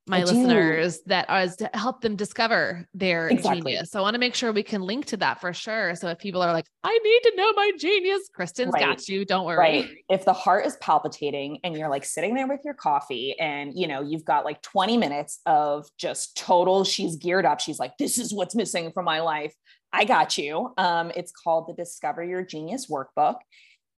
my 0.08 0.24
listeners 0.24 1.02
that 1.06 1.30
is 1.44 1.56
to 1.58 1.70
help 1.74 2.02
them 2.02 2.16
discover 2.16 2.88
their 2.94 3.30
exactly. 3.30 3.62
genius. 3.62 3.92
So 3.92 4.00
I 4.00 4.02
want 4.02 4.16
to 4.16 4.20
make 4.20 4.34
sure 4.34 4.52
we 4.52 4.64
can 4.64 4.82
link 4.82 5.06
to 5.08 5.18
that 5.18 5.40
for 5.40 5.54
sure. 5.54 5.94
So 5.96 6.08
if 6.10 6.18
people 6.18 6.42
are 6.42 6.52
like, 6.52 6.66
I 6.84 6.98
need 6.98 7.30
to 7.30 7.34
know 7.36 7.54
my 7.54 7.72
genius, 7.78 8.30
Kristin's 8.38 8.74
right. 8.74 8.84
got 8.84 9.08
you. 9.08 9.24
Don't 9.24 9.46
worry. 9.46 9.58
Right. 9.58 9.90
If 10.10 10.26
the 10.26 10.34
heart 10.34 10.66
is 10.66 10.78
palpitating 10.78 11.60
and 11.64 11.78
you're 11.78 11.90
like 11.90 12.06
sitting 12.06 12.34
there 12.34 12.48
with 12.48 12.62
your 12.66 12.74
coffee 12.74 13.40
and 13.40 13.78
you 13.78 13.88
know 13.88 14.02
you've 14.02 14.26
got 14.26 14.46
like 14.46 14.62
20 14.64 14.98
minutes 14.98 15.40
of 15.46 15.88
just 15.98 16.36
total, 16.36 16.84
she's 16.84 17.16
geared 17.16 17.46
up. 17.46 17.60
She's 17.60 17.80
like, 17.80 17.98
this 17.98 18.18
is 18.18 18.34
what's 18.34 18.56
missing 18.56 18.92
from 18.92 19.06
my 19.06 19.22
life. 19.22 19.54
I 19.94 20.06
got 20.06 20.38
you. 20.38 20.74
Um, 20.78 21.12
it's 21.16 21.32
called 21.32 21.68
the 21.68 21.74
Discover 21.74 22.24
Your 22.24 22.44
Genius 22.44 22.88
Workbook. 22.88 23.36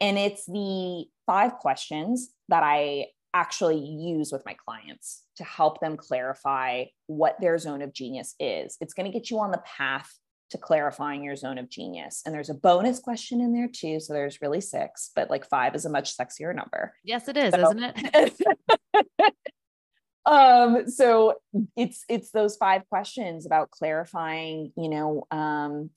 And 0.01 0.17
it's 0.19 0.47
the 0.47 1.07
five 1.27 1.55
questions 1.55 2.31
that 2.49 2.63
I 2.63 3.07
actually 3.35 3.79
use 3.79 4.33
with 4.33 4.45
my 4.45 4.55
clients 4.55 5.23
to 5.37 5.45
help 5.45 5.81
them 5.81 5.97
clarify 5.97 6.85
what 7.07 7.41
their 7.41 7.59
zone 7.59 7.83
of 7.83 7.93
genius 7.93 8.35
is. 8.41 8.77
It's 8.81 8.95
going 8.95 9.11
to 9.11 9.17
get 9.17 9.31
you 9.31 9.39
on 9.41 9.51
the 9.51 9.63
path 9.65 10.11
to 10.51 10.59
clarifying 10.59 11.23
your 11.23 11.37
zone 11.37 11.59
of 11.59 11.69
genius. 11.69 12.23
And 12.27 12.35
there's 12.35 12.51
a 12.51 12.55
bonus 12.55 12.99
question 12.99 13.41
in 13.41 13.53
there 13.53 13.69
too. 13.69 14.01
So 14.01 14.13
there's 14.13 14.43
really 14.43 14.61
six, 14.61 15.11
but 15.15 15.31
like 15.31 15.49
five 15.49 15.75
is 15.75 15.85
a 15.85 15.91
much 15.91 16.17
sexier 16.17 16.55
number. 16.55 16.93
Yes, 17.05 17.29
it 17.29 17.37
is, 17.37 17.55
so, 17.55 17.63
isn't 17.63 17.95
it? 18.15 19.35
um, 20.27 20.91
so 20.91 21.35
it's 21.77 22.05
it's 22.09 22.33
those 22.33 22.57
five 22.57 22.83
questions 22.89 23.47
about 23.47 23.71
clarifying, 23.71 24.73
you 24.77 24.89
know, 24.89 25.27
um, 25.31 25.91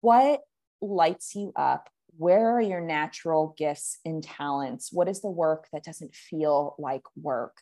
what 0.00 0.40
lights 0.80 1.34
you 1.34 1.52
up 1.56 1.88
where 2.16 2.50
are 2.50 2.60
your 2.60 2.80
natural 2.80 3.54
gifts 3.56 3.98
and 4.04 4.22
talents 4.22 4.90
what 4.92 5.08
is 5.08 5.20
the 5.20 5.30
work 5.30 5.66
that 5.72 5.84
doesn't 5.84 6.14
feel 6.14 6.74
like 6.78 7.02
work 7.16 7.56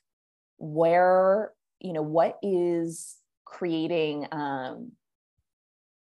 where 0.58 1.52
you 1.80 1.92
know 1.92 2.02
what 2.02 2.38
is 2.42 3.16
creating 3.44 4.26
um 4.32 4.92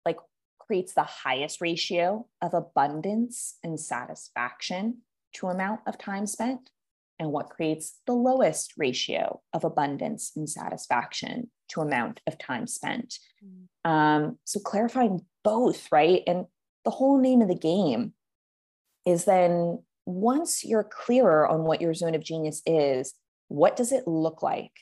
like 0.04 0.18
creates 0.58 0.94
the 0.94 1.02
highest 1.02 1.60
ratio 1.60 2.26
of 2.40 2.54
abundance 2.54 3.58
and 3.62 3.78
satisfaction 3.78 4.98
to 5.34 5.48
amount 5.48 5.80
of 5.86 5.98
time 5.98 6.26
spent 6.26 6.70
and 7.18 7.30
what 7.30 7.50
creates 7.50 8.00
the 8.06 8.12
lowest 8.12 8.72
ratio 8.76 9.40
of 9.52 9.64
abundance 9.64 10.32
and 10.34 10.48
satisfaction 10.48 11.50
to 11.68 11.80
amount 11.80 12.20
of 12.26 12.36
time 12.38 12.66
spent. 12.66 13.18
Mm. 13.44 13.90
Um, 13.90 14.38
so 14.44 14.60
clarifying 14.60 15.24
both, 15.44 15.88
right? 15.92 16.22
And 16.26 16.46
the 16.84 16.90
whole 16.90 17.20
name 17.20 17.40
of 17.40 17.48
the 17.48 17.54
game 17.54 18.12
is 19.06 19.24
then 19.24 19.82
once 20.06 20.64
you're 20.64 20.84
clearer 20.84 21.46
on 21.46 21.64
what 21.64 21.80
your 21.80 21.94
zone 21.94 22.14
of 22.14 22.24
genius 22.24 22.62
is, 22.66 23.14
what 23.48 23.76
does 23.76 23.92
it 23.92 24.06
look 24.06 24.42
like 24.42 24.72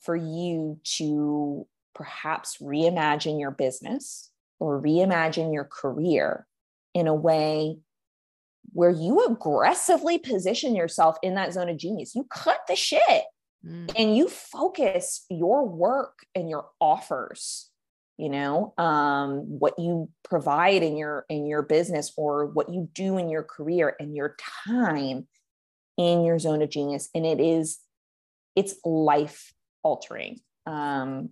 for 0.00 0.16
you 0.16 0.78
to 0.84 1.66
perhaps 1.94 2.58
reimagine 2.62 3.40
your 3.40 3.50
business 3.50 4.30
or 4.60 4.80
reimagine 4.80 5.52
your 5.52 5.64
career 5.64 6.46
in 6.94 7.06
a 7.06 7.14
way 7.14 7.78
where 8.72 8.90
you 8.90 9.24
aggressively 9.24 10.18
position 10.18 10.76
yourself 10.76 11.16
in 11.22 11.34
that 11.34 11.52
zone 11.52 11.68
of 11.68 11.76
genius. 11.76 12.14
You 12.14 12.24
cut 12.24 12.60
the 12.68 12.76
shit 12.76 13.24
mm. 13.66 13.90
and 13.96 14.16
you 14.16 14.28
focus 14.28 15.24
your 15.30 15.66
work 15.66 16.18
and 16.34 16.48
your 16.48 16.66
offers, 16.80 17.70
you 18.18 18.28
know, 18.28 18.74
um, 18.78 19.58
what 19.60 19.78
you 19.78 20.10
provide 20.24 20.82
in 20.82 20.96
your 20.96 21.24
in 21.28 21.46
your 21.46 21.62
business 21.62 22.12
or 22.16 22.46
what 22.46 22.68
you 22.68 22.88
do 22.92 23.16
in 23.16 23.28
your 23.28 23.44
career 23.44 23.94
and 24.00 24.14
your 24.14 24.36
time 24.66 25.28
in 25.96 26.24
your 26.24 26.38
zone 26.38 26.60
of 26.60 26.68
genius. 26.68 27.08
And 27.14 27.24
it 27.24 27.40
is, 27.40 27.78
it's 28.56 28.74
life 28.84 29.54
altering. 29.82 30.40
Um, 30.66 31.30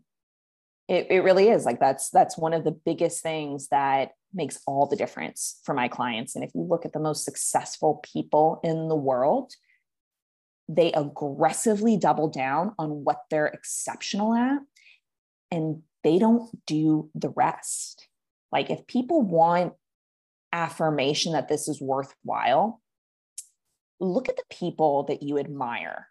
it, 0.89 1.09
it 1.11 1.21
really 1.25 1.49
is 1.49 1.65
like 1.65 1.81
that's 1.81 2.11
that's 2.11 2.39
one 2.39 2.53
of 2.53 2.63
the 2.63 2.71
biggest 2.71 3.21
things 3.21 3.67
that 3.69 4.13
makes 4.33 4.61
all 4.67 4.87
the 4.87 4.97
difference 4.97 5.61
for 5.65 5.75
my 5.75 5.89
clients. 5.89 6.37
And 6.37 6.45
if 6.45 6.55
you 6.55 6.63
look 6.63 6.85
at 6.85 6.93
the 6.93 7.01
most 7.01 7.25
successful 7.25 8.01
people 8.05 8.61
in 8.63 8.89
the 8.89 8.95
world, 8.95 9.53
they 10.69 10.93
aggressively 10.93 11.97
double 11.97 12.29
down 12.29 12.75
on 12.79 13.05
what 13.05 13.23
they're 13.31 13.47
exceptional 13.47 14.35
at 14.35 14.61
and 15.51 15.83
they 16.07 16.21
don't 16.21 16.49
do 16.67 17.11
the 17.17 17.31
rest. 17.31 18.07
Like, 18.53 18.71
if 18.71 18.87
people 18.87 19.23
want 19.23 19.73
affirmation 20.53 21.33
that 21.33 21.49
this 21.49 21.67
is 21.67 21.81
worthwhile, 21.81 22.81
look 23.99 24.29
at 24.29 24.37
the 24.37 24.45
people 24.49 25.03
that 25.05 25.25
you 25.25 25.37
admire. 25.37 26.07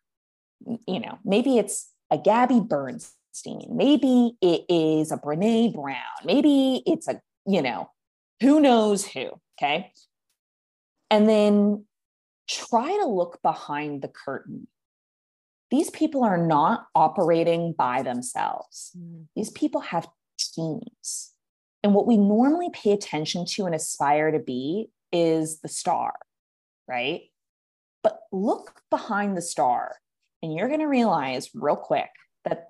You 0.85 0.99
know, 0.99 1.17
maybe 1.23 1.57
it's 1.57 1.89
a 2.11 2.17
Gabby 2.17 2.59
Bernstein, 2.59 3.67
maybe 3.71 4.33
it 4.41 4.65
is 4.67 5.13
a 5.13 5.17
Brene 5.17 5.73
Brown, 5.73 5.95
maybe 6.25 6.83
it's 6.85 7.07
a, 7.07 7.21
you 7.47 7.61
know, 7.61 7.89
who 8.41 8.59
knows 8.59 9.05
who. 9.05 9.29
Okay. 9.57 9.93
And 11.09 11.29
then 11.29 11.85
try 12.49 12.97
to 13.01 13.07
look 13.07 13.39
behind 13.41 14.01
the 14.01 14.09
curtain. 14.09 14.67
These 15.71 15.89
people 15.89 16.23
are 16.23 16.37
not 16.37 16.85
operating 16.93 17.73
by 17.73 18.01
themselves, 18.03 18.91
mm. 18.97 19.25
these 19.35 19.49
people 19.51 19.81
have 19.81 20.07
teams. 20.37 21.31
And 21.83 21.93
what 21.93 22.07
we 22.07 22.17
normally 22.17 22.69
pay 22.73 22.91
attention 22.93 23.45
to 23.45 23.65
and 23.65 23.75
aspire 23.75 24.31
to 24.31 24.39
be 24.39 24.89
is 25.11 25.59
the 25.59 25.67
star, 25.67 26.13
right? 26.87 27.21
But 28.03 28.21
look 28.31 28.81
behind 28.89 29.37
the 29.37 29.41
star, 29.41 29.95
and 30.41 30.53
you're 30.53 30.67
going 30.67 30.79
to 30.79 30.87
realize 30.87 31.49
real 31.53 31.75
quick 31.75 32.09
that 32.43 32.69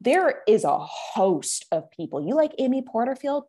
there 0.00 0.42
is 0.46 0.64
a 0.64 0.78
host 0.78 1.64
of 1.72 1.90
people. 1.90 2.26
You 2.26 2.34
like 2.34 2.54
Amy 2.58 2.82
Porterfield? 2.82 3.44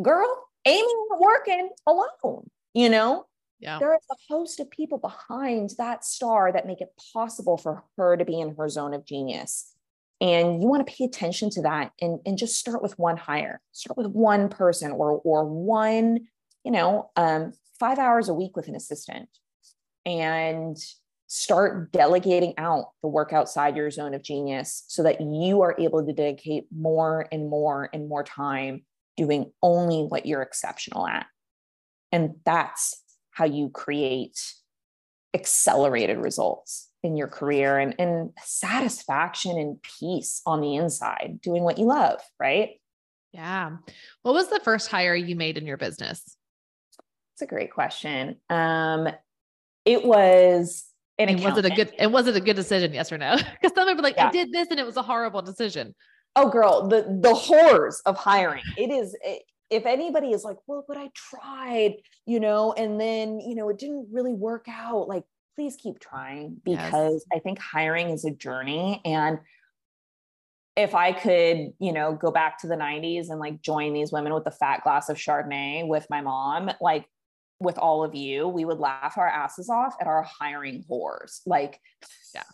Girl, 0.00 0.28
Amy 0.64 0.94
working 1.18 1.70
alone, 1.86 2.48
you 2.72 2.88
know? 2.88 3.26
Yeah. 3.60 3.78
There 3.78 3.94
is 3.94 4.02
a 4.10 4.32
host 4.32 4.60
of 4.60 4.70
people 4.70 4.98
behind 4.98 5.70
that 5.78 6.04
star 6.04 6.52
that 6.52 6.66
make 6.66 6.80
it 6.80 6.92
possible 7.12 7.56
for 7.56 7.84
her 7.96 8.16
to 8.16 8.24
be 8.24 8.40
in 8.40 8.54
her 8.56 8.68
zone 8.68 8.94
of 8.94 9.04
genius. 9.04 9.74
And 10.20 10.62
you 10.62 10.68
want 10.68 10.86
to 10.86 10.92
pay 10.92 11.04
attention 11.04 11.50
to 11.50 11.62
that 11.62 11.92
and, 12.00 12.20
and 12.26 12.38
just 12.38 12.56
start 12.56 12.82
with 12.82 12.98
one 12.98 13.16
hire. 13.16 13.60
Start 13.72 13.96
with 13.96 14.08
one 14.08 14.48
person 14.48 14.92
or 14.92 15.20
or 15.24 15.44
one, 15.44 16.28
you 16.64 16.72
know, 16.72 17.10
um, 17.16 17.52
five 17.78 17.98
hours 17.98 18.28
a 18.28 18.34
week 18.34 18.56
with 18.56 18.68
an 18.68 18.74
assistant 18.74 19.28
and 20.04 20.76
start 21.28 21.92
delegating 21.92 22.54
out 22.56 22.92
the 23.02 23.08
work 23.08 23.32
outside 23.32 23.76
your 23.76 23.90
zone 23.90 24.14
of 24.14 24.22
genius 24.22 24.84
so 24.88 25.02
that 25.02 25.20
you 25.20 25.60
are 25.60 25.76
able 25.78 26.04
to 26.04 26.12
dedicate 26.12 26.64
more 26.74 27.28
and 27.30 27.50
more 27.50 27.90
and 27.92 28.08
more 28.08 28.24
time 28.24 28.82
doing 29.16 29.52
only 29.62 30.02
what 30.02 30.26
you're 30.26 30.42
exceptional 30.42 31.06
at. 31.06 31.26
And 32.10 32.36
that's 32.46 33.02
how 33.38 33.44
you 33.44 33.70
create 33.70 34.54
accelerated 35.32 36.18
results 36.18 36.88
in 37.04 37.16
your 37.16 37.28
career 37.28 37.78
and, 37.78 37.94
and 38.00 38.30
satisfaction 38.42 39.56
and 39.56 39.80
peace 40.00 40.42
on 40.44 40.60
the 40.60 40.74
inside, 40.74 41.38
doing 41.40 41.62
what 41.62 41.78
you 41.78 41.84
love, 41.84 42.20
right? 42.40 42.70
Yeah. 43.32 43.76
What 44.22 44.34
was 44.34 44.48
the 44.48 44.58
first 44.64 44.90
hire 44.90 45.14
you 45.14 45.36
made 45.36 45.56
in 45.56 45.66
your 45.66 45.76
business? 45.76 46.36
It's 47.34 47.42
a 47.42 47.46
great 47.46 47.72
question. 47.72 48.36
Um, 48.50 49.08
it 49.84 50.04
was 50.04 50.86
an 51.18 51.28
and 51.28 51.44
was 51.44 51.58
it 51.58 51.64
a 51.64 51.70
good 51.70 51.92
and 51.96 52.12
was 52.12 52.26
it 52.26 52.34
a 52.34 52.40
good 52.40 52.56
decision, 52.56 52.92
yes 52.92 53.12
or 53.12 53.18
no? 53.18 53.36
Because 53.62 53.74
some 53.76 53.86
people 53.86 54.02
like, 54.02 54.16
yeah. 54.16 54.28
I 54.28 54.30
did 54.32 54.50
this 54.50 54.66
and 54.72 54.80
it 54.80 54.86
was 54.86 54.96
a 54.96 55.02
horrible 55.02 55.42
decision 55.42 55.94
oh 56.36 56.48
girl 56.48 56.88
the 56.88 57.18
the 57.20 57.34
horrors 57.34 58.00
of 58.06 58.16
hiring 58.16 58.62
it 58.76 58.90
is 58.90 59.16
it, 59.22 59.42
if 59.70 59.86
anybody 59.86 60.28
is 60.28 60.44
like 60.44 60.56
well 60.66 60.84
but 60.86 60.96
i 60.96 61.10
tried? 61.14 61.96
you 62.26 62.40
know 62.40 62.72
and 62.72 63.00
then 63.00 63.40
you 63.40 63.54
know 63.54 63.68
it 63.68 63.78
didn't 63.78 64.08
really 64.10 64.32
work 64.32 64.66
out 64.68 65.08
like 65.08 65.24
please 65.56 65.76
keep 65.76 65.98
trying 65.98 66.56
because 66.64 67.26
yes. 67.30 67.36
i 67.36 67.38
think 67.38 67.58
hiring 67.58 68.10
is 68.10 68.24
a 68.24 68.30
journey 68.30 69.00
and 69.04 69.38
if 70.76 70.94
i 70.94 71.12
could 71.12 71.72
you 71.78 71.92
know 71.92 72.12
go 72.14 72.30
back 72.30 72.60
to 72.60 72.66
the 72.66 72.76
90s 72.76 73.30
and 73.30 73.40
like 73.40 73.60
join 73.62 73.92
these 73.92 74.12
women 74.12 74.32
with 74.32 74.44
the 74.44 74.50
fat 74.50 74.82
glass 74.84 75.08
of 75.08 75.16
chardonnay 75.16 75.86
with 75.86 76.06
my 76.10 76.20
mom 76.20 76.70
like 76.80 77.06
with 77.60 77.78
all 77.78 78.04
of 78.04 78.14
you 78.14 78.46
we 78.46 78.64
would 78.64 78.78
laugh 78.78 79.18
our 79.18 79.28
asses 79.28 79.68
off 79.68 79.96
at 80.00 80.06
our 80.06 80.22
hiring 80.22 80.84
whores. 80.88 81.40
Like 81.46 81.80
yeah. 82.34 82.44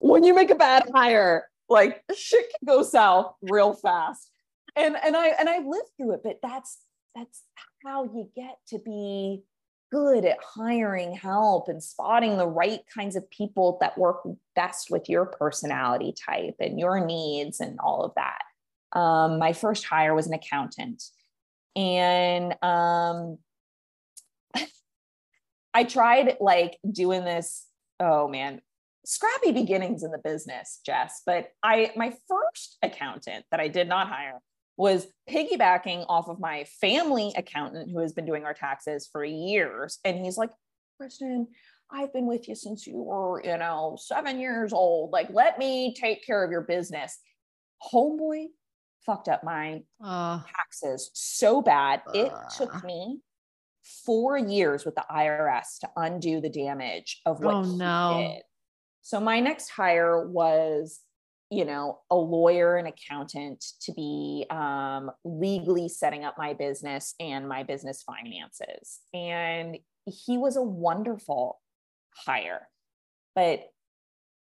when 0.00 0.24
you 0.24 0.34
make 0.34 0.50
a 0.50 0.54
bad 0.54 0.84
hire 0.94 1.48
like 1.68 2.02
shit 2.16 2.44
can 2.50 2.66
go 2.66 2.82
south 2.82 3.34
real 3.42 3.74
fast 3.74 4.30
and 4.76 4.96
and 5.04 5.16
i 5.16 5.28
and 5.28 5.48
i 5.48 5.58
lived 5.58 5.88
through 5.96 6.12
it 6.12 6.20
but 6.22 6.38
that's 6.42 6.78
that's 7.14 7.42
how 7.84 8.04
you 8.04 8.30
get 8.34 8.58
to 8.66 8.78
be 8.78 9.42
good 9.92 10.24
at 10.24 10.38
hiring 10.42 11.14
help 11.14 11.68
and 11.68 11.82
spotting 11.82 12.38
the 12.38 12.46
right 12.46 12.80
kinds 12.92 13.14
of 13.14 13.30
people 13.30 13.76
that 13.82 13.98
work 13.98 14.22
best 14.56 14.90
with 14.90 15.08
your 15.08 15.26
personality 15.26 16.14
type 16.18 16.54
and 16.58 16.80
your 16.80 17.04
needs 17.04 17.60
and 17.60 17.78
all 17.78 18.02
of 18.02 18.12
that. 18.16 18.98
Um, 18.98 19.38
my 19.38 19.52
first 19.52 19.84
hire 19.84 20.14
was 20.14 20.26
an 20.26 20.32
accountant. 20.32 21.02
And 21.76 22.52
um, 22.62 23.38
i 25.74 25.84
tried 25.84 26.36
like 26.40 26.78
doing 26.90 27.24
this 27.24 27.66
oh 28.00 28.28
man 28.28 28.60
scrappy 29.04 29.52
beginnings 29.52 30.04
in 30.04 30.10
the 30.10 30.18
business, 30.18 30.80
Jess, 30.86 31.22
but 31.26 31.48
I 31.62 31.90
my 31.96 32.14
first 32.28 32.78
accountant 32.82 33.44
that 33.50 33.60
I 33.60 33.68
did 33.68 33.88
not 33.88 34.08
hire 34.08 34.38
was 34.76 35.06
piggybacking 35.28 36.04
off 36.08 36.28
of 36.28 36.40
my 36.40 36.64
family 36.80 37.32
accountant 37.36 37.90
who 37.90 38.00
has 38.00 38.12
been 38.12 38.26
doing 38.26 38.44
our 38.44 38.54
taxes 38.54 39.08
for 39.10 39.24
years 39.24 39.98
and 40.04 40.18
he's 40.24 40.38
like, 40.38 40.50
"Kristin, 41.00 41.46
I've 41.90 42.12
been 42.12 42.26
with 42.26 42.48
you 42.48 42.54
since 42.54 42.86
you 42.86 42.96
were, 42.96 43.42
you 43.44 43.56
know, 43.58 43.96
7 44.00 44.40
years 44.40 44.72
old. 44.72 45.12
Like 45.12 45.28
let 45.30 45.58
me 45.58 45.94
take 45.94 46.24
care 46.24 46.42
of 46.42 46.50
your 46.50 46.62
business." 46.62 47.18
Homeboy 47.92 48.46
fucked 49.04 49.28
up 49.28 49.42
my 49.44 49.82
uh, 50.02 50.40
taxes 50.56 51.10
so 51.14 51.60
bad. 51.60 52.02
Uh, 52.06 52.12
it 52.14 52.32
took 52.56 52.84
me 52.84 53.20
four 54.04 54.38
years 54.38 54.84
with 54.84 54.94
the 54.94 55.04
IRS 55.10 55.78
to 55.80 55.90
undo 55.96 56.40
the 56.40 56.48
damage 56.48 57.20
of 57.26 57.40
what 57.40 57.54
oh, 57.54 57.62
he 57.62 57.76
no. 57.76 58.28
did. 58.34 58.42
So 59.02 59.20
my 59.20 59.40
next 59.40 59.68
hire 59.70 60.28
was, 60.28 61.00
you 61.52 61.66
know, 61.66 61.98
a 62.10 62.16
lawyer 62.16 62.76
and 62.76 62.88
accountant 62.88 63.62
to 63.82 63.92
be 63.92 64.46
um, 64.48 65.10
legally 65.22 65.86
setting 65.86 66.24
up 66.24 66.34
my 66.38 66.54
business 66.54 67.14
and 67.20 67.46
my 67.46 67.62
business 67.62 68.02
finances. 68.02 69.00
And 69.12 69.76
he 70.06 70.38
was 70.38 70.56
a 70.56 70.62
wonderful 70.62 71.60
hire. 72.24 72.68
But 73.34 73.64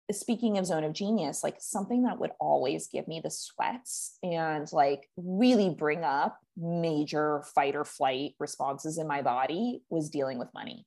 speaking 0.10 0.58
of 0.58 0.66
zone 0.66 0.86
of 0.86 0.94
genius, 0.94 1.44
like 1.44 1.58
something 1.60 2.04
that 2.04 2.18
would 2.18 2.32
always 2.40 2.88
give 2.88 3.10
me 3.10 3.20
the 3.22 3.30
sweats 3.30 4.18
and 4.24 4.72
like 4.72 5.10
really 5.18 5.70
bring 5.70 6.06
up 6.06 6.40
major 6.56 7.44
fight 7.54 7.76
or 7.76 7.84
flight 7.84 8.36
responses 8.40 8.98
in 8.98 9.06
my 9.06 9.22
body 9.22 9.82
was 9.90 10.10
dealing 10.10 10.40
with 10.40 10.48
money. 10.54 10.86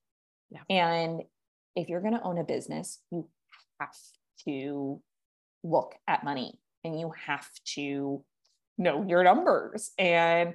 Yeah. 0.50 0.62
And 0.70 1.20
if 1.76 1.90
you're 1.90 2.00
going 2.00 2.14
to 2.14 2.22
own 2.22 2.38
a 2.38 2.44
business, 2.44 3.00
you 3.10 3.28
have 3.78 3.94
to 4.48 5.02
look 5.64 5.96
at 6.06 6.22
money 6.22 6.60
and 6.84 7.00
you 7.00 7.12
have 7.26 7.48
to 7.74 8.22
know 8.78 9.04
your 9.06 9.24
numbers 9.24 9.90
and 9.98 10.54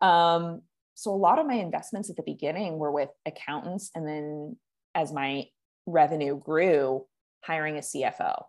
um 0.00 0.62
So 0.94 1.14
a 1.14 1.16
lot 1.16 1.38
of 1.38 1.46
my 1.46 1.54
investments 1.54 2.10
at 2.10 2.16
the 2.16 2.22
beginning 2.22 2.78
were 2.78 2.92
with 2.92 3.08
accountants. 3.24 3.90
And 3.94 4.06
then 4.06 4.56
as 4.94 5.12
my 5.12 5.46
revenue 5.86 6.38
grew, 6.38 7.06
hiring 7.42 7.76
a 7.76 7.80
CFO. 7.80 8.44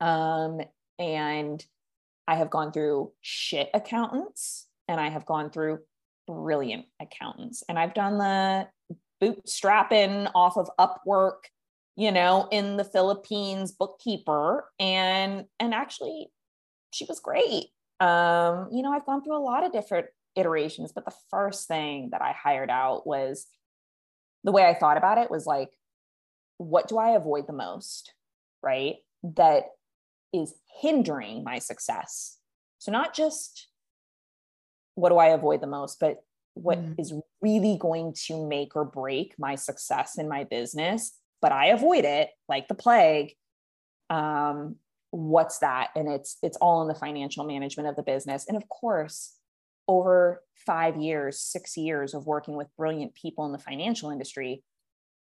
Um, 0.00 0.60
and 1.00 1.64
I 2.28 2.36
have 2.36 2.50
gone 2.50 2.70
through 2.72 3.10
shit 3.22 3.70
accountants 3.74 4.68
and 4.86 5.00
I 5.00 5.08
have 5.08 5.26
gone 5.26 5.50
through 5.50 5.80
brilliant 6.28 6.86
accountants. 7.00 7.64
And 7.68 7.76
I've 7.78 7.94
done 7.94 8.18
the 8.18 8.68
bootstrapping 9.20 10.30
off 10.34 10.56
of 10.56 10.70
Upwork, 10.78 11.50
you 11.98 12.12
know, 12.12 12.46
in 12.52 12.76
the 12.76 12.84
Philippines 12.84 13.72
bookkeeper 13.72 14.70
and 14.78 15.46
and 15.58 15.74
actually 15.74 16.28
she 16.92 17.04
was 17.06 17.18
great. 17.18 17.66
Um, 17.98 18.68
you 18.70 18.82
know, 18.82 18.92
I've 18.92 19.04
gone 19.04 19.24
through 19.24 19.36
a 19.36 19.42
lot 19.42 19.66
of 19.66 19.72
different 19.72 20.06
iterations, 20.36 20.92
but 20.92 21.04
the 21.04 21.14
first 21.28 21.66
thing 21.66 22.10
that 22.12 22.22
I 22.22 22.30
hired 22.30 22.70
out 22.70 23.04
was 23.04 23.46
the 24.44 24.52
way 24.52 24.64
I 24.64 24.74
thought 24.74 24.96
about 24.96 25.18
it 25.18 25.28
was 25.28 25.44
like, 25.44 25.70
what 26.58 26.86
do 26.86 26.98
I 26.98 27.10
avoid 27.10 27.48
the 27.48 27.52
most? 27.52 28.14
Right. 28.62 28.98
That 29.24 29.64
is 30.32 30.54
hindering 30.80 31.42
my 31.42 31.58
success. 31.58 32.38
So, 32.78 32.92
not 32.92 33.12
just 33.12 33.66
what 34.94 35.08
do 35.08 35.16
I 35.16 35.28
avoid 35.28 35.60
the 35.60 35.66
most, 35.66 35.98
but 35.98 36.22
what 36.54 36.78
mm. 36.78 36.94
is 36.96 37.12
really 37.40 37.76
going 37.76 38.14
to 38.26 38.46
make 38.46 38.76
or 38.76 38.84
break 38.84 39.34
my 39.36 39.56
success 39.56 40.16
in 40.16 40.28
my 40.28 40.44
business, 40.44 41.17
but 41.40 41.52
I 41.52 41.66
avoid 41.66 42.04
it 42.04 42.30
like 42.48 42.68
the 42.68 42.74
plague. 42.74 43.34
Um, 44.10 44.76
what's 45.10 45.58
that? 45.58 45.88
And 45.94 46.08
it's 46.08 46.36
it's 46.42 46.56
all 46.58 46.82
in 46.82 46.88
the 46.88 46.94
financial 46.94 47.44
management 47.44 47.88
of 47.88 47.96
the 47.96 48.02
business. 48.02 48.46
And 48.48 48.56
of 48.56 48.68
course, 48.68 49.34
over 49.86 50.42
five 50.66 50.96
years, 50.96 51.40
six 51.40 51.76
years 51.76 52.14
of 52.14 52.26
working 52.26 52.56
with 52.56 52.74
brilliant 52.76 53.14
people 53.14 53.46
in 53.46 53.52
the 53.52 53.58
financial 53.58 54.10
industry, 54.10 54.62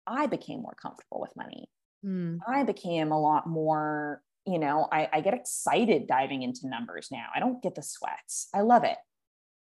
I 0.08 0.26
became 0.26 0.62
more 0.62 0.76
comfortable 0.82 1.22
with 1.22 1.36
money. 1.36 1.70
Mm. 2.06 2.40
I 2.48 2.64
became 2.64 3.12
a 3.12 3.20
lot 3.20 3.48
more, 3.48 4.22
you 4.46 4.58
know, 4.58 4.88
I, 4.92 5.10
I 5.14 5.22
get 5.22 5.34
excited 5.34 6.08
diving 6.08 6.42
into 6.42 6.68
numbers 6.68 7.10
now. 7.12 7.28
I 7.36 7.40
don't 7.40 7.62
get 7.62 7.76
the 7.76 7.84
sweats. 7.84 8.48
I 8.54 8.62
love 8.62 8.84
it. 8.84 8.98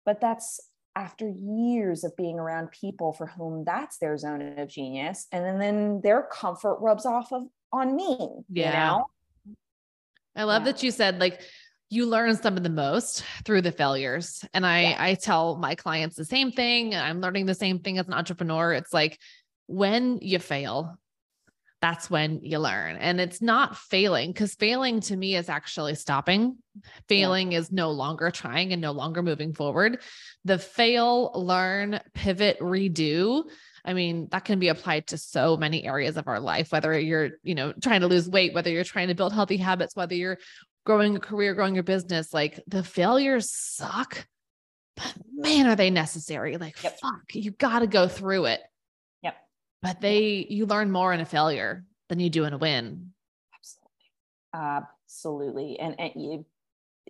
But 0.05 0.21
that's 0.21 0.59
after 0.95 1.29
years 1.29 2.03
of 2.03 2.15
being 2.15 2.39
around 2.39 2.71
people 2.71 3.13
for 3.13 3.27
whom 3.27 3.63
that's 3.65 3.97
their 3.97 4.17
zone 4.17 4.57
of 4.57 4.69
genius. 4.69 5.27
And 5.31 5.43
then, 5.43 5.59
then 5.59 6.01
their 6.01 6.23
comfort 6.23 6.77
rubs 6.79 7.05
off 7.05 7.33
of 7.33 7.43
on 7.73 7.95
me. 7.95 8.29
Yeah. 8.49 8.67
You 8.67 8.73
know? 8.73 9.55
I 10.35 10.43
love 10.43 10.65
yeah. 10.65 10.71
that 10.71 10.83
you 10.83 10.91
said 10.91 11.19
like 11.19 11.41
you 11.89 12.05
learn 12.05 12.35
some 12.35 12.57
of 12.57 12.63
the 12.63 12.69
most 12.69 13.23
through 13.43 13.61
the 13.61 13.71
failures. 13.71 14.43
And 14.53 14.65
I 14.65 14.81
yeah. 14.81 14.95
I 14.99 15.13
tell 15.15 15.57
my 15.57 15.75
clients 15.75 16.15
the 16.15 16.25
same 16.25 16.51
thing. 16.51 16.95
I'm 16.95 17.21
learning 17.21 17.45
the 17.45 17.53
same 17.53 17.79
thing 17.79 17.97
as 17.97 18.07
an 18.07 18.13
entrepreneur. 18.13 18.73
It's 18.73 18.93
like 18.93 19.19
when 19.67 20.19
you 20.21 20.39
fail, 20.39 20.97
that's 21.82 22.09
when 22.09 22.39
you 22.41 22.59
learn. 22.59 22.95
And 22.95 23.19
it's 23.19 23.41
not 23.41 23.78
failing 23.78 24.32
because 24.32 24.55
failing 24.55 25.01
to 25.01 25.15
me 25.15 25.36
is 25.36 25.49
actually 25.49 25.95
stopping. 25.95 26.57
Failing 27.07 27.51
yeah. 27.51 27.59
is 27.59 27.71
no 27.71 27.91
longer 27.91 28.32
trying 28.32 28.71
and 28.71 28.82
no 28.82 28.91
longer 28.91 29.21
moving 29.21 29.53
forward. 29.53 30.01
The 30.45 30.57
fail, 30.57 31.32
learn, 31.36 31.99
pivot, 32.13 32.59
redo. 32.59 33.43
I 33.84 33.93
mean, 33.93 34.28
that 34.32 34.45
can 34.45 34.59
be 34.59 34.69
applied 34.69 35.07
to 35.07 35.17
so 35.17 35.57
many 35.57 35.86
areas 35.86 36.17
of 36.17 36.28
our 36.28 36.39
life, 36.39 36.71
whether 36.71 36.97
you're, 36.97 37.32
you 37.43 37.55
know, 37.55 37.73
trying 37.73 38.01
to 38.01 38.07
lose 38.07 38.28
weight, 38.28 38.53
whether 38.53 38.71
you're 38.71 38.84
trying 38.84 39.09
to 39.09 39.15
build 39.15 39.34
healthy 39.34 39.57
habits, 39.57 39.95
whether 39.95 40.15
you're 40.15 40.39
growing 40.86 41.15
a 41.15 41.19
career, 41.19 41.53
growing 41.53 41.76
your 41.76 41.84
business, 41.84 42.34
like 42.34 42.59
the 42.67 42.84
failures 42.84 43.51
suck, 43.51 44.26
but 44.95 45.13
man, 45.36 45.67
are 45.67 45.76
they 45.76 45.89
necessary? 45.89 46.57
Like, 46.57 46.82
yep. 46.84 46.97
fuck, 46.99 47.34
you 47.34 47.51
got 47.51 47.80
to 47.80 47.88
go 47.88 48.07
through 48.07 48.45
it. 48.45 48.61
But 49.82 50.01
they, 50.01 50.47
you 50.49 50.65
learn 50.65 50.91
more 50.91 51.13
in 51.13 51.19
a 51.19 51.26
failure 51.26 51.86
than 52.09 52.19
you 52.19 52.30
do 52.30 52.45
in 52.45 52.53
a 52.53 52.57
win. 52.57 53.11
Absolutely. 53.53 54.88
Absolutely. 55.07 55.80
And, 55.80 55.95
and 55.99 56.11
you, 56.15 56.45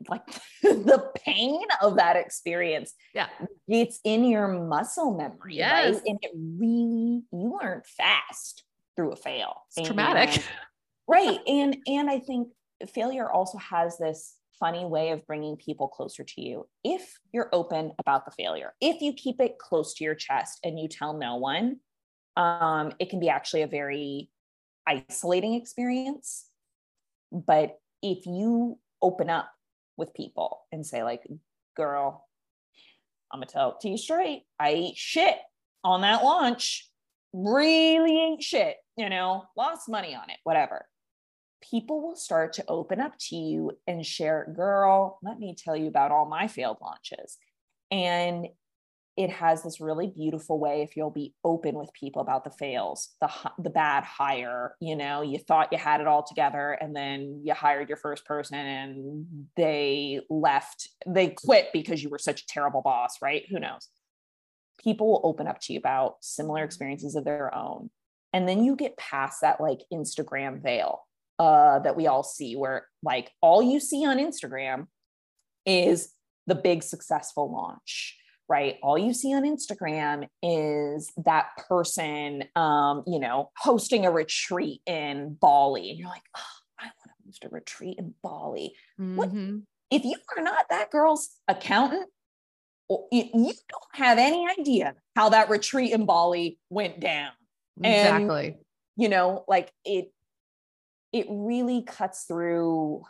like 0.10 0.26
the 0.64 1.12
pain 1.16 1.62
of 1.82 1.98
that 1.98 2.16
experience. 2.16 2.94
Yeah. 3.14 3.28
It's 3.68 4.00
in 4.04 4.26
your 4.26 4.48
muscle 4.48 5.16
memory. 5.16 5.56
Yes. 5.56 5.96
Right? 5.96 6.04
And 6.06 6.20
it 6.22 6.32
really, 6.36 7.24
you 7.32 7.58
learn 7.62 7.82
fast 7.86 8.64
through 8.96 9.12
a 9.12 9.16
fail. 9.16 9.56
It's 9.70 9.78
and, 9.78 9.86
traumatic. 9.86 10.44
right. 11.08 11.40
And, 11.48 11.78
and 11.88 12.10
I 12.10 12.20
think 12.20 12.50
failure 12.94 13.30
also 13.30 13.58
has 13.58 13.98
this 13.98 14.36
funny 14.60 14.86
way 14.86 15.12
of 15.12 15.26
bringing 15.28 15.58
people 15.58 15.88
closer 15.88 16.24
to 16.24 16.42
you. 16.42 16.68
If 16.84 17.18
you're 17.34 17.50
open 17.52 17.92
about 18.00 18.26
the 18.26 18.32
failure, 18.32 18.74
if 18.82 19.02
you 19.02 19.14
keep 19.14 19.40
it 19.40 19.60
close 19.60 19.94
to 19.96 20.04
your 20.04 20.16
chest 20.16 20.60
and 20.64 20.80
you 20.80 20.88
tell 20.88 21.18
no 21.18 21.36
one, 21.36 21.78
um, 22.36 22.92
it 23.00 23.10
can 23.10 23.20
be 23.20 23.30
actually 23.30 23.62
a 23.62 23.68
very 23.68 24.30
isolating 24.88 25.56
experience. 25.56 26.46
But 27.32 27.80
if 28.02 28.26
you 28.26 28.80
open 29.02 29.30
up 29.30 29.50
with 29.98 30.14
people 30.14 30.62
and 30.72 30.86
say, 30.86 31.04
like, 31.04 31.24
girl, 31.76 32.28
I'm 33.32 33.40
gonna 33.40 33.48
tell 33.48 33.72
it 33.72 33.80
to 33.82 33.90
you 33.90 33.98
straight, 33.98 34.44
I 34.60 34.70
ate 34.70 34.98
shit 34.98 35.38
on 35.84 36.02
that 36.02 36.24
launch, 36.24 36.90
really 37.34 38.34
ate 38.34 38.44
shit, 38.44 38.78
you 38.98 39.10
know, 39.10 39.44
lost 39.58 39.90
money 39.90 40.16
on 40.16 40.30
it, 40.30 40.38
whatever 40.44 40.86
people 41.72 42.02
will 42.02 42.16
start 42.16 42.54
to 42.54 42.66
open 42.68 43.00
up 43.00 43.14
to 43.20 43.36
you 43.36 43.72
and 43.88 44.06
share, 44.06 44.52
girl, 44.56 45.20
let 45.24 45.40
me 45.40 45.56
tell 45.58 45.76
you 45.76 45.88
about 45.88 46.12
all 46.12 46.26
my 46.26 46.48
failed 46.48 46.78
launches. 46.82 47.38
And 47.92 48.48
it 49.18 49.30
has 49.30 49.64
this 49.64 49.80
really 49.80 50.08
beautiful 50.08 50.60
way 50.60 50.82
if 50.82 50.98
you'll 50.98 51.10
be 51.10 51.34
open 51.44 51.76
with 51.76 51.94
people 51.94 52.22
about 52.22 52.44
the 52.44 52.50
fails, 52.52 53.16
the 53.22 53.30
the 53.58 53.70
bad 53.70 54.04
hire, 54.04 54.76
you 54.82 54.96
know, 54.96 55.22
you 55.22 55.40
thought 55.40 55.72
you 55.72 55.78
had 55.78 56.02
it 56.02 56.08
all 56.08 56.24
together 56.24 56.78
and 56.82 56.96
then 56.96 57.42
you 57.44 57.54
hired 57.54 57.88
your 57.88 57.98
first 57.98 58.26
person 58.26 58.58
and 58.58 59.26
they 59.56 60.20
left, 60.30 60.90
they 61.08 61.30
quit 61.30 61.68
because 61.72 62.04
you 62.04 62.10
were 62.10 62.20
such 62.20 62.42
a 62.42 62.48
terrible 62.48 62.82
boss, 62.82 63.22
right? 63.22 63.44
Who 63.50 63.60
knows? 63.60 63.88
People 64.84 65.08
will 65.08 65.22
open 65.24 65.48
up 65.48 65.62
to 65.62 65.74
you 65.74 65.80
about 65.80 66.18
similar 66.22 66.64
experiences 66.64 67.16
of 67.16 67.24
their 67.24 67.56
own. 67.56 67.90
And 68.34 68.50
then 68.50 68.66
you 68.66 68.76
get 68.76 68.98
past 68.98 69.42
that 69.42 69.62
like 69.62 69.80
Instagram 69.94 70.62
veil 70.62 71.08
uh, 71.40 71.80
that 71.80 71.96
we 71.96 72.08
all 72.08 72.24
see, 72.24 72.58
where 72.58 72.88
like 73.02 73.32
all 73.42 73.62
you 73.62 73.80
see 73.80 74.06
on 74.06 74.18
Instagram 74.18 74.88
is 75.66 76.12
the 76.48 76.56
big 76.56 76.84
successful 76.84 77.50
launch 77.52 78.18
right? 78.48 78.78
All 78.84 78.98
you 78.98 79.14
see 79.14 79.34
on 79.34 79.44
instagram 79.44 80.28
is 80.42 81.12
that 81.26 81.48
person 81.68 82.44
um 82.56 83.04
you 83.08 83.20
know 83.20 83.52
hosting 83.58 84.06
a 84.06 84.12
retreat 84.12 84.82
in 84.86 85.38
bali. 85.40 85.90
And 85.90 86.00
you're 86.00 86.10
like 86.10 86.24
oh, 86.36 86.42
i 86.80 86.86
want 86.86 86.96
to 87.04 87.26
host 87.28 87.46
a 87.46 87.50
retreat 87.50 87.98
in 87.98 88.14
bali. 88.24 88.76
Mm-hmm. 89.00 89.16
what 89.16 89.30
if 89.92 90.04
you 90.04 90.16
are 90.36 90.44
not 90.44 90.66
that 90.70 90.92
girl's 90.92 91.30
accountant 91.48 92.10
you, 93.12 93.30
don't 93.34 93.94
have 93.94 94.18
any 94.18 94.48
idea 94.60 94.94
how 95.16 95.30
that 95.30 95.50
retreat 95.50 95.92
in 95.92 96.06
bali 96.06 96.60
went 96.70 97.00
down. 97.00 97.32
Exactly. 97.80 98.48
and, 98.48 98.56
you 98.98 99.10
know 99.10 99.44
like 99.48 99.72
it 99.84 100.12
it 101.12 101.26
really 101.30 101.82
cuts 101.82 102.24
through 102.24 103.04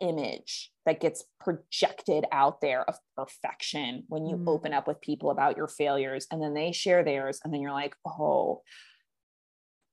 image 0.00 0.70
that 0.86 1.00
gets 1.00 1.24
projected 1.40 2.24
out 2.32 2.60
there 2.60 2.82
of 2.88 2.96
perfection 3.16 4.04
when 4.08 4.26
you 4.26 4.36
mm. 4.36 4.48
open 4.48 4.72
up 4.72 4.86
with 4.86 5.00
people 5.00 5.30
about 5.30 5.56
your 5.56 5.68
failures 5.68 6.26
and 6.30 6.42
then 6.42 6.54
they 6.54 6.72
share 6.72 7.04
theirs 7.04 7.40
and 7.44 7.52
then 7.52 7.60
you're 7.60 7.72
like 7.72 7.94
oh 8.06 8.62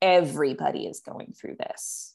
everybody 0.02 0.86
is 0.86 1.02
going 1.02 1.34
through 1.34 1.56
this 1.60 2.14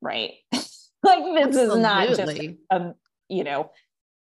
right 0.00 0.32
like 0.52 0.64
this 1.02 1.46
Absolutely. 1.46 1.76
is 1.76 1.82
not 1.82 2.08
just 2.08 2.40
um 2.70 2.94
you 3.28 3.44
know 3.44 3.70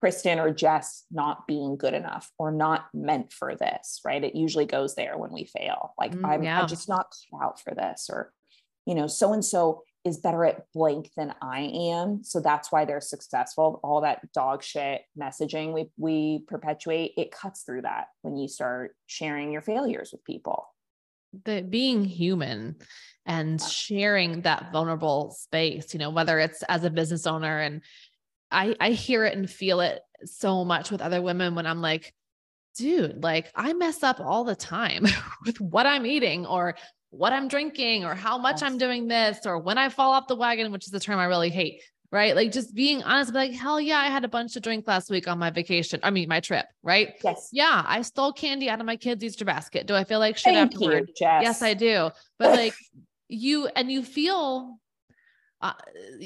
kristin 0.03 0.43
or 0.43 0.51
jess 0.51 1.05
not 1.11 1.45
being 1.47 1.77
good 1.77 1.93
enough 1.93 2.31
or 2.39 2.51
not 2.51 2.85
meant 2.93 3.31
for 3.31 3.55
this 3.55 4.01
right 4.03 4.23
it 4.23 4.35
usually 4.35 4.65
goes 4.65 4.95
there 4.95 5.17
when 5.17 5.31
we 5.31 5.45
fail 5.45 5.93
like 5.99 6.13
mm, 6.13 6.27
i'm 6.27 6.43
yeah. 6.43 6.61
i'm 6.61 6.67
just 6.67 6.89
not 6.89 7.13
cut 7.31 7.45
out 7.45 7.61
for 7.61 7.75
this 7.75 8.09
or 8.11 8.33
you 8.85 8.95
know 8.95 9.07
so 9.07 9.31
and 9.33 9.45
so 9.45 9.83
is 10.03 10.17
better 10.17 10.45
at 10.45 10.65
blank 10.73 11.11
than 11.15 11.33
I 11.41 11.61
am. 11.61 12.23
So 12.23 12.39
that's 12.39 12.71
why 12.71 12.85
they're 12.85 13.01
successful. 13.01 13.79
All 13.83 14.01
that 14.01 14.31
dog 14.33 14.63
shit 14.63 15.03
messaging 15.19 15.73
we 15.73 15.91
we 15.97 16.43
perpetuate, 16.47 17.13
it 17.17 17.31
cuts 17.31 17.63
through 17.63 17.83
that 17.83 18.07
when 18.21 18.35
you 18.35 18.47
start 18.47 18.95
sharing 19.05 19.51
your 19.51 19.61
failures 19.61 20.09
with 20.11 20.23
people. 20.23 20.67
The 21.45 21.61
being 21.61 22.03
human 22.03 22.77
and 23.25 23.59
uh-huh. 23.59 23.69
sharing 23.69 24.41
that 24.41 24.71
vulnerable 24.71 25.31
space, 25.31 25.93
you 25.93 25.99
know, 25.99 26.09
whether 26.09 26.39
it's 26.39 26.63
as 26.63 26.83
a 26.83 26.89
business 26.89 27.27
owner 27.27 27.59
and 27.59 27.81
I 28.49 28.75
I 28.79 28.91
hear 28.91 29.25
it 29.25 29.37
and 29.37 29.49
feel 29.49 29.81
it 29.81 30.01
so 30.25 30.65
much 30.65 30.91
with 30.91 31.01
other 31.01 31.21
women 31.21 31.55
when 31.55 31.67
I'm 31.67 31.81
like, 31.81 32.13
dude, 32.75 33.23
like 33.23 33.51
I 33.55 33.73
mess 33.73 34.01
up 34.01 34.19
all 34.19 34.43
the 34.43 34.55
time 34.55 35.05
with 35.45 35.61
what 35.61 35.85
I'm 35.85 36.05
eating 36.05 36.45
or 36.45 36.75
what 37.11 37.33
I'm 37.33 37.47
drinking 37.47 38.05
or 38.05 38.15
how 38.15 38.37
much 38.37 38.61
yes. 38.61 38.63
I'm 38.63 38.77
doing 38.77 39.07
this 39.07 39.45
or 39.45 39.59
when 39.59 39.77
I 39.77 39.89
fall 39.89 40.11
off 40.11 40.27
the 40.27 40.35
wagon, 40.35 40.71
which 40.71 40.85
is 40.85 40.91
the 40.91 40.99
term 40.99 41.19
I 41.19 41.25
really 41.25 41.49
hate. 41.49 41.83
right? 42.11 42.35
Like 42.35 42.51
just 42.51 42.73
being 42.75 43.03
honest, 43.03 43.33
like, 43.33 43.53
hell 43.53 43.79
yeah, 43.79 43.99
I 43.99 44.07
had 44.07 44.25
a 44.25 44.27
bunch 44.27 44.53
to 44.53 44.59
drink 44.59 44.85
last 44.87 45.09
week 45.09 45.27
on 45.27 45.39
my 45.39 45.49
vacation. 45.49 45.99
I 46.03 46.09
mean, 46.09 46.27
my 46.27 46.39
trip, 46.39 46.65
right? 46.83 47.13
Yes. 47.23 47.49
Yeah, 47.51 47.83
I 47.85 48.01
stole 48.01 48.33
candy 48.33 48.69
out 48.69 48.79
of 48.79 48.85
my 48.85 48.97
kids' 48.97 49.23
Easter 49.23 49.45
basket. 49.45 49.87
Do 49.87 49.95
I 49.95 50.03
feel 50.03 50.19
like 50.19 50.37
shit 50.37 50.53
Thank 50.53 50.73
afterward? 50.73 51.09
you. 51.09 51.13
Yes, 51.19 51.61
I 51.61 51.73
do. 51.73 52.09
But 52.37 52.51
like 52.57 52.75
you 53.29 53.67
and 53.67 53.91
you 53.91 54.03
feel 54.03 54.77
uh, 55.61 55.73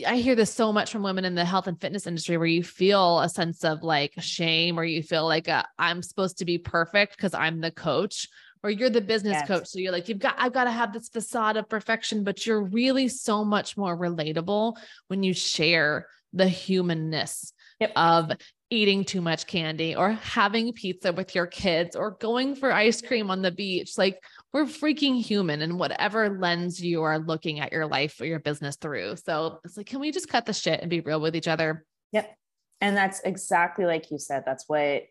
I 0.08 0.16
hear 0.16 0.36
this 0.36 0.54
so 0.54 0.72
much 0.72 0.92
from 0.92 1.04
women 1.04 1.26
in 1.26 1.36
the 1.36 1.44
health 1.44 1.68
and 1.68 1.80
fitness 1.80 2.08
industry 2.08 2.38
where 2.38 2.48
you 2.48 2.64
feel 2.64 3.20
a 3.20 3.28
sense 3.28 3.64
of 3.64 3.84
like 3.84 4.14
shame 4.20 4.80
or 4.80 4.86
you 4.86 5.04
feel 5.04 5.26
like 5.26 5.50
uh, 5.50 5.64
I'm 5.78 6.02
supposed 6.02 6.38
to 6.38 6.46
be 6.46 6.58
perfect 6.58 7.18
because 7.18 7.34
I'm 7.34 7.60
the 7.60 7.72
coach 7.72 8.30
or 8.66 8.72
you're 8.72 8.90
the 8.90 9.00
business 9.00 9.34
Yes. 9.34 9.48
coach. 9.48 9.68
So 9.68 9.78
you're 9.78 9.92
like, 9.92 10.10
you've 10.10 10.18
got, 10.18 10.34
I've 10.40 10.52
got 10.52 10.64
to 10.64 10.72
have 10.72 10.92
this 10.92 11.08
facade 11.08 11.56
of 11.56 11.70
perfection, 11.70 12.24
but 12.24 12.48
you're 12.48 12.64
really 12.64 13.08
so 13.08 13.46
much 13.46 13.78
more 13.78 13.96
relatable 13.96 14.76
when 15.08 15.22
you 15.22 15.36
share 15.36 16.08
the 16.34 16.48
humanness 16.50 17.54
Yep. 17.80 17.92
of 17.96 18.32
eating 18.72 19.04
too 19.06 19.22
much 19.22 19.46
candy 19.46 19.96
or 19.96 20.14
having 20.14 20.74
pizza 20.74 21.14
with 21.14 21.36
your 21.36 21.46
kids 21.46 21.96
or 21.96 22.18
going 22.20 22.56
for 22.56 22.72
ice 22.72 23.02
cream 23.02 23.30
on 23.30 23.44
the 23.44 23.52
beach. 23.52 24.00
Like 24.00 24.18
we're 24.52 24.66
freaking 24.66 25.22
human 25.22 25.62
in 25.62 25.78
whatever 25.78 26.40
lens 26.40 26.82
you 26.82 27.04
are 27.04 27.20
looking 27.20 27.60
at 27.60 27.72
your 27.72 27.86
life 27.86 28.20
or 28.20 28.26
your 28.26 28.40
business 28.40 28.78
through. 28.78 29.18
So 29.18 29.60
it's 29.64 29.78
like, 29.78 29.86
can 29.86 30.00
we 30.00 30.12
just 30.12 30.28
cut 30.30 30.48
the 30.48 30.54
shit 30.54 30.80
and 30.82 30.90
be 30.90 31.02
real 31.02 31.22
with 31.22 31.36
each 31.36 31.48
other? 31.48 31.86
Yep. 32.14 32.36
And 32.82 32.98
that's 32.98 33.20
exactly 33.20 33.86
like 33.86 34.10
you 34.10 34.18
said. 34.18 34.44
That's 34.44 34.64
what 34.68 35.04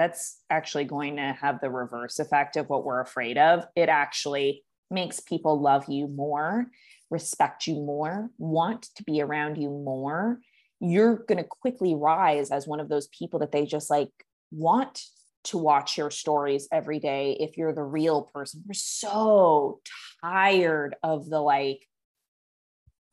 that's 0.00 0.38
actually 0.48 0.84
going 0.84 1.16
to 1.16 1.36
have 1.38 1.60
the 1.60 1.68
reverse 1.68 2.18
effect 2.18 2.56
of 2.56 2.70
what 2.70 2.84
we're 2.84 3.02
afraid 3.02 3.36
of. 3.36 3.66
It 3.76 3.90
actually 3.90 4.64
makes 4.90 5.20
people 5.20 5.60
love 5.60 5.84
you 5.88 6.08
more, 6.08 6.68
respect 7.10 7.66
you 7.66 7.74
more, 7.74 8.30
want 8.38 8.88
to 8.96 9.04
be 9.04 9.20
around 9.20 9.58
you 9.58 9.68
more. 9.68 10.40
You're 10.80 11.16
going 11.16 11.36
to 11.36 11.44
quickly 11.44 11.94
rise 11.94 12.50
as 12.50 12.66
one 12.66 12.80
of 12.80 12.88
those 12.88 13.08
people 13.08 13.40
that 13.40 13.52
they 13.52 13.66
just 13.66 13.90
like 13.90 14.08
want 14.50 15.02
to 15.44 15.58
watch 15.58 15.98
your 15.98 16.10
stories 16.10 16.66
every 16.72 16.98
day 16.98 17.36
if 17.38 17.58
you're 17.58 17.74
the 17.74 17.82
real 17.82 18.22
person. 18.22 18.64
We're 18.66 18.72
so 18.72 19.80
tired 20.24 20.96
of 21.02 21.28
the 21.28 21.40
like 21.40 21.86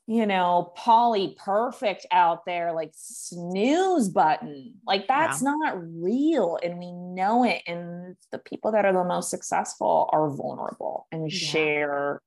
you 0.10 0.26
know, 0.26 0.72
Polly 0.76 1.36
perfect 1.38 2.06
out 2.12 2.46
there, 2.46 2.72
like 2.72 2.92
snooze 2.96 4.08
button. 4.08 4.76
Like 4.86 5.06
that's 5.06 5.42
not 5.42 5.76
real. 5.78 6.58
And 6.64 6.80
we 6.80 6.94
know 6.94 7.44
it. 7.44 7.62
And 7.68 8.16
the 8.32 8.40
people 8.40 8.72
that 8.72 8.86
are 8.86 8.94
the 8.94 9.04
most 9.04 9.30
successful 9.30 10.10
are 10.14 10.30
vulnerable 10.30 11.08
and 11.12 11.30
Yeah. 11.30 11.38
share, 11.38 12.22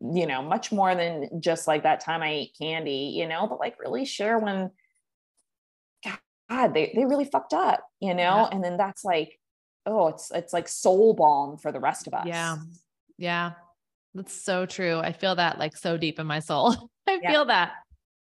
you 0.00 0.26
know, 0.28 0.42
much 0.42 0.70
more 0.70 0.94
than 0.94 1.40
just 1.40 1.66
like 1.66 1.82
that 1.82 1.98
time 2.00 2.22
I 2.22 2.30
ate 2.30 2.56
candy, 2.56 3.12
you 3.16 3.26
know, 3.26 3.48
but 3.48 3.58
like 3.58 3.80
really 3.80 4.04
share 4.04 4.38
when 4.38 4.70
God, 6.48 6.72
they, 6.72 6.92
they 6.94 7.04
really 7.04 7.24
fucked 7.24 7.52
up, 7.52 7.84
you 7.98 8.14
know? 8.14 8.36
Yeah. 8.36 8.48
And 8.52 8.62
then 8.62 8.76
that's 8.76 9.04
like, 9.04 9.40
oh, 9.86 10.06
it's 10.06 10.30
it's 10.30 10.52
like 10.52 10.68
soul 10.68 11.14
balm 11.14 11.58
for 11.58 11.72
the 11.72 11.80
rest 11.80 12.06
of 12.06 12.14
us. 12.14 12.26
Yeah. 12.26 12.58
Yeah. 13.18 13.52
That's 14.14 14.32
so 14.32 14.66
true. 14.66 14.98
I 14.98 15.12
feel 15.12 15.36
that 15.36 15.58
like 15.58 15.76
so 15.76 15.96
deep 15.96 16.18
in 16.18 16.26
my 16.26 16.40
soul. 16.40 16.90
I 17.06 17.18
Yeah. 17.22 17.30
feel 17.30 17.44
that. 17.46 17.72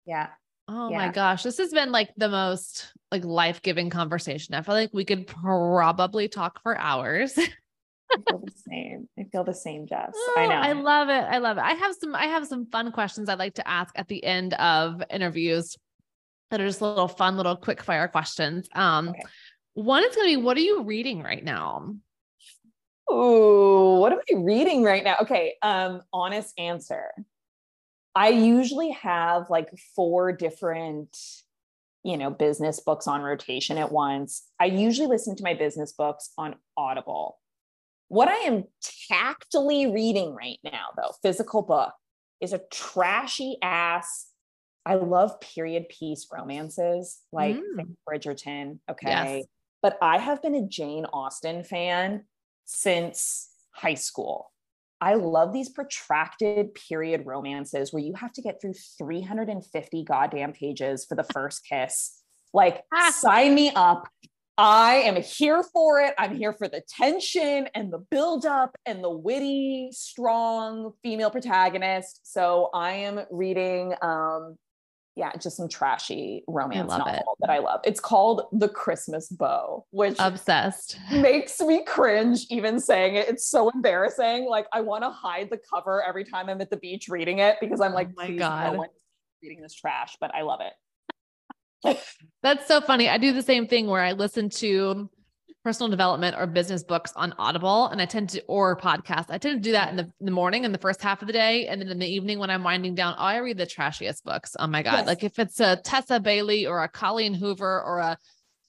Yeah. 0.06 0.28
Oh 0.66 0.90
my 0.90 1.08
gosh. 1.10 1.42
This 1.42 1.58
has 1.58 1.72
been 1.72 1.92
like 1.92 2.10
the 2.16 2.28
most 2.28 2.92
like 3.10 3.24
life-giving 3.24 3.90
conversation. 3.90 4.54
I 4.54 4.62
feel 4.62 4.74
like 4.74 4.90
we 4.94 5.04
could 5.04 5.26
probably 5.26 6.28
talk 6.28 6.62
for 6.62 6.76
hours. 6.76 7.38
I 7.38 8.16
feel 8.28 8.38
the 8.38 8.52
same. 8.68 9.08
I 9.18 9.24
feel 9.24 9.44
the 9.44 9.54
same, 9.54 9.86
Jess. 9.86 10.12
Oh, 10.14 10.34
I 10.38 10.46
know. 10.46 10.54
I 10.54 10.72
love 10.72 11.08
it. 11.08 11.24
I 11.28 11.38
love 11.38 11.58
it. 11.58 11.62
I 11.62 11.72
have 11.72 11.94
some 11.96 12.14
I 12.14 12.26
have 12.26 12.46
some 12.46 12.66
fun 12.66 12.92
questions 12.92 13.28
I'd 13.28 13.38
like 13.38 13.54
to 13.54 13.68
ask 13.68 13.92
at 13.98 14.08
the 14.08 14.24
end 14.24 14.54
of 14.54 15.02
interviews 15.10 15.76
that 16.50 16.60
are 16.60 16.66
just 16.66 16.80
little 16.80 17.08
fun 17.08 17.36
little 17.36 17.56
quick 17.56 17.82
fire 17.82 18.08
questions. 18.08 18.68
Um 18.74 19.10
Okay. 19.10 19.22
one 19.74 20.04
is 20.04 20.14
going 20.14 20.28
to 20.30 20.36
be 20.38 20.42
what 20.42 20.56
are 20.56 20.60
you 20.60 20.82
reading 20.82 21.22
right 21.22 21.44
now? 21.44 21.94
Ooh, 23.10 23.98
what 24.00 24.12
am 24.12 24.18
I 24.30 24.36
reading 24.38 24.82
right 24.82 25.04
now? 25.04 25.16
Okay, 25.22 25.54
um, 25.62 26.02
honest 26.12 26.58
answer. 26.58 27.10
I 28.14 28.28
usually 28.28 28.90
have 28.92 29.50
like 29.50 29.70
four 29.94 30.32
different, 30.32 31.16
you 32.02 32.16
know, 32.16 32.30
business 32.30 32.80
books 32.80 33.06
on 33.06 33.22
rotation 33.22 33.76
at 33.76 33.90
once. 33.92 34.44
I 34.60 34.66
usually 34.66 35.08
listen 35.08 35.36
to 35.36 35.42
my 35.42 35.54
business 35.54 35.92
books 35.92 36.30
on 36.38 36.56
Audible. 36.76 37.38
What 38.08 38.28
I 38.28 38.36
am 38.46 38.64
tactily 39.10 39.86
reading 39.90 40.34
right 40.34 40.58
now, 40.62 40.88
though, 40.96 41.12
physical 41.22 41.62
book, 41.62 41.92
is 42.40 42.52
a 42.52 42.60
trashy 42.70 43.56
ass. 43.62 44.28
I 44.86 44.94
love 44.96 45.40
period 45.40 45.88
piece 45.88 46.28
romances 46.32 47.20
like 47.32 47.56
Mm. 47.56 47.96
Bridgerton. 48.08 48.78
Okay. 48.90 49.08
Yes. 49.08 49.44
But 49.82 49.98
I 50.00 50.18
have 50.18 50.40
been 50.42 50.54
a 50.54 50.66
Jane 50.66 51.06
Austen 51.06 51.64
fan 51.64 52.24
since 52.64 53.48
high 53.72 53.94
school. 53.94 54.50
I 55.00 55.14
love 55.14 55.52
these 55.52 55.68
protracted 55.68 56.74
period 56.74 57.26
romances 57.26 57.92
where 57.92 58.02
you 58.02 58.14
have 58.14 58.32
to 58.34 58.42
get 58.42 58.60
through 58.60 58.74
350 58.98 60.04
goddamn 60.04 60.52
pages 60.52 61.04
for 61.04 61.14
the 61.14 61.24
first 61.24 61.66
kiss. 61.68 62.22
Like, 62.52 62.82
Ah. 62.94 63.12
sign 63.14 63.54
me 63.54 63.70
up. 63.74 64.08
I 64.56 64.94
am 65.04 65.20
here 65.20 65.64
for 65.64 66.00
it. 66.00 66.14
I'm 66.16 66.36
here 66.36 66.52
for 66.52 66.68
the 66.68 66.80
tension 66.88 67.68
and 67.74 67.92
the 67.92 67.98
buildup 67.98 68.76
and 68.86 69.02
the 69.02 69.10
witty, 69.10 69.88
strong 69.92 70.92
female 71.02 71.30
protagonist. 71.30 72.20
So 72.22 72.70
I 72.72 72.92
am 72.92 73.20
reading 73.32 73.94
um 74.00 74.56
yeah, 75.16 75.32
just 75.36 75.56
some 75.56 75.68
trashy 75.68 76.42
romance 76.48 76.90
novel 76.90 77.14
it. 77.14 77.22
that 77.40 77.50
I 77.50 77.58
love. 77.58 77.80
It's 77.84 78.00
called 78.00 78.48
The 78.52 78.68
Christmas 78.68 79.28
Bow, 79.28 79.86
which 79.90 80.16
Obsessed. 80.18 80.98
makes 81.12 81.60
me 81.60 81.84
cringe 81.84 82.46
even 82.50 82.80
saying 82.80 83.14
it. 83.14 83.28
It's 83.28 83.48
so 83.48 83.70
embarrassing. 83.70 84.46
Like 84.48 84.66
I 84.72 84.80
want 84.80 85.04
to 85.04 85.10
hide 85.10 85.50
the 85.50 85.60
cover 85.72 86.02
every 86.02 86.24
time 86.24 86.48
I'm 86.48 86.60
at 86.60 86.70
the 86.70 86.76
beach 86.76 87.08
reading 87.08 87.38
it 87.38 87.56
because 87.60 87.80
I'm 87.80 87.92
oh 87.92 87.96
like, 87.96 88.08
Oh 88.10 88.14
my 88.16 88.30
God. 88.32 88.72
no 88.72 88.78
one's 88.78 88.90
reading 89.42 89.62
this 89.62 89.74
trash, 89.74 90.16
but 90.20 90.34
I 90.34 90.42
love 90.42 90.60
it. 90.60 91.98
That's 92.42 92.66
so 92.66 92.80
funny. 92.80 93.08
I 93.08 93.18
do 93.18 93.32
the 93.32 93.42
same 93.42 93.68
thing 93.68 93.86
where 93.86 94.02
I 94.02 94.12
listen 94.12 94.48
to 94.50 95.08
personal 95.64 95.90
development 95.90 96.36
or 96.38 96.46
business 96.46 96.82
books 96.82 97.12
on 97.16 97.34
Audible 97.38 97.86
and 97.86 98.00
I 98.00 98.04
tend 98.04 98.28
to, 98.30 98.42
or 98.42 98.76
podcasts. 98.76 99.30
I 99.30 99.38
tend 99.38 99.62
to 99.62 99.68
do 99.68 99.72
that 99.72 99.88
in 99.88 99.96
the, 99.96 100.02
in 100.02 100.26
the 100.26 100.30
morning 100.30 100.64
in 100.64 100.72
the 100.72 100.78
first 100.78 101.00
half 101.00 101.22
of 101.22 101.26
the 101.26 101.32
day. 101.32 101.66
And 101.66 101.80
then 101.80 101.88
in 101.88 101.98
the 101.98 102.06
evening 102.06 102.38
when 102.38 102.50
I'm 102.50 102.62
winding 102.62 102.94
down, 102.94 103.14
oh, 103.18 103.22
I 103.22 103.38
read 103.38 103.56
the 103.56 103.64
trashiest 103.64 104.22
books. 104.24 104.54
Oh 104.58 104.66
my 104.66 104.82
God. 104.82 104.92
Yes. 104.92 105.06
Like 105.06 105.24
if 105.24 105.38
it's 105.38 105.60
a 105.60 105.76
Tessa 105.76 106.20
Bailey 106.20 106.66
or 106.66 106.84
a 106.84 106.88
Colleen 106.88 107.32
Hoover 107.32 107.82
or 107.82 108.00
a, 108.00 108.18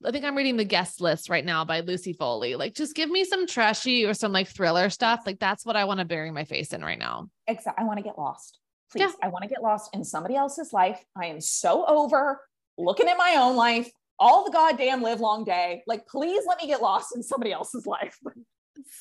I 0.05 0.11
think 0.11 0.23
I'm 0.23 0.37
reading 0.37 0.55
the 0.55 0.63
guest 0.63 1.01
list 1.01 1.29
right 1.29 1.43
now 1.43 1.65
by 1.65 1.81
Lucy 1.81 2.13
Foley. 2.13 2.55
Like 2.55 2.73
just 2.73 2.95
give 2.95 3.09
me 3.09 3.25
some 3.25 3.45
trashy 3.45 4.05
or 4.05 4.13
some 4.13 4.31
like 4.31 4.47
thriller 4.47 4.89
stuff. 4.89 5.23
Like 5.25 5.39
that's 5.39 5.65
what 5.65 5.75
I 5.75 5.83
want 5.83 5.99
to 5.99 6.05
bury 6.05 6.31
my 6.31 6.45
face 6.45 6.71
in 6.71 6.81
right 6.81 6.99
now. 6.99 7.29
Exactly. 7.47 7.83
I 7.83 7.85
want 7.85 7.97
to 7.97 8.03
get 8.03 8.17
lost. 8.17 8.59
Please. 8.91 9.01
Yeah. 9.01 9.11
I 9.21 9.27
want 9.27 9.43
to 9.43 9.49
get 9.49 9.61
lost 9.61 9.93
in 9.93 10.05
somebody 10.05 10.37
else's 10.37 10.71
life. 10.71 11.03
I 11.21 11.25
am 11.25 11.41
so 11.41 11.85
over 11.85 12.39
looking 12.77 13.09
at 13.09 13.17
my 13.17 13.35
own 13.37 13.57
life 13.57 13.91
all 14.19 14.45
the 14.45 14.51
goddamn 14.51 15.01
live 15.01 15.19
long 15.19 15.43
day. 15.43 15.83
Like, 15.87 16.07
please 16.07 16.43
let 16.47 16.61
me 16.61 16.67
get 16.67 16.81
lost 16.81 17.15
in 17.15 17.23
somebody 17.23 17.51
else's 17.51 17.85
life. 17.85 18.17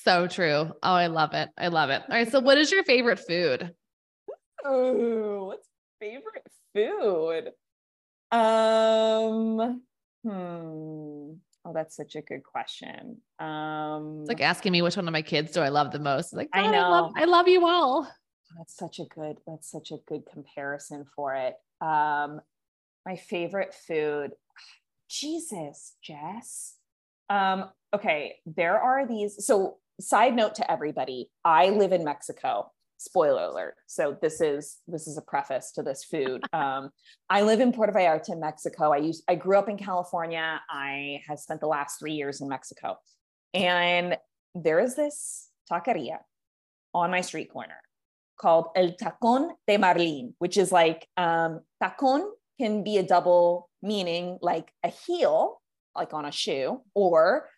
So 0.03 0.29
true. 0.29 0.71
Oh, 0.85 0.95
I 0.95 1.09
love 1.09 1.35
it. 1.35 1.51
I 1.59 1.67
love 1.67 1.91
it. 1.91 2.01
All 2.09 2.15
right. 2.17 2.31
So 2.31 2.39
what 2.39 2.59
is 2.59 2.71
your 2.71 2.85
favorite 2.85 3.19
food? 3.19 3.75
Ooh, 4.67 5.47
what's 5.47 5.69
favorite 6.01 6.47
food? 6.73 7.51
Um, 8.31 9.83
hmm. 10.23 10.31
Oh, 11.67 11.73
that's 11.75 11.97
such 11.97 12.15
a 12.15 12.23
good 12.23 12.43
question. 12.45 13.19
Um, 13.39 14.19
It's 14.21 14.29
like 14.29 14.41
asking 14.43 14.73
me 14.73 14.83
which 14.83 14.97
one 14.97 15.09
of 15.09 15.13
my 15.13 15.23
kids 15.23 15.51
do 15.53 15.61
I 15.61 15.69
love 15.71 15.91
the 15.91 15.99
most. 15.99 16.33
Like, 16.35 16.49
I 16.53 16.63
"God, 16.63 16.71
love, 16.73 17.05
know. 17.17 17.23
I 17.23 17.25
love 17.25 17.49
you 17.49 17.67
all. 17.67 18.09
that's 18.57 18.77
such 18.77 19.01
a 19.01 19.05
good 19.07 19.39
that's 19.47 19.71
such 19.71 19.91
a 19.91 19.99
good 20.07 20.23
comparison 20.33 21.05
for 21.17 21.35
it 21.35 21.55
um 21.81 22.41
my 23.05 23.17
favorite 23.17 23.75
food 23.75 24.33
jesus 25.21 25.95
jess. 26.03 26.75
Um 27.31 27.71
okay 27.95 28.37
there 28.47 28.79
are 28.79 29.07
these 29.07 29.47
so 29.47 29.79
side 30.01 30.35
note 30.35 30.57
to 30.57 30.71
everybody 30.71 31.31
i 31.45 31.71
live 31.71 31.93
in 31.93 32.05
mexico. 32.05 32.71
Spoiler 32.99 33.45
alert. 33.45 33.75
So 33.87 34.17
this 34.23 34.41
is 34.41 34.79
this 34.87 35.07
is 35.07 35.19
a 35.19 35.23
preface 35.23 35.73
to 35.73 35.83
this 35.83 36.05
food. 36.05 36.43
Um 36.53 36.91
i 37.31 37.43
live 37.43 37.61
in 37.61 37.73
puerto 37.73 37.93
vallarta 37.93 38.39
mexico. 38.39 38.93
I 38.93 38.99
used 38.99 39.23
i 39.29 39.35
grew 39.35 39.59
up 39.59 39.69
in 39.69 39.79
california. 39.79 40.61
I 40.71 41.21
have 41.27 41.39
spent 41.39 41.61
the 41.61 41.67
last 41.69 41.99
three 41.99 42.15
years 42.15 42.41
in 42.41 42.49
mexico. 42.49 42.97
And 43.53 44.17
there 44.55 44.81
is 44.81 44.97
this 44.97 45.49
taqueria 45.71 46.19
on 46.93 47.11
my 47.11 47.21
street 47.21 47.51
corner 47.53 47.81
called 48.37 48.67
El 48.75 48.91
Tacón 48.93 49.51
de 49.67 49.77
Marlin, 49.77 50.35
which 50.39 50.57
is 50.57 50.73
like 50.73 51.07
um, 51.17 51.61
tacón 51.83 52.23
can 52.61 52.85
be 52.85 52.99
a 52.99 53.03
double 53.03 53.69
meaning, 53.83 54.39
like 54.41 54.71
a 54.85 54.89
heel, 54.89 55.61
like 55.97 56.13
on 56.15 56.25
a 56.25 56.33
shoe, 56.33 56.81
or 56.95 57.49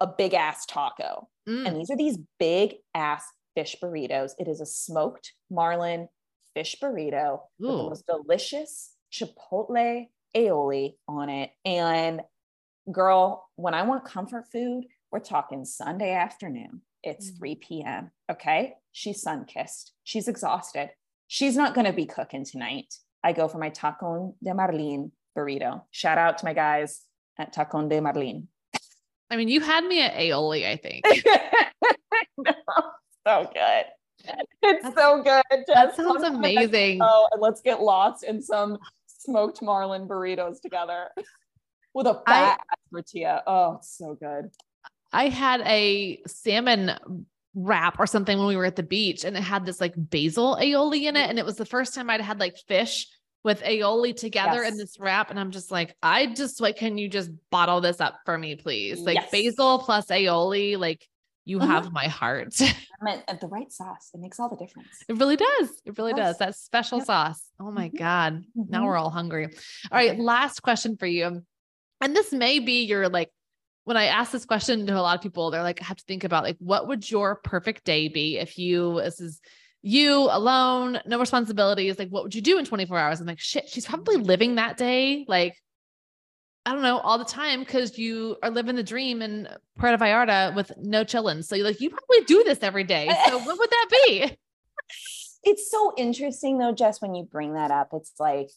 a 0.00 0.06
big 0.06 0.34
ass 0.34 0.66
taco. 0.66 1.28
Mm, 1.48 1.66
And 1.66 1.76
these 1.76 1.90
are 1.90 1.96
these 1.96 2.18
big 2.38 2.76
ass 2.94 3.24
fish 3.54 3.76
burritos. 3.82 4.32
It 4.38 4.48
is 4.48 4.60
a 4.60 4.66
smoked 4.66 5.32
marlin 5.50 6.08
fish 6.54 6.76
burrito 6.82 7.40
with 7.58 7.70
the 7.70 7.76
most 7.76 8.06
delicious 8.06 8.92
chipotle 9.12 10.06
aioli 10.36 10.94
on 11.06 11.28
it. 11.28 11.50
And 11.64 12.22
girl, 12.90 13.48
when 13.56 13.74
I 13.74 13.82
want 13.82 14.04
comfort 14.04 14.46
food, 14.52 14.84
we're 15.10 15.20
talking 15.20 15.64
Sunday 15.64 16.12
afternoon. 16.12 16.82
It's 17.02 17.30
mm. 17.30 17.38
3 17.38 17.54
p.m. 17.56 18.10
Okay. 18.30 18.74
She's 18.92 19.22
sun 19.22 19.44
kissed. 19.46 19.92
She's 20.04 20.28
exhausted. 20.28 20.90
She's 21.28 21.56
not 21.56 21.74
going 21.74 21.86
to 21.86 21.92
be 21.92 22.06
cooking 22.06 22.44
tonight. 22.44 22.94
I 23.22 23.32
go 23.32 23.48
for 23.48 23.58
my 23.58 23.70
tacon 23.70 24.34
de 24.42 24.54
marlin 24.54 25.12
burrito. 25.36 25.82
Shout 25.90 26.18
out 26.18 26.38
to 26.38 26.44
my 26.44 26.52
guys 26.52 27.02
at 27.38 27.54
Tacon 27.54 27.88
de 27.88 28.00
Marlin. 28.00 28.48
I 29.30 29.36
mean, 29.36 29.48
you 29.48 29.60
had 29.60 29.84
me 29.84 30.02
at 30.02 30.14
aioli, 30.14 30.66
I 30.66 30.76
think. 30.76 31.04
no, 32.38 32.52
so 33.26 33.50
good. 33.52 33.84
It's 34.62 34.82
That's, 34.82 34.96
so 34.96 35.22
good. 35.22 35.64
That 35.68 35.94
sounds 35.94 36.22
amazing. 36.22 37.00
Oh, 37.02 37.28
and 37.32 37.40
let's 37.40 37.60
get 37.60 37.80
lost 37.80 38.24
in 38.24 38.42
some 38.42 38.78
smoked 39.06 39.62
marlin 39.62 40.08
burritos 40.08 40.60
together 40.60 41.08
with 41.94 42.06
a 42.06 42.14
fat 42.26 42.60
I, 42.70 42.74
tortilla. 42.90 43.42
Oh, 43.46 43.76
it's 43.76 43.96
so 43.96 44.14
good. 44.14 44.50
I 45.12 45.28
had 45.28 45.60
a 45.62 46.20
salmon 46.26 47.26
wrap 47.58 47.98
or 47.98 48.06
something 48.06 48.38
when 48.38 48.46
we 48.46 48.56
were 48.56 48.64
at 48.64 48.76
the 48.76 48.82
beach 48.82 49.24
and 49.24 49.36
it 49.36 49.42
had 49.42 49.66
this 49.66 49.80
like 49.80 49.94
basil 49.96 50.56
aioli 50.60 51.02
in 51.02 51.16
it. 51.16 51.28
And 51.28 51.38
it 51.38 51.44
was 51.44 51.56
the 51.56 51.66
first 51.66 51.94
time 51.94 52.08
I'd 52.08 52.20
had 52.20 52.38
like 52.38 52.56
fish 52.68 53.06
with 53.44 53.62
aioli 53.62 54.14
together 54.14 54.62
yes. 54.62 54.72
in 54.72 54.78
this 54.78 54.96
wrap. 55.00 55.30
And 55.30 55.38
I'm 55.38 55.50
just 55.50 55.70
like, 55.70 55.94
I 56.02 56.26
just 56.26 56.60
like, 56.60 56.76
can 56.76 56.98
you 56.98 57.08
just 57.08 57.30
bottle 57.50 57.80
this 57.80 58.00
up 58.00 58.20
for 58.24 58.36
me, 58.36 58.56
please? 58.56 59.00
Like 59.00 59.16
yes. 59.16 59.30
basil 59.30 59.80
plus 59.80 60.06
aioli, 60.06 60.78
like 60.78 61.06
you 61.44 61.58
mm-hmm. 61.58 61.70
have 61.70 61.92
my 61.92 62.06
heart. 62.06 62.54
At 63.28 63.40
the 63.40 63.48
right 63.48 63.72
sauce. 63.72 64.10
It 64.12 64.20
makes 64.20 64.38
all 64.38 64.48
the 64.48 64.56
difference. 64.56 64.88
It 65.08 65.16
really 65.16 65.36
does. 65.36 65.70
It 65.84 65.98
really 65.98 66.12
does. 66.12 66.38
That 66.38 66.56
special 66.56 66.98
yep. 66.98 67.06
sauce. 67.06 67.42
Oh 67.58 67.70
my 67.70 67.88
mm-hmm. 67.88 67.96
God. 67.96 68.34
Mm-hmm. 68.56 68.70
Now 68.70 68.84
we're 68.84 68.96
all 68.96 69.10
hungry. 69.10 69.46
All 69.46 69.98
right. 69.98 70.18
Last 70.18 70.60
question 70.60 70.96
for 70.96 71.06
you. 71.06 71.42
And 72.00 72.14
this 72.14 72.32
may 72.32 72.58
be 72.58 72.84
your 72.84 73.08
like, 73.08 73.30
when 73.88 73.96
I 73.96 74.04
ask 74.04 74.32
this 74.32 74.44
question 74.44 74.86
to 74.86 74.92
a 74.92 75.00
lot 75.00 75.16
of 75.16 75.22
people, 75.22 75.50
they're 75.50 75.62
like, 75.62 75.80
I 75.80 75.86
have 75.86 75.96
to 75.96 76.04
think 76.04 76.22
about 76.22 76.44
like, 76.44 76.58
what 76.58 76.86
would 76.88 77.10
your 77.10 77.36
perfect 77.36 77.84
day 77.84 78.08
be 78.08 78.36
if 78.36 78.58
you, 78.58 79.00
this 79.00 79.18
is 79.18 79.40
you 79.80 80.28
alone, 80.30 81.00
no 81.06 81.18
responsibilities. 81.18 81.98
Like, 81.98 82.10
what 82.10 82.22
would 82.22 82.34
you 82.34 82.42
do 82.42 82.58
in 82.58 82.66
24 82.66 82.98
hours? 82.98 83.18
I'm 83.18 83.26
like, 83.26 83.40
shit, 83.40 83.66
she's 83.66 83.86
probably 83.86 84.16
living 84.16 84.56
that 84.56 84.76
day. 84.76 85.24
Like, 85.26 85.56
I 86.66 86.72
don't 86.72 86.82
know, 86.82 86.98
all 86.98 87.16
the 87.16 87.24
time 87.24 87.60
because 87.60 87.96
you 87.96 88.36
are 88.42 88.50
living 88.50 88.76
the 88.76 88.82
dream 88.82 89.22
in 89.22 89.48
Puerto 89.78 89.96
Vallarta 89.96 90.54
with 90.54 90.70
no 90.76 91.02
chillin. 91.02 91.42
So 91.42 91.56
you're 91.56 91.64
like, 91.64 91.80
you 91.80 91.88
probably 91.88 92.26
do 92.26 92.44
this 92.44 92.58
every 92.60 92.84
day. 92.84 93.08
So 93.28 93.38
what 93.38 93.58
would 93.58 93.70
that 93.70 93.88
be? 93.90 94.36
It's 95.44 95.70
so 95.70 95.94
interesting 95.96 96.58
though, 96.58 96.72
Jess, 96.72 97.00
when 97.00 97.14
you 97.14 97.22
bring 97.22 97.54
that 97.54 97.70
up. 97.70 97.90
It's 97.92 98.12
like, 98.18 98.50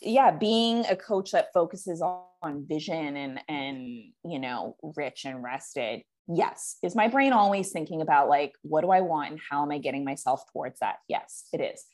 yeah, 0.00 0.30
being 0.30 0.86
a 0.86 0.96
coach 0.96 1.32
that 1.32 1.52
focuses 1.52 2.00
on 2.00 2.22
vision 2.68 3.16
and 3.16 3.40
and 3.48 4.12
you 4.24 4.38
know, 4.38 4.76
rich 4.96 5.24
and 5.24 5.42
rested 5.42 6.02
Yes. 6.28 6.76
Is 6.82 6.96
my 6.96 7.08
brain 7.08 7.32
always 7.32 7.70
thinking 7.70 8.02
about 8.02 8.28
like, 8.28 8.52
what 8.62 8.80
do 8.80 8.90
I 8.90 9.00
want 9.00 9.30
and 9.30 9.40
how 9.50 9.62
am 9.62 9.70
I 9.70 9.78
getting 9.78 10.04
myself 10.04 10.42
towards 10.52 10.80
that? 10.80 10.96
Yes, 11.08 11.46
it 11.52 11.60
is. 11.60 11.84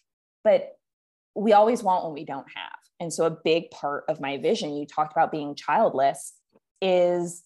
But 0.43 0.73
we 1.35 1.53
always 1.53 1.83
want 1.83 2.05
what 2.05 2.15
we 2.15 2.25
don't 2.25 2.47
have. 2.55 2.79
And 3.01 3.13
so 3.13 3.25
a 3.25 3.37
big 3.45 3.71
part 3.71 4.05
of 4.09 4.21
my 4.21 4.39
vision, 4.39 4.77
you 4.77 4.87
talked 4.87 5.13
about 5.13 5.33
being 5.33 5.55
childless, 5.55 6.35
is 6.81 7.43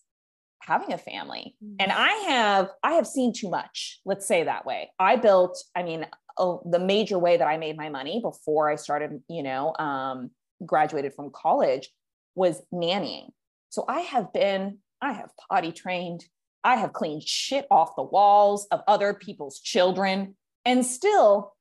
having 0.62 0.92
a 0.92 0.98
family. 0.98 1.56
Mm-hmm. 1.62 1.76
And 1.80 1.92
I 1.92 2.10
have 2.28 2.70
I 2.82 2.92
have 2.92 3.06
seen 3.06 3.32
too 3.32 3.50
much. 3.50 4.00
Let's 4.04 4.26
say 4.26 4.44
that 4.44 4.64
way. 4.64 4.90
I 4.98 5.16
built, 5.16 5.62
I 5.74 5.82
mean, 5.82 6.06
the 6.38 6.78
major 6.78 7.18
way 7.18 7.36
that 7.36 7.46
I 7.46 7.56
made 7.56 7.76
my 7.76 7.88
money 7.88 8.20
before 8.20 8.70
I 8.70 8.76
started, 8.76 9.22
you 9.28 9.42
know, 9.42 9.74
um, 9.78 10.30
graduated 10.64 11.14
from 11.14 11.30
college 11.30 11.90
was 12.36 12.62
nannying. 12.72 13.30
So 13.70 13.84
I 13.88 14.00
have 14.00 14.32
been, 14.32 14.78
I 15.02 15.12
have 15.12 15.30
potty 15.50 15.72
trained, 15.72 16.24
I 16.62 16.76
have 16.76 16.92
cleaned 16.92 17.24
shit 17.24 17.66
off 17.70 17.96
the 17.96 18.02
walls 18.02 18.66
of 18.70 18.82
other 18.86 19.14
people's 19.14 19.58
children. 19.58 20.36
And 20.64 20.86
still, 20.86 21.54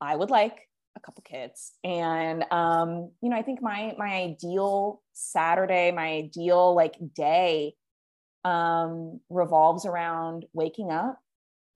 I 0.00 0.16
would 0.16 0.30
like 0.30 0.68
a 0.96 1.00
couple 1.00 1.22
kids. 1.22 1.72
And 1.84 2.44
um, 2.50 3.10
you 3.22 3.30
know, 3.30 3.36
I 3.36 3.42
think 3.42 3.62
my 3.62 3.94
my 3.98 4.08
ideal 4.08 5.02
Saturday, 5.12 5.90
my 5.92 6.06
ideal 6.06 6.74
like 6.74 6.96
day 7.14 7.74
um 8.44 9.20
revolves 9.28 9.84
around 9.84 10.44
waking 10.52 10.92
up, 10.92 11.18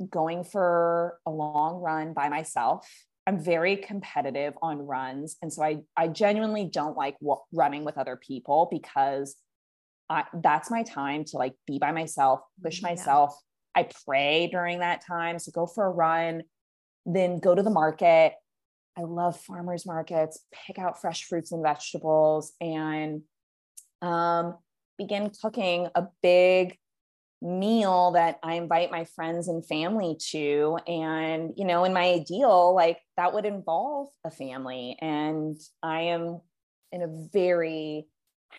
going 0.09 0.45
for 0.45 1.19
a 1.27 1.31
long 1.31 1.81
run 1.81 2.13
by 2.13 2.29
myself. 2.29 2.89
I'm 3.27 3.43
very 3.43 3.77
competitive 3.77 4.55
on 4.63 4.79
runs. 4.79 5.37
And 5.43 5.53
so 5.53 5.63
I 5.63 5.79
I 5.97 6.09
genuinely 6.09 6.65
don't 6.65 6.97
like 6.97 7.19
w- 7.21 7.41
running 7.53 7.85
with 7.85 7.99
other 7.99 8.17
people 8.17 8.69
because 8.71 9.37
I, 10.11 10.25
that's 10.43 10.71
my 10.71 10.83
time 10.83 11.25
to 11.27 11.39
like 11.39 11.55
be 11.67 11.79
by 11.79 11.93
myself, 11.93 12.41
push 12.63 12.83
myself. 12.83 13.35
Yeah. 13.77 13.83
I 13.83 13.89
pray 14.05 14.49
during 14.49 14.81
that 14.81 15.05
time. 15.07 15.39
So 15.39 15.53
go 15.53 15.67
for 15.67 15.87
a 15.87 15.91
run, 15.91 16.43
then 17.07 17.39
go 17.39 17.55
to 17.55 17.63
the 17.63 17.71
market. 17.71 18.35
I 18.99 19.03
love 19.03 19.41
farmers 19.41 19.87
markets, 19.87 20.41
pick 20.53 20.79
out 20.79 21.01
fresh 21.01 21.25
fruits 21.25 21.53
and 21.53 21.63
vegetables 21.63 22.53
and 22.61 23.23
um, 24.03 24.59
begin 24.99 25.31
cooking 25.41 25.89
a 25.95 26.09
big 26.23 26.77
meal 27.43 28.13
that 28.13 28.39
I 28.43 28.55
invite 28.55 28.91
my 28.91 29.05
friends 29.05 29.49
and 29.49 29.67
family 29.67 30.17
to. 30.31 30.79
And, 30.87 31.53
you 31.57 31.65
know, 31.65 31.85
in 31.85 31.93
my 31.93 32.05
ideal, 32.05 32.75
like 32.75 32.99
that 33.17 33.35
would 33.35 33.45
involve 33.45 34.09
a 34.25 34.31
family. 34.31 34.97
And 35.01 35.61
I 35.83 36.03
am 36.03 36.41
in 36.93 37.03
a 37.03 37.29
very 37.33 38.07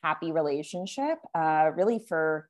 happy 0.01 0.31
relationship 0.31 1.19
uh, 1.33 1.71
really 1.75 1.99
for 2.07 2.49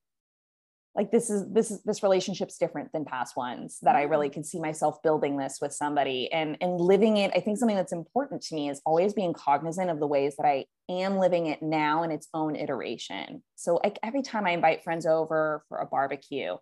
like 0.96 1.12
this 1.12 1.30
is 1.30 1.52
this 1.52 1.72
is 1.72 1.82
this 1.84 2.04
relationship's 2.04 2.58
different 2.58 2.92
than 2.92 3.06
past 3.06 3.36
ones 3.36 3.80
that 3.82 3.96
i 3.96 4.04
really 4.04 4.30
mm. 4.30 4.34
could 4.34 4.46
see 4.46 4.60
myself 4.60 5.02
building 5.02 5.38
this 5.38 5.58
with 5.62 5.74
somebody 5.74 6.32
and 6.32 6.58
and 6.62 6.80
living 6.80 7.18
it. 7.18 7.32
I 7.36 7.40
think 7.40 7.58
something 7.58 7.76
that's 7.76 7.94
important 7.94 8.42
to 8.44 8.56
me 8.56 8.70
is 8.70 8.82
always 8.86 9.14
being 9.14 9.34
cognizant 9.34 9.90
of 9.90 10.00
the 10.00 10.08
ways 10.08 10.36
that 10.38 10.46
i 10.46 10.66
am 10.90 11.18
living 11.18 11.48
it 11.48 11.62
now 11.62 12.04
in 12.04 12.12
its 12.12 12.28
own 12.34 12.56
iteration. 12.56 13.44
So 13.56 13.80
like 13.84 13.98
every 14.04 14.22
time 14.22 14.46
i 14.46 14.52
invite 14.52 14.84
friends 14.84 15.06
over 15.06 15.64
for 15.68 15.80
a 15.80 15.86
barbecue 15.86 16.56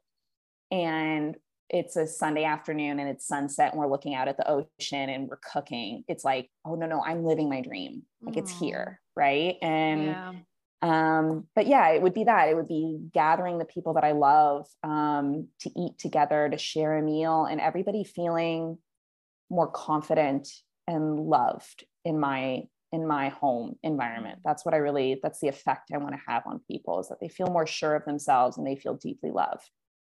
and 0.72 1.36
it's 1.70 1.96
a 1.96 2.06
sunday 2.06 2.44
afternoon 2.44 3.00
and 3.00 3.10
it's 3.10 3.28
sunset 3.28 3.72
and 3.72 3.80
we're 3.80 3.90
looking 3.90 4.14
out 4.14 4.28
at 4.28 4.38
the 4.38 4.50
ocean 4.50 5.10
and 5.10 5.30
we're 5.30 5.40
cooking 5.54 6.04
it's 6.10 6.26
like 6.26 6.50
oh 6.66 6.76
no 6.76 6.86
no 6.86 7.02
i'm 7.04 7.24
living 7.26 7.50
my 7.50 7.62
dream. 7.62 8.04
Like 8.22 8.38
it's 8.38 8.58
here 8.58 9.00
right? 9.16 9.58
And 9.62 10.06
yeah 10.06 10.32
um, 10.82 11.48
but 11.56 11.68
yeah 11.68 11.90
it 11.90 12.02
would 12.02 12.14
be 12.14 12.24
that 12.24 12.50
it 12.50 12.56
would 12.56 12.68
be 12.68 13.00
gathering 13.14 13.58
the 13.58 13.66
people 13.66 13.94
that 13.94 14.04
i 14.04 14.12
love 14.12 14.68
um, 14.84 15.48
to 15.60 15.70
eat 15.78 15.98
together 15.98 16.50
to 16.50 16.58
share 16.58 16.98
a 16.98 17.02
meal 17.02 17.46
and 17.46 17.62
everybody 17.62 18.04
feeling 18.04 18.78
more 19.50 19.70
confident 19.70 20.48
and 20.88 21.20
loved 21.20 21.86
in 22.06 22.20
my 22.20 22.64
in 22.92 23.08
my 23.08 23.30
home 23.30 23.76
environment 23.84 24.40
that's 24.44 24.66
what 24.66 24.74
i 24.74 24.78
really 24.78 25.20
that's 25.24 25.40
the 25.40 25.48
effect 25.48 25.92
i 25.94 25.98
want 25.98 26.14
to 26.14 26.22
have 26.28 26.44
on 26.46 26.60
people 26.70 27.00
is 27.00 27.08
that 27.08 27.20
they 27.22 27.30
feel 27.30 27.48
more 27.48 27.68
sure 27.68 27.96
of 27.96 28.04
themselves 28.06 28.58
and 28.58 28.66
they 28.66 28.76
feel 28.76 28.96
deeply 28.96 29.32
loved 29.32 29.70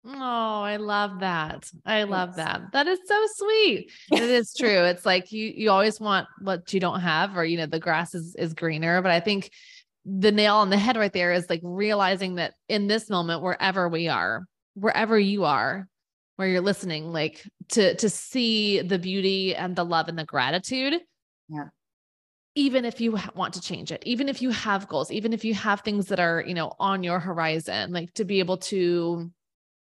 Oh, 0.07 0.63
I 0.63 0.77
love 0.77 1.21
that. 1.21 1.71
I 1.85 2.05
love 2.05 2.37
that. 2.37 2.73
That 2.73 2.87
is 2.87 3.01
so 3.05 3.27
sweet. 3.35 3.91
It 4.13 4.23
is 4.23 4.55
true. 4.55 4.85
It's 4.85 5.05
like 5.05 5.33
you 5.33 5.53
you 5.55 5.71
always 5.71 6.01
want 6.01 6.29
what 6.41 6.73
you 6.73 6.81
don't 6.81 7.01
have 7.01 7.37
or 7.37 7.45
you 7.45 7.59
know 7.59 7.67
the 7.67 7.81
grass 7.81 8.15
is 8.15 8.35
is 8.37 8.55
greener, 8.55 9.03
but 9.03 9.11
I 9.11 9.21
think 9.21 9.51
the 10.09 10.33
nail 10.33 10.57
on 10.57 10.71
the 10.71 10.79
head 10.79 10.97
right 10.97 11.13
there 11.13 11.33
is 11.33 11.51
like 11.51 11.61
realizing 11.63 12.37
that 12.37 12.55
in 12.69 12.87
this 12.87 13.11
moment 13.11 13.43
wherever 13.43 13.89
we 13.89 14.09
are 14.09 14.45
wherever 14.75 15.19
you 15.19 15.45
are 15.45 15.87
where 16.37 16.49
you're 16.49 16.63
listening 16.63 17.13
like 17.13 17.45
to 17.69 17.95
to 17.97 18.09
see 18.09 18.81
the 18.81 18.99
beauty 18.99 19.55
and 19.55 19.77
the 19.77 19.85
love 19.85 20.09
and 20.09 20.19
the 20.19 20.25
gratitude 20.25 20.95
yeah. 21.49 21.65
even 22.55 22.87
if 22.87 23.01
you 23.01 23.19
want 23.35 23.55
to 23.55 23.61
change 23.61 23.93
it 23.93 24.03
even 24.07 24.29
if 24.29 24.41
you 24.41 24.51
have 24.51 24.89
goals 24.89 25.11
even 25.11 25.33
if 25.33 25.45
you 25.45 25.53
have 25.53 25.81
things 25.81 26.07
that 26.07 26.21
are 26.21 26.43
you 26.47 26.55
know 26.55 26.73
on 26.79 27.03
your 27.03 27.19
horizon 27.19 27.93
like 27.93 28.13
to 28.15 28.25
be 28.25 28.39
able 28.39 28.57
to 28.57 29.31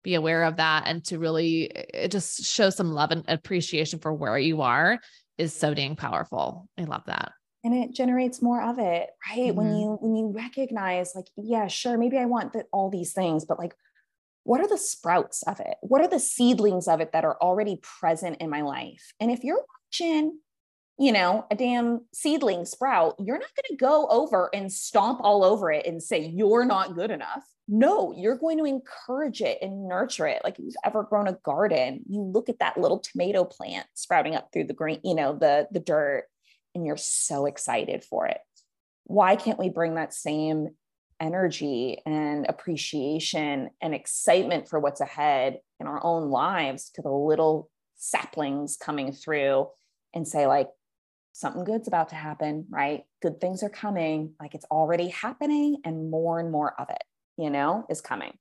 be 0.03 0.15
aware 0.15 0.43
of 0.43 0.57
that 0.57 0.83
and 0.85 1.03
to 1.03 1.17
really 1.17 1.71
just 2.09 2.43
show 2.45 2.69
some 2.69 2.91
love 2.91 3.11
and 3.11 3.23
appreciation 3.27 3.99
for 3.99 4.13
where 4.13 4.37
you 4.37 4.61
are 4.61 4.99
is 5.37 5.55
so 5.55 5.73
dang 5.73 5.95
powerful. 5.95 6.67
I 6.77 6.83
love 6.83 7.03
that 7.07 7.31
and 7.63 7.73
it 7.73 7.91
generates 7.91 8.41
more 8.41 8.61
of 8.61 8.79
it 8.79 9.09
right? 9.29 9.37
Mm-hmm. 9.37 9.55
when 9.55 9.75
you 9.75 9.97
when 10.01 10.15
you 10.15 10.31
recognize 10.35 11.13
like 11.15 11.27
yeah 11.37 11.67
sure 11.67 11.97
maybe 11.97 12.17
i 12.17 12.25
want 12.25 12.53
the, 12.53 12.65
all 12.71 12.89
these 12.89 13.13
things 13.13 13.45
but 13.45 13.59
like 13.59 13.75
what 14.43 14.61
are 14.61 14.67
the 14.67 14.77
sprouts 14.77 15.41
of 15.43 15.59
it? 15.59 15.77
What 15.81 16.01
are 16.01 16.07
the 16.07 16.19
seedlings 16.19 16.87
of 16.87 16.99
it 16.99 17.13
that 17.13 17.25
are 17.25 17.37
already 17.41 17.79
present 17.81 18.37
in 18.41 18.49
my 18.49 18.61
life? 18.61 19.13
And 19.19 19.31
if 19.31 19.43
you're 19.43 19.63
watching 19.91 20.39
you 20.99 21.11
know 21.11 21.43
a 21.49 21.55
damn 21.55 22.01
seedling 22.13 22.65
sprout 22.65 23.15
you're 23.17 23.39
not 23.39 23.49
going 23.55 23.75
to 23.75 23.83
go 23.83 24.05
over 24.09 24.51
and 24.53 24.71
stomp 24.71 25.19
all 25.23 25.43
over 25.43 25.71
it 25.71 25.87
and 25.87 26.03
say 26.03 26.23
you're 26.23 26.65
not 26.65 26.93
good 26.93 27.09
enough. 27.09 27.43
No 27.67 28.13
you're 28.15 28.37
going 28.37 28.59
to 28.59 28.65
encourage 28.65 29.41
it 29.41 29.57
and 29.63 29.87
nurture 29.87 30.27
it. 30.27 30.43
Like 30.43 30.59
you've 30.59 30.75
ever 30.85 31.01
grown 31.01 31.27
a 31.27 31.33
garden 31.43 32.01
you 32.07 32.21
look 32.21 32.47
at 32.47 32.59
that 32.59 32.77
little 32.77 32.99
tomato 32.99 33.43
plant 33.43 33.87
sprouting 33.95 34.35
up 34.35 34.49
through 34.53 34.65
the 34.65 34.75
green 34.75 34.99
you 35.03 35.15
know 35.15 35.35
the 35.35 35.67
the 35.71 35.79
dirt 35.79 36.25
and 36.75 36.85
you're 36.85 36.97
so 36.97 37.45
excited 37.45 38.03
for 38.03 38.27
it. 38.27 38.39
Why 39.05 39.35
can't 39.35 39.59
we 39.59 39.69
bring 39.69 39.95
that 39.95 40.13
same 40.13 40.69
energy 41.19 42.01
and 42.05 42.45
appreciation 42.47 43.69
and 43.81 43.93
excitement 43.93 44.67
for 44.67 44.79
what's 44.79 45.01
ahead 45.01 45.59
in 45.79 45.87
our 45.87 46.03
own 46.03 46.29
lives 46.29 46.89
to 46.91 47.01
the 47.01 47.11
little 47.11 47.69
saplings 47.95 48.77
coming 48.77 49.11
through 49.11 49.67
and 50.13 50.27
say, 50.27 50.47
like, 50.47 50.69
something 51.31 51.63
good's 51.63 51.87
about 51.87 52.09
to 52.09 52.15
happen, 52.15 52.65
right? 52.69 53.03
Good 53.21 53.41
things 53.41 53.63
are 53.63 53.69
coming, 53.69 54.33
like 54.39 54.53
it's 54.53 54.65
already 54.65 55.07
happening, 55.09 55.77
and 55.83 56.11
more 56.11 56.39
and 56.39 56.51
more 56.51 56.79
of 56.79 56.89
it, 56.89 57.03
you 57.37 57.49
know, 57.49 57.85
is 57.89 58.01
coming. 58.01 58.37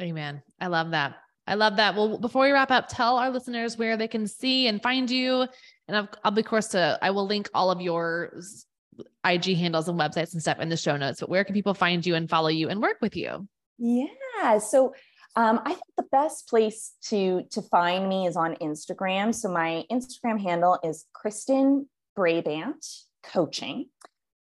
Amen. 0.00 0.42
I 0.60 0.68
love 0.68 0.90
that. 0.90 1.16
I 1.48 1.54
love 1.54 1.76
that. 1.76 1.94
Well, 1.94 2.18
before 2.18 2.44
we 2.44 2.52
wrap 2.52 2.70
up, 2.70 2.88
tell 2.88 3.16
our 3.16 3.30
listeners 3.30 3.78
where 3.78 3.96
they 3.96 4.06
can 4.06 4.26
see 4.26 4.68
and 4.68 4.82
find 4.82 5.10
you. 5.10 5.46
And 5.88 5.96
I'll, 5.96 6.08
I'll 6.22 6.30
be, 6.30 6.42
of 6.42 6.46
course, 6.46 6.68
to 6.68 6.98
I 7.00 7.10
will 7.10 7.26
link 7.26 7.48
all 7.54 7.70
of 7.70 7.80
your 7.80 8.34
IG 9.24 9.56
handles 9.56 9.88
and 9.88 9.98
websites 9.98 10.34
and 10.34 10.42
stuff 10.42 10.60
in 10.60 10.68
the 10.68 10.76
show 10.76 10.96
notes. 10.96 11.20
But 11.20 11.30
where 11.30 11.44
can 11.44 11.54
people 11.54 11.72
find 11.72 12.04
you 12.04 12.14
and 12.14 12.28
follow 12.28 12.48
you 12.48 12.68
and 12.68 12.82
work 12.82 12.98
with 13.00 13.16
you? 13.16 13.48
Yeah. 13.78 14.58
So 14.58 14.94
um, 15.36 15.60
I 15.64 15.70
think 15.70 15.84
the 15.96 16.06
best 16.10 16.48
place 16.48 16.92
to 17.04 17.44
to 17.50 17.62
find 17.62 18.08
me 18.08 18.26
is 18.26 18.36
on 18.36 18.56
Instagram. 18.56 19.34
So 19.34 19.48
my 19.48 19.84
Instagram 19.90 20.40
handle 20.40 20.78
is 20.82 21.06
Kristin 21.14 21.86
Brabant 22.14 22.84
Coaching. 23.22 23.86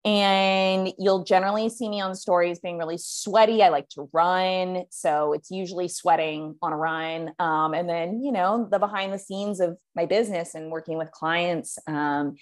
And 0.09 0.91
you'll 0.97 1.23
generally 1.23 1.69
see 1.69 1.87
me 1.87 2.01
on 2.01 2.15
stories 2.15 2.57
being 2.57 2.79
really 2.79 2.97
sweaty. 2.97 3.61
I 3.61 3.69
like 3.69 3.89
to 3.89 4.09
run. 4.11 4.85
So 4.89 5.33
it's 5.33 5.51
usually 5.51 5.87
sweating 5.87 6.55
on 6.63 6.73
a 6.73 6.77
run. 6.77 7.33
Um, 7.37 7.75
and 7.75 7.87
then, 7.87 8.23
you 8.23 8.31
know, 8.31 8.67
the 8.71 8.79
behind 8.79 9.13
the 9.13 9.19
scenes 9.19 9.59
of 9.59 9.77
my 9.95 10.07
business 10.07 10.55
and 10.55 10.71
working 10.71 10.97
with 10.97 11.11
clients. 11.11 11.77
Um, 11.85 12.37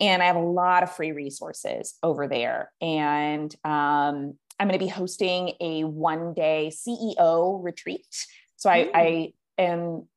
and 0.00 0.22
I 0.22 0.26
have 0.26 0.36
a 0.36 0.40
lot 0.40 0.84
of 0.84 0.90
free 0.90 1.12
resources 1.12 1.98
over 2.02 2.28
there. 2.28 2.72
And 2.80 3.54
um, 3.62 4.38
I'm 4.58 4.68
going 4.68 4.72
to 4.72 4.78
be 4.78 4.88
hosting 4.88 5.52
a 5.60 5.84
one 5.84 6.32
day 6.32 6.72
CEO 6.74 7.62
retreat. 7.62 8.06
So 8.56 8.70
I, 8.70 8.90
I 8.94 9.32
am 9.58 10.08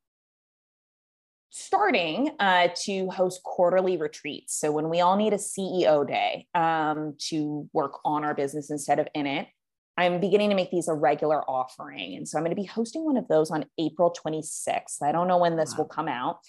starting 1.57 2.31
uh, 2.41 2.67
to 2.75 3.09
host 3.09 3.41
quarterly 3.43 3.95
retreats. 3.95 4.59
So 4.59 4.73
when 4.73 4.89
we 4.89 4.99
all 4.99 5.15
need 5.15 5.31
a 5.31 5.37
CEO 5.37 6.05
day 6.05 6.47
um, 6.53 7.15
to 7.29 7.69
work 7.71 7.93
on 8.03 8.25
our 8.25 8.35
business 8.35 8.69
instead 8.69 8.99
of 8.99 9.07
in 9.15 9.25
it, 9.25 9.47
I'm 9.97 10.19
beginning 10.19 10.49
to 10.49 10.55
make 10.57 10.69
these 10.69 10.89
a 10.89 10.93
regular 10.93 11.49
offering. 11.49 12.17
And 12.17 12.27
so 12.27 12.37
I'm 12.37 12.43
going 12.43 12.53
to 12.53 12.61
be 12.61 12.67
hosting 12.67 13.05
one 13.05 13.15
of 13.15 13.29
those 13.29 13.51
on 13.51 13.65
April 13.77 14.13
26th. 14.13 15.01
I 15.01 15.13
don't 15.13 15.29
know 15.29 15.37
when 15.37 15.55
this 15.55 15.71
wow. 15.71 15.77
will 15.77 15.85
come 15.85 16.09
out, 16.09 16.39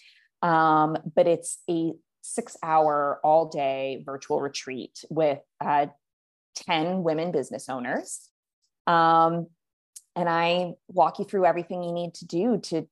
um, 0.42 0.98
but 1.14 1.28
it's 1.28 1.60
a 1.70 1.92
six 2.22 2.56
hour 2.64 3.20
all 3.22 3.48
day 3.48 4.02
virtual 4.04 4.40
retreat 4.40 5.04
with 5.08 5.38
uh, 5.60 5.86
10 6.56 7.04
women 7.04 7.30
business 7.30 7.68
owners. 7.68 8.28
Um, 8.88 9.46
and 10.16 10.28
I 10.28 10.72
walk 10.88 11.20
you 11.20 11.24
through 11.24 11.44
everything 11.44 11.84
you 11.84 11.92
need 11.92 12.14
to 12.14 12.26
do 12.26 12.58
to 12.64 12.88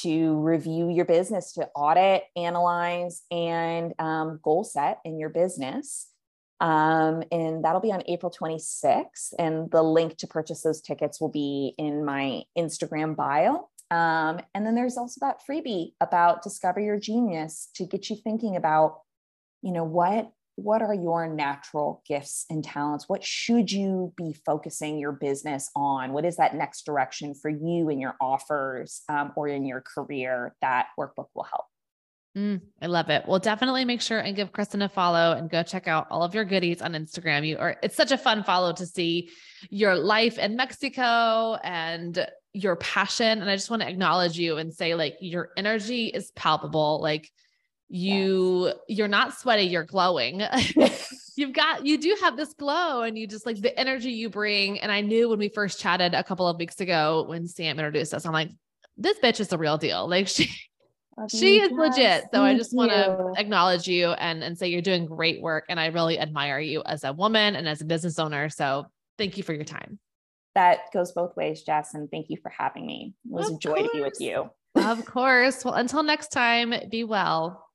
to 0.00 0.40
review 0.40 0.88
your 0.90 1.04
business, 1.04 1.52
to 1.52 1.68
audit, 1.74 2.24
analyze, 2.36 3.22
and 3.30 3.92
um, 3.98 4.40
goal 4.42 4.64
set 4.64 5.00
in 5.04 5.18
your 5.18 5.28
business. 5.28 6.08
Um, 6.60 7.24
and 7.32 7.64
that'll 7.64 7.80
be 7.80 7.92
on 7.92 8.04
April 8.06 8.32
26th. 8.32 9.34
And 9.38 9.70
the 9.70 9.82
link 9.82 10.16
to 10.18 10.26
purchase 10.26 10.62
those 10.62 10.80
tickets 10.80 11.20
will 11.20 11.28
be 11.28 11.74
in 11.76 12.04
my 12.04 12.42
Instagram 12.56 13.16
bio. 13.16 13.68
Um, 13.90 14.40
and 14.54 14.64
then 14.64 14.74
there's 14.74 14.96
also 14.96 15.18
that 15.20 15.42
freebie 15.46 15.92
about 16.00 16.42
discover 16.42 16.80
your 16.80 16.98
genius 16.98 17.68
to 17.74 17.84
get 17.84 18.08
you 18.08 18.16
thinking 18.16 18.56
about, 18.56 19.00
you 19.60 19.72
know, 19.72 19.84
what 19.84 20.32
what 20.56 20.82
are 20.82 20.94
your 20.94 21.26
natural 21.26 22.02
gifts 22.06 22.44
and 22.50 22.62
talents? 22.62 23.08
What 23.08 23.24
should 23.24 23.72
you 23.72 24.12
be 24.16 24.34
focusing 24.44 24.98
your 24.98 25.12
business 25.12 25.70
on? 25.74 26.12
What 26.12 26.24
is 26.24 26.36
that 26.36 26.54
next 26.54 26.84
direction 26.84 27.34
for 27.34 27.50
you 27.50 27.88
in 27.88 27.98
your 27.98 28.16
offers 28.20 29.02
um, 29.08 29.32
or 29.36 29.48
in 29.48 29.64
your 29.64 29.80
career? 29.82 30.54
That 30.60 30.88
workbook 30.98 31.28
will 31.34 31.44
help. 31.44 31.64
Mm, 32.36 32.62
I 32.80 32.86
love 32.86 33.10
it. 33.10 33.24
Well, 33.26 33.38
definitely 33.38 33.84
make 33.84 34.00
sure 34.00 34.18
and 34.18 34.34
give 34.34 34.52
Kristin 34.52 34.82
a 34.82 34.88
follow 34.88 35.32
and 35.36 35.50
go 35.50 35.62
check 35.62 35.86
out 35.86 36.06
all 36.10 36.22
of 36.22 36.34
your 36.34 36.46
goodies 36.46 36.80
on 36.80 36.92
Instagram. 36.92 37.46
You 37.46 37.58
are 37.58 37.76
it's 37.82 37.96
such 37.96 38.10
a 38.10 38.16
fun 38.16 38.42
follow 38.42 38.72
to 38.72 38.86
see 38.86 39.28
your 39.68 39.94
life 39.94 40.38
in 40.38 40.56
Mexico 40.56 41.58
and 41.62 42.26
your 42.54 42.76
passion. 42.76 43.40
And 43.40 43.50
I 43.50 43.56
just 43.56 43.68
want 43.68 43.82
to 43.82 43.88
acknowledge 43.88 44.38
you 44.38 44.56
and 44.56 44.72
say, 44.72 44.94
like, 44.94 45.16
your 45.20 45.50
energy 45.58 46.06
is 46.06 46.30
palpable. 46.30 47.00
Like 47.02 47.30
you 47.94 48.66
yes. 48.66 48.74
you're 48.88 49.08
not 49.08 49.38
sweaty 49.38 49.64
you're 49.64 49.84
glowing. 49.84 50.42
You've 51.36 51.52
got 51.52 51.84
you 51.84 51.98
do 51.98 52.16
have 52.22 52.38
this 52.38 52.54
glow 52.54 53.02
and 53.02 53.18
you 53.18 53.26
just 53.26 53.44
like 53.44 53.60
the 53.60 53.78
energy 53.78 54.10
you 54.10 54.30
bring. 54.30 54.80
And 54.80 54.90
i 54.90 55.02
knew 55.02 55.28
when 55.28 55.38
we 55.38 55.50
first 55.50 55.78
chatted 55.78 56.14
a 56.14 56.24
couple 56.24 56.48
of 56.48 56.58
weeks 56.58 56.80
ago 56.80 57.24
when 57.28 57.46
sam 57.46 57.78
introduced 57.78 58.14
us 58.14 58.24
i'm 58.24 58.32
like 58.32 58.50
this 58.96 59.18
bitch 59.18 59.40
is 59.40 59.48
the 59.48 59.58
real 59.58 59.76
deal. 59.78 60.08
Like 60.08 60.28
she 60.28 60.50
she 61.28 61.60
is 61.60 61.70
legit. 61.72 62.24
so 62.32 62.42
i 62.42 62.56
just 62.56 62.74
want 62.74 62.90
to 62.90 63.32
acknowledge 63.36 63.86
you 63.86 64.12
and 64.12 64.42
and 64.42 64.56
say 64.56 64.68
you're 64.68 64.80
doing 64.80 65.04
great 65.04 65.42
work 65.42 65.66
and 65.68 65.78
i 65.78 65.86
really 65.86 66.18
admire 66.18 66.58
you 66.58 66.82
as 66.86 67.04
a 67.04 67.12
woman 67.12 67.56
and 67.56 67.68
as 67.68 67.82
a 67.82 67.84
business 67.84 68.18
owner. 68.18 68.48
So 68.48 68.86
thank 69.18 69.36
you 69.36 69.42
for 69.42 69.52
your 69.52 69.64
time. 69.64 69.98
That 70.54 70.90
goes 70.94 71.12
both 71.12 71.36
ways 71.36 71.62
jess 71.62 71.92
and 71.92 72.10
thank 72.10 72.30
you 72.30 72.38
for 72.42 72.50
having 72.50 72.86
me. 72.86 73.14
It 73.26 73.32
was 73.32 73.50
of 73.50 73.56
a 73.56 73.58
joy 73.58 73.74
course. 73.74 73.88
to 73.88 73.96
be 73.98 74.02
with 74.02 74.20
you. 74.20 74.50
Of 74.76 75.04
course. 75.04 75.62
Well 75.62 75.74
until 75.74 76.02
next 76.02 76.28
time 76.28 76.72
be 76.90 77.04
well 77.04 77.66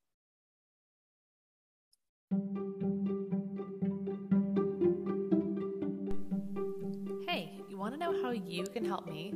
Hey, 7.27 7.51
you 7.69 7.77
want 7.77 7.93
to 7.93 7.99
know 7.99 8.21
how 8.23 8.31
you 8.31 8.63
can 8.63 8.85
help 8.85 9.05
me? 9.05 9.33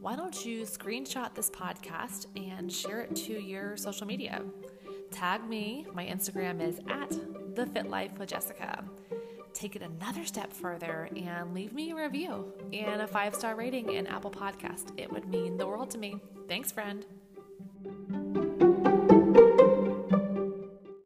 Why 0.00 0.16
don't 0.16 0.44
you 0.44 0.62
screenshot 0.62 1.34
this 1.34 1.48
podcast 1.48 2.26
and 2.36 2.70
share 2.70 3.00
it 3.00 3.16
to 3.16 3.32
your 3.32 3.76
social 3.76 4.06
media? 4.06 4.42
Tag 5.10 5.48
me. 5.48 5.86
My 5.94 6.04
Instagram 6.04 6.60
is 6.60 6.80
at 6.88 7.16
the 7.54 7.64
Fit 7.66 7.88
Life 7.88 8.18
with 8.18 8.28
Jessica. 8.28 8.84
Take 9.54 9.76
it 9.76 9.82
another 9.82 10.24
step 10.24 10.52
further 10.52 11.08
and 11.16 11.54
leave 11.54 11.72
me 11.72 11.92
a 11.92 11.94
review 11.94 12.52
and 12.72 13.00
a 13.00 13.06
five 13.06 13.34
star 13.34 13.54
rating 13.54 13.92
in 13.92 14.06
Apple 14.06 14.30
Podcast. 14.30 14.90
It 14.96 15.10
would 15.10 15.26
mean 15.28 15.56
the 15.56 15.66
world 15.66 15.90
to 15.92 15.98
me. 15.98 16.20
Thanks, 16.48 16.70
friend. 16.70 17.06